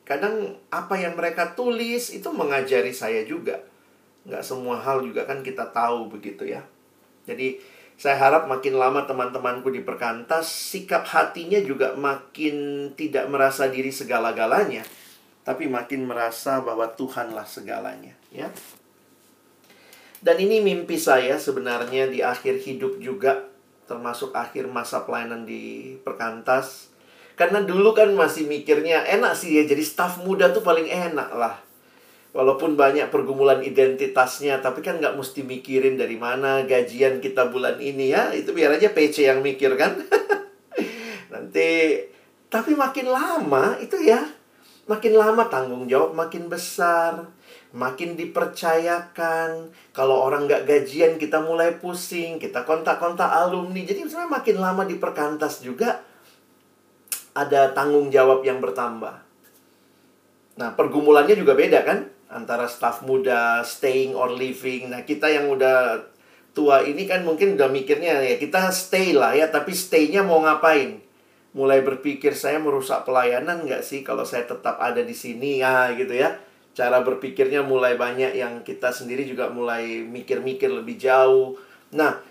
kadang 0.04 0.58
apa 0.74 0.98
yang 0.98 1.14
mereka 1.16 1.54
tulis 1.54 2.12
itu 2.12 2.30
mengajari 2.32 2.92
saya 2.92 3.24
juga. 3.24 3.62
Nggak 4.28 4.44
semua 4.46 4.78
hal 4.82 5.02
juga 5.02 5.26
kan 5.26 5.42
kita 5.42 5.70
tahu 5.74 6.12
begitu 6.12 6.46
ya. 6.46 6.62
Jadi 7.26 7.62
saya 7.98 8.18
harap 8.18 8.50
makin 8.50 8.82
lama 8.82 9.06
teman-temanku 9.06 9.70
di 9.70 9.86
perkantas 9.86 10.50
sikap 10.50 11.06
hatinya 11.06 11.62
juga 11.62 11.94
makin 11.94 12.90
tidak 12.98 13.30
merasa 13.30 13.70
diri 13.70 13.94
segala-galanya 13.94 14.82
tapi 15.42 15.66
makin 15.66 16.06
merasa 16.06 16.62
bahwa 16.62 16.90
Tuhanlah 16.94 17.46
segalanya 17.46 18.14
ya. 18.30 18.50
Dan 20.22 20.38
ini 20.38 20.62
mimpi 20.62 21.02
saya 21.02 21.42
sebenarnya 21.42 22.06
di 22.06 22.22
akhir 22.22 22.62
hidup 22.62 23.02
juga, 23.02 23.50
termasuk 23.90 24.38
akhir 24.38 24.70
masa 24.70 25.02
pelayanan 25.02 25.50
di 25.50 25.98
perkantas. 26.06 26.91
Karena 27.42 27.66
dulu 27.66 27.98
kan 27.98 28.14
masih 28.14 28.46
mikirnya 28.46 29.02
enak 29.02 29.34
sih 29.34 29.58
ya, 29.58 29.66
jadi 29.66 29.82
staff 29.82 30.22
muda 30.22 30.54
tuh 30.54 30.62
paling 30.62 30.86
enak 30.86 31.34
lah. 31.34 31.58
Walaupun 32.38 32.78
banyak 32.78 33.10
pergumulan 33.10 33.66
identitasnya, 33.66 34.62
tapi 34.62 34.86
kan 34.86 35.02
nggak 35.02 35.18
mesti 35.18 35.42
mikirin 35.42 35.98
dari 35.98 36.22
mana 36.22 36.62
gajian 36.70 37.18
kita 37.18 37.50
bulan 37.50 37.82
ini 37.82 38.14
ya. 38.14 38.30
Itu 38.30 38.54
biar 38.54 38.78
aja 38.78 38.94
PC 38.94 39.26
yang 39.26 39.42
mikir 39.42 39.74
kan. 39.74 39.98
Nanti, 41.34 41.98
tapi 42.46 42.78
makin 42.78 43.10
lama 43.10 43.74
itu 43.82 43.98
ya, 43.98 44.22
makin 44.86 45.18
lama 45.18 45.50
tanggung 45.50 45.90
jawab 45.90 46.14
makin 46.14 46.46
besar 46.46 47.26
makin 47.74 48.20
dipercayakan. 48.20 49.74
Kalau 49.96 50.30
orang 50.30 50.46
nggak 50.46 50.68
gajian 50.68 51.16
kita 51.18 51.42
mulai 51.42 51.80
pusing, 51.80 52.38
kita 52.38 52.68
kontak-kontak 52.68 53.32
alumni. 53.32 53.82
Jadi 53.82 54.06
sebenarnya 54.06 54.30
makin 54.30 54.58
lama 54.60 54.84
di 54.86 54.96
perkantas 55.00 55.64
juga 55.64 56.11
ada 57.32 57.72
tanggung 57.72 58.12
jawab 58.12 58.44
yang 58.44 58.60
bertambah. 58.60 59.24
Nah, 60.60 60.70
pergumulannya 60.76 61.36
juga 61.36 61.56
beda 61.56 61.82
kan? 61.88 62.12
Antara 62.32 62.68
staff 62.68 63.04
muda, 63.04 63.64
staying 63.64 64.16
or 64.16 64.32
leaving. 64.32 64.92
Nah, 64.92 65.04
kita 65.04 65.32
yang 65.32 65.52
udah 65.52 66.04
tua 66.52 66.84
ini 66.84 67.08
kan 67.08 67.24
mungkin 67.24 67.56
udah 67.56 67.72
mikirnya 67.72 68.20
ya 68.20 68.36
kita 68.36 68.68
stay 68.76 69.16
lah 69.16 69.32
ya, 69.32 69.48
tapi 69.48 69.72
stay-nya 69.72 70.24
mau 70.24 70.44
ngapain? 70.44 71.00
Mulai 71.52 71.84
berpikir 71.84 72.36
saya 72.36 72.60
merusak 72.60 73.04
pelayanan 73.04 73.68
nggak 73.68 73.84
sih 73.84 74.04
kalau 74.04 74.24
saya 74.24 74.48
tetap 74.48 74.80
ada 74.80 75.04
di 75.04 75.16
sini 75.16 75.60
ya 75.60 75.92
gitu 75.96 76.16
ya. 76.16 76.40
Cara 76.72 77.04
berpikirnya 77.04 77.64
mulai 77.68 78.00
banyak 78.00 78.32
yang 78.36 78.64
kita 78.64 78.96
sendiri 78.96 79.28
juga 79.28 79.52
mulai 79.52 80.04
mikir-mikir 80.08 80.72
lebih 80.72 80.96
jauh. 80.96 81.60
Nah, 81.92 82.24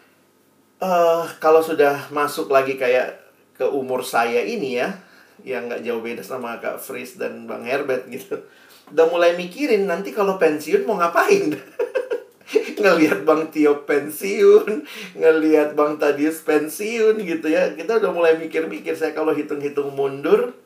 uh, 0.81 1.25
kalau 1.37 1.61
sudah 1.61 2.09
masuk 2.09 2.49
lagi 2.49 2.81
kayak 2.81 3.21
ke 3.61 3.69
umur 3.69 4.01
saya 4.01 4.41
ini 4.41 4.81
ya, 4.81 4.97
yang 5.45 5.69
nggak 5.69 5.85
jauh 5.85 6.01
beda 6.01 6.25
sama 6.25 6.57
Kak 6.57 6.81
Fris 6.81 7.21
dan 7.21 7.45
Bang 7.45 7.69
Herbert 7.69 8.09
gitu. 8.09 8.41
Udah 8.89 9.05
mulai 9.13 9.37
mikirin 9.37 9.85
nanti 9.85 10.17
kalau 10.17 10.41
pensiun 10.41 10.89
mau 10.89 10.97
ngapain. 10.97 11.53
ngelihat 12.81 13.29
Bang 13.29 13.53
Tio 13.53 13.85
pensiun, 13.85 14.89
ngelihat 15.15 15.77
Bang 15.77 16.01
Tadius 16.01 16.41
pensiun 16.41 17.21
gitu 17.21 17.53
ya. 17.53 17.77
Kita 17.77 18.01
udah 18.01 18.11
mulai 18.11 18.41
mikir-mikir 18.41 18.97
saya 18.97 19.13
kalau 19.13 19.37
hitung-hitung 19.37 19.93
mundur, 19.93 20.57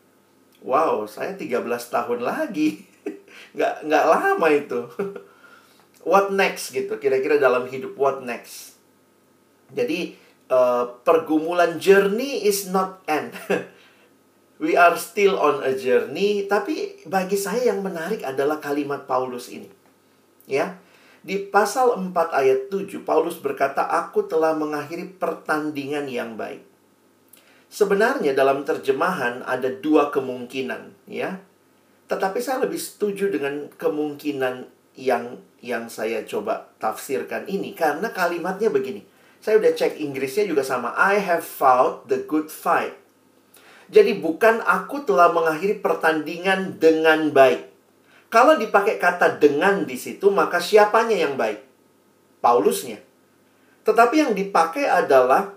wow, 0.63 1.05
saya 1.11 1.35
13 1.35 1.67
tahun 1.67 2.21
lagi. 2.23 2.87
nggak 3.59 3.91
nggak 3.91 4.05
lama 4.07 4.47
itu. 4.55 4.81
what 6.09 6.31
next 6.31 6.71
gitu, 6.71 6.95
kira-kira 7.03 7.43
dalam 7.43 7.67
hidup 7.67 7.99
what 7.99 8.23
next. 8.23 8.79
Jadi 9.75 10.24
uh, 10.51 10.99
pergumulan 11.05 11.77
journey 11.81 12.45
is 12.45 12.69
not 12.69 13.05
end. 13.07 13.33
We 14.63 14.79
are 14.79 14.95
still 14.97 15.37
on 15.37 15.67
a 15.67 15.75
journey, 15.75 16.47
tapi 16.47 17.03
bagi 17.11 17.35
saya 17.35 17.75
yang 17.75 17.83
menarik 17.83 18.23
adalah 18.23 18.63
kalimat 18.63 19.05
Paulus 19.05 19.51
ini. 19.51 19.67
Ya, 20.47 20.79
di 21.25 21.41
pasal 21.41 21.97
4 21.97 22.13
ayat 22.13 22.61
7, 22.71 23.03
Paulus 23.03 23.41
berkata, 23.41 23.83
Aku 24.05 24.29
telah 24.29 24.55
mengakhiri 24.55 25.11
pertandingan 25.17 26.07
yang 26.07 26.37
baik. 26.37 26.63
Sebenarnya 27.73 28.37
dalam 28.37 28.63
terjemahan 28.63 29.43
ada 29.43 29.67
dua 29.67 30.15
kemungkinan, 30.15 31.11
ya. 31.11 31.43
Tetapi 32.07 32.39
saya 32.39 32.63
lebih 32.63 32.79
setuju 32.79 33.35
dengan 33.35 33.67
kemungkinan 33.75 34.71
yang 34.95 35.43
yang 35.59 35.91
saya 35.91 36.23
coba 36.23 36.71
tafsirkan 36.79 37.51
ini 37.51 37.75
karena 37.75 38.15
kalimatnya 38.15 38.71
begini. 38.71 39.03
Saya 39.45 39.61
udah 39.61 39.77
cek 39.77 40.01
Inggrisnya 40.01 40.49
juga 40.49 40.65
sama. 40.65 40.97
I 40.97 41.21
have 41.21 41.45
fought 41.45 42.09
the 42.09 42.25
good 42.25 42.49
fight. 42.49 42.97
Jadi 43.93 44.17
bukan 44.17 44.65
aku 44.65 45.05
telah 45.05 45.29
mengakhiri 45.37 45.85
pertandingan 45.85 46.81
dengan 46.81 47.29
baik. 47.29 47.69
Kalau 48.33 48.57
dipakai 48.57 48.97
kata 48.97 49.37
dengan 49.37 49.85
di 49.85 50.01
situ, 50.01 50.33
maka 50.33 50.65
siapanya 50.65 51.29
yang 51.29 51.37
baik? 51.37 51.61
Paulusnya. 52.41 53.05
Tetapi 53.85 54.15
yang 54.17 54.33
dipakai 54.33 54.89
adalah 54.89 55.53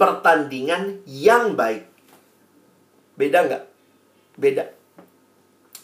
pertandingan 0.00 1.04
yang 1.04 1.52
baik. 1.52 1.84
Beda 3.12 3.44
nggak? 3.44 3.64
Beda. 4.40 4.72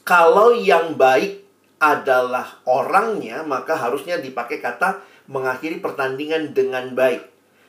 Kalau 0.08 0.56
yang 0.56 0.96
baik 0.96 1.44
adalah 1.76 2.64
orangnya, 2.64 3.44
maka 3.44 3.76
harusnya 3.76 4.16
dipakai 4.16 4.64
kata 4.64 5.11
mengakhiri 5.26 5.78
pertandingan 5.78 6.54
dengan 6.54 6.94
baik. 6.94 7.26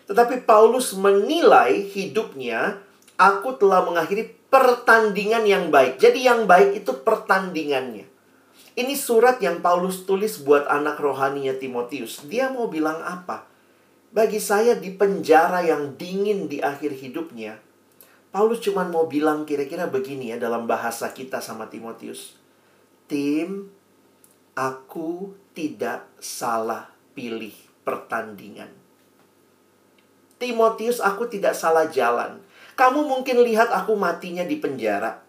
Tetapi 0.09 0.43
Paulus 0.43 0.91
menilai 0.93 1.87
hidupnya, 1.87 2.81
aku 3.15 3.55
telah 3.55 3.85
mengakhiri 3.87 4.29
pertandingan 4.51 5.47
yang 5.47 5.73
baik. 5.73 5.97
Jadi 5.97 6.27
yang 6.27 6.45
baik 6.45 6.83
itu 6.85 6.91
pertandingannya. 7.01 8.05
Ini 8.73 8.93
surat 8.97 9.37
yang 9.37 9.61
Paulus 9.61 10.05
tulis 10.05 10.41
buat 10.41 10.65
anak 10.65 10.97
rohaninya 10.97 11.53
Timotius. 11.57 12.25
Dia 12.25 12.49
mau 12.49 12.69
bilang 12.69 13.01
apa? 13.05 13.45
Bagi 14.13 14.37
saya 14.37 14.77
di 14.77 14.93
penjara 14.93 15.65
yang 15.65 15.97
dingin 15.97 16.45
di 16.45 16.61
akhir 16.61 16.93
hidupnya, 17.01 17.57
Paulus 18.33 18.61
cuma 18.61 18.85
mau 18.85 19.05
bilang 19.09 19.45
kira-kira 19.45 19.89
begini 19.89 20.33
ya 20.33 20.37
dalam 20.41 20.65
bahasa 20.65 21.09
kita 21.13 21.37
sama 21.37 21.69
Timotius. 21.69 22.37
Tim, 23.05 23.69
aku 24.53 25.37
tidak 25.53 26.09
salah 26.17 26.92
pilih 27.13 27.53
pertandingan. 27.85 28.69
Timotius, 30.43 30.99
aku 30.99 31.29
tidak 31.31 31.55
salah 31.55 31.87
jalan. 31.87 32.43
Kamu 32.75 33.05
mungkin 33.07 33.45
lihat 33.47 33.71
aku 33.71 33.95
matinya 33.95 34.43
di 34.43 34.59
penjara. 34.59 35.23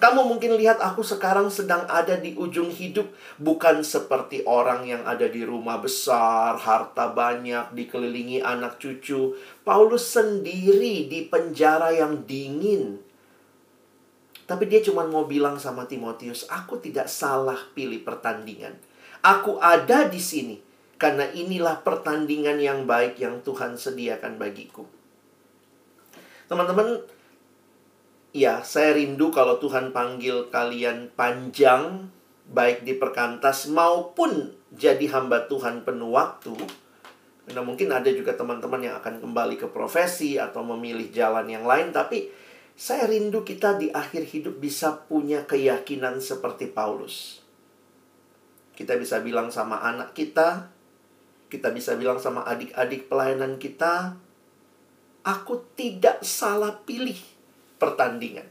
Kamu 0.00 0.26
mungkin 0.26 0.56
lihat 0.56 0.80
aku 0.80 1.04
sekarang 1.04 1.52
sedang 1.52 1.84
ada 1.86 2.16
di 2.18 2.34
ujung 2.34 2.72
hidup, 2.72 3.12
bukan 3.38 3.84
seperti 3.84 4.42
orang 4.48 4.88
yang 4.88 5.02
ada 5.04 5.28
di 5.28 5.44
rumah 5.44 5.78
besar, 5.78 6.56
harta 6.56 7.12
banyak, 7.12 7.76
dikelilingi 7.76 8.40
anak 8.40 8.80
cucu. 8.80 9.36
Paulus 9.62 10.08
sendiri 10.08 11.06
di 11.06 11.28
penjara 11.28 11.92
yang 11.94 12.24
dingin. 12.24 12.98
Tapi 14.44 14.64
dia 14.68 14.80
cuma 14.84 15.08
mau 15.08 15.24
bilang 15.24 15.56
sama 15.56 15.88
Timotius, 15.88 16.44
aku 16.48 16.80
tidak 16.80 17.08
salah 17.08 17.56
pilih 17.72 18.00
pertandingan. 18.04 18.76
Aku 19.24 19.56
ada 19.56 20.04
di 20.04 20.20
sini 20.20 20.63
karena 20.96 21.28
inilah 21.34 21.82
pertandingan 21.82 22.58
yang 22.62 22.86
baik 22.88 23.18
yang 23.18 23.42
Tuhan 23.42 23.74
sediakan 23.74 24.38
bagiku. 24.38 24.86
Teman-teman, 26.46 27.02
Ya, 28.34 28.66
saya 28.66 28.98
rindu 28.98 29.30
kalau 29.30 29.62
Tuhan 29.62 29.94
panggil 29.94 30.50
kalian 30.50 31.14
panjang, 31.14 32.10
baik 32.50 32.82
di 32.82 32.98
perkantas 32.98 33.70
maupun 33.70 34.50
jadi 34.74 35.06
hamba 35.14 35.46
Tuhan 35.46 35.86
penuh 35.86 36.10
waktu. 36.10 36.58
Karena 37.46 37.62
mungkin 37.62 37.94
ada 37.94 38.10
juga 38.10 38.34
teman-teman 38.34 38.82
yang 38.82 38.98
akan 38.98 39.22
kembali 39.22 39.54
ke 39.54 39.70
profesi 39.70 40.34
atau 40.34 40.66
memilih 40.66 41.14
jalan 41.14 41.46
yang 41.46 41.62
lain, 41.62 41.94
tapi 41.94 42.26
saya 42.74 43.06
rindu 43.06 43.46
kita 43.46 43.78
di 43.78 43.94
akhir 43.94 44.26
hidup 44.26 44.58
bisa 44.58 44.98
punya 45.06 45.46
keyakinan 45.46 46.18
seperti 46.18 46.66
Paulus. 46.74 47.38
Kita 48.74 48.98
bisa 48.98 49.22
bilang 49.22 49.54
sama 49.54 49.78
anak 49.78 50.10
kita, 50.10 50.73
kita 51.54 51.70
bisa 51.70 51.94
bilang 51.94 52.18
sama 52.18 52.42
adik-adik 52.42 53.06
pelayanan 53.06 53.62
kita, 53.62 54.18
aku 55.22 55.62
tidak 55.78 56.18
salah 56.26 56.82
pilih 56.82 57.16
pertandingan. 57.78 58.50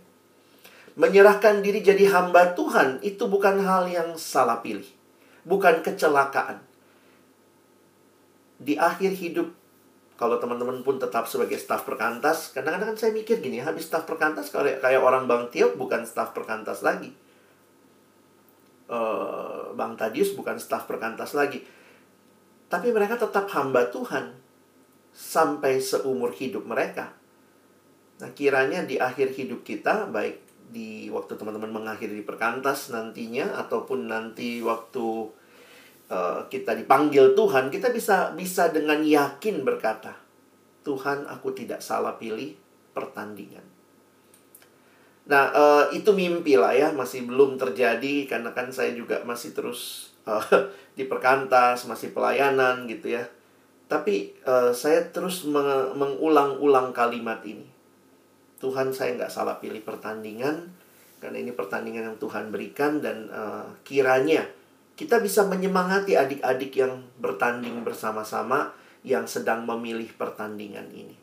Menyerahkan 0.96 1.60
diri 1.60 1.84
jadi 1.84 2.08
hamba 2.16 2.56
Tuhan 2.56 3.04
itu 3.04 3.28
bukan 3.28 3.60
hal 3.60 3.92
yang 3.92 4.16
salah 4.16 4.64
pilih, 4.64 4.88
bukan 5.44 5.84
kecelakaan. 5.84 6.64
Di 8.64 8.80
akhir 8.80 9.20
hidup, 9.20 9.52
kalau 10.16 10.40
teman-teman 10.40 10.86
pun 10.86 11.02
tetap 11.02 11.28
sebagai 11.28 11.60
staf 11.60 11.84
perkantas, 11.84 12.56
kadang-kadang 12.56 12.96
saya 12.96 13.12
mikir 13.12 13.44
gini, 13.44 13.60
habis 13.60 13.90
staf 13.90 14.08
perkantas 14.08 14.54
kayak 14.54 14.80
kayak 14.80 15.02
orang 15.02 15.28
Bang 15.28 15.52
Tio 15.52 15.76
bukan 15.76 16.08
staf 16.08 16.32
perkantas 16.32 16.86
lagi. 16.86 17.12
Uh, 18.88 19.74
Bang 19.74 19.98
Tadius 19.98 20.38
bukan 20.38 20.62
staf 20.62 20.86
perkantas 20.86 21.34
lagi. 21.34 21.66
Tapi 22.74 22.90
mereka 22.90 23.22
tetap 23.22 23.46
hamba 23.54 23.86
Tuhan 23.94 24.34
sampai 25.14 25.78
seumur 25.78 26.34
hidup 26.34 26.66
mereka. 26.66 27.14
Nah, 28.18 28.34
kiranya 28.34 28.82
di 28.82 28.98
akhir 28.98 29.38
hidup 29.38 29.62
kita, 29.62 30.10
baik 30.10 30.42
di 30.74 31.06
waktu 31.14 31.38
teman-teman 31.38 31.70
mengakhiri 31.70 32.18
di 32.18 32.26
perkantas 32.26 32.90
nantinya 32.90 33.62
ataupun 33.62 34.10
nanti 34.10 34.58
waktu 34.66 35.06
uh, 36.10 36.50
kita 36.50 36.74
dipanggil 36.74 37.38
Tuhan, 37.38 37.70
kita 37.70 37.94
bisa 37.94 38.34
bisa 38.34 38.74
dengan 38.74 39.06
yakin 39.06 39.62
berkata, 39.62 40.18
Tuhan, 40.82 41.30
aku 41.30 41.54
tidak 41.54 41.86
salah 41.86 42.18
pilih 42.18 42.58
pertandingan. 42.98 43.70
Nah, 45.30 45.46
uh, 45.54 45.86
itu 45.94 46.10
mimpi 46.10 46.58
lah 46.58 46.74
ya, 46.74 46.90
masih 46.90 47.30
belum 47.30 47.62
terjadi 47.62 48.26
karena 48.26 48.50
kan 48.50 48.74
saya 48.74 48.98
juga 48.98 49.22
masih 49.22 49.54
terus 49.54 50.13
uh, 50.28 50.44
di 50.98 51.06
perkantas, 51.06 51.86
masih 51.86 52.12
pelayanan 52.12 52.86
gitu 52.88 53.16
ya. 53.16 53.24
Tapi 53.88 54.34
uh, 54.48 54.74
saya 54.74 55.06
terus 55.14 55.46
mengulang-ulang 55.94 56.96
kalimat 56.96 57.44
ini. 57.46 57.68
Tuhan 58.64 58.96
saya 58.96 59.20
nggak 59.20 59.34
salah 59.34 59.60
pilih 59.60 59.84
pertandingan 59.84 60.72
karena 61.20 61.40
ini 61.40 61.52
pertandingan 61.56 62.12
yang 62.12 62.18
Tuhan 62.20 62.52
berikan 62.52 63.00
dan 63.00 63.32
uh, 63.32 63.68
kiranya 63.88 64.44
kita 65.00 65.24
bisa 65.24 65.48
menyemangati 65.48 66.20
adik-adik 66.20 66.72
yang 66.76 67.00
bertanding 67.18 67.80
bersama-sama 67.84 68.76
yang 69.04 69.28
sedang 69.28 69.64
memilih 69.68 70.08
pertandingan 70.16 70.88
ini. 70.92 71.16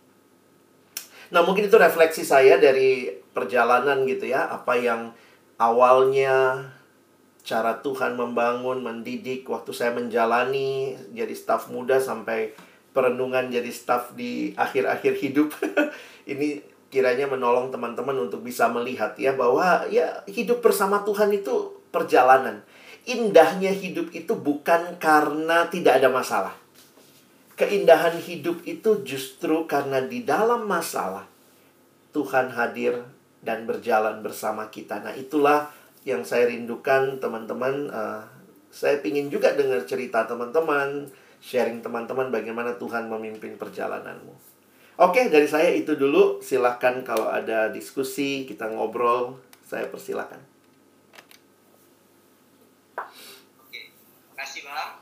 Nah, 1.31 1.47
mungkin 1.47 1.71
itu 1.71 1.79
refleksi 1.79 2.27
saya 2.27 2.59
dari 2.59 3.07
perjalanan 3.31 4.03
gitu 4.05 4.27
ya, 4.27 4.51
apa 4.51 4.75
yang 4.75 5.15
awalnya 5.63 6.67
cara 7.45 7.81
Tuhan 7.81 8.15
membangun, 8.17 8.85
mendidik 8.85 9.49
waktu 9.49 9.73
saya 9.73 9.93
menjalani 9.97 10.97
jadi 11.13 11.33
staf 11.33 11.73
muda 11.73 11.99
sampai 11.99 12.53
perenungan 12.91 13.49
jadi 13.49 13.71
staf 13.71 14.15
di 14.15 14.53
akhir-akhir 14.55 15.15
hidup. 15.19 15.49
ini 16.33 16.63
kiranya 16.91 17.31
menolong 17.31 17.71
teman-teman 17.71 18.27
untuk 18.29 18.43
bisa 18.43 18.67
melihat 18.67 19.15
ya 19.15 19.31
bahwa 19.33 19.87
ya 19.89 20.27
hidup 20.27 20.61
bersama 20.61 21.07
Tuhan 21.07 21.31
itu 21.31 21.81
perjalanan. 21.95 22.63
Indahnya 23.09 23.73
hidup 23.73 24.13
itu 24.13 24.37
bukan 24.37 25.01
karena 25.01 25.67
tidak 25.73 26.03
ada 26.03 26.11
masalah. 26.13 26.55
keindahan 27.61 28.17
hidup 28.17 28.65
itu 28.65 29.05
justru 29.05 29.69
karena 29.69 30.01
di 30.01 30.25
dalam 30.25 30.65
masalah 30.65 31.29
Tuhan 32.17 32.49
hadir 32.57 33.05
dan 33.45 33.69
berjalan 33.69 34.25
bersama 34.25 34.73
kita. 34.73 35.05
Nah, 35.05 35.13
itulah 35.13 35.69
yang 36.07 36.23
saya 36.25 36.49
rindukan 36.49 37.19
teman-teman. 37.21 37.89
Uh, 37.91 38.23
saya 38.71 39.03
ingin 39.03 39.29
juga 39.29 39.53
dengar 39.59 39.83
cerita 39.85 40.25
teman-teman, 40.25 41.11
sharing 41.43 41.83
teman-teman 41.83 42.31
bagaimana 42.31 42.77
Tuhan 42.79 43.11
memimpin 43.11 43.59
perjalananmu. 43.59 44.33
Oke, 45.01 45.33
dari 45.33 45.49
saya 45.49 45.73
itu 45.73 45.97
dulu. 45.97 46.45
Silahkan 46.45 47.01
kalau 47.01 47.33
ada 47.33 47.73
diskusi, 47.73 48.45
kita 48.45 48.69
ngobrol, 48.69 49.41
saya 49.65 49.89
persilahkan. 49.89 50.39
Oke, 53.65 53.81
kasih 54.37 54.69
Bang 54.69 55.00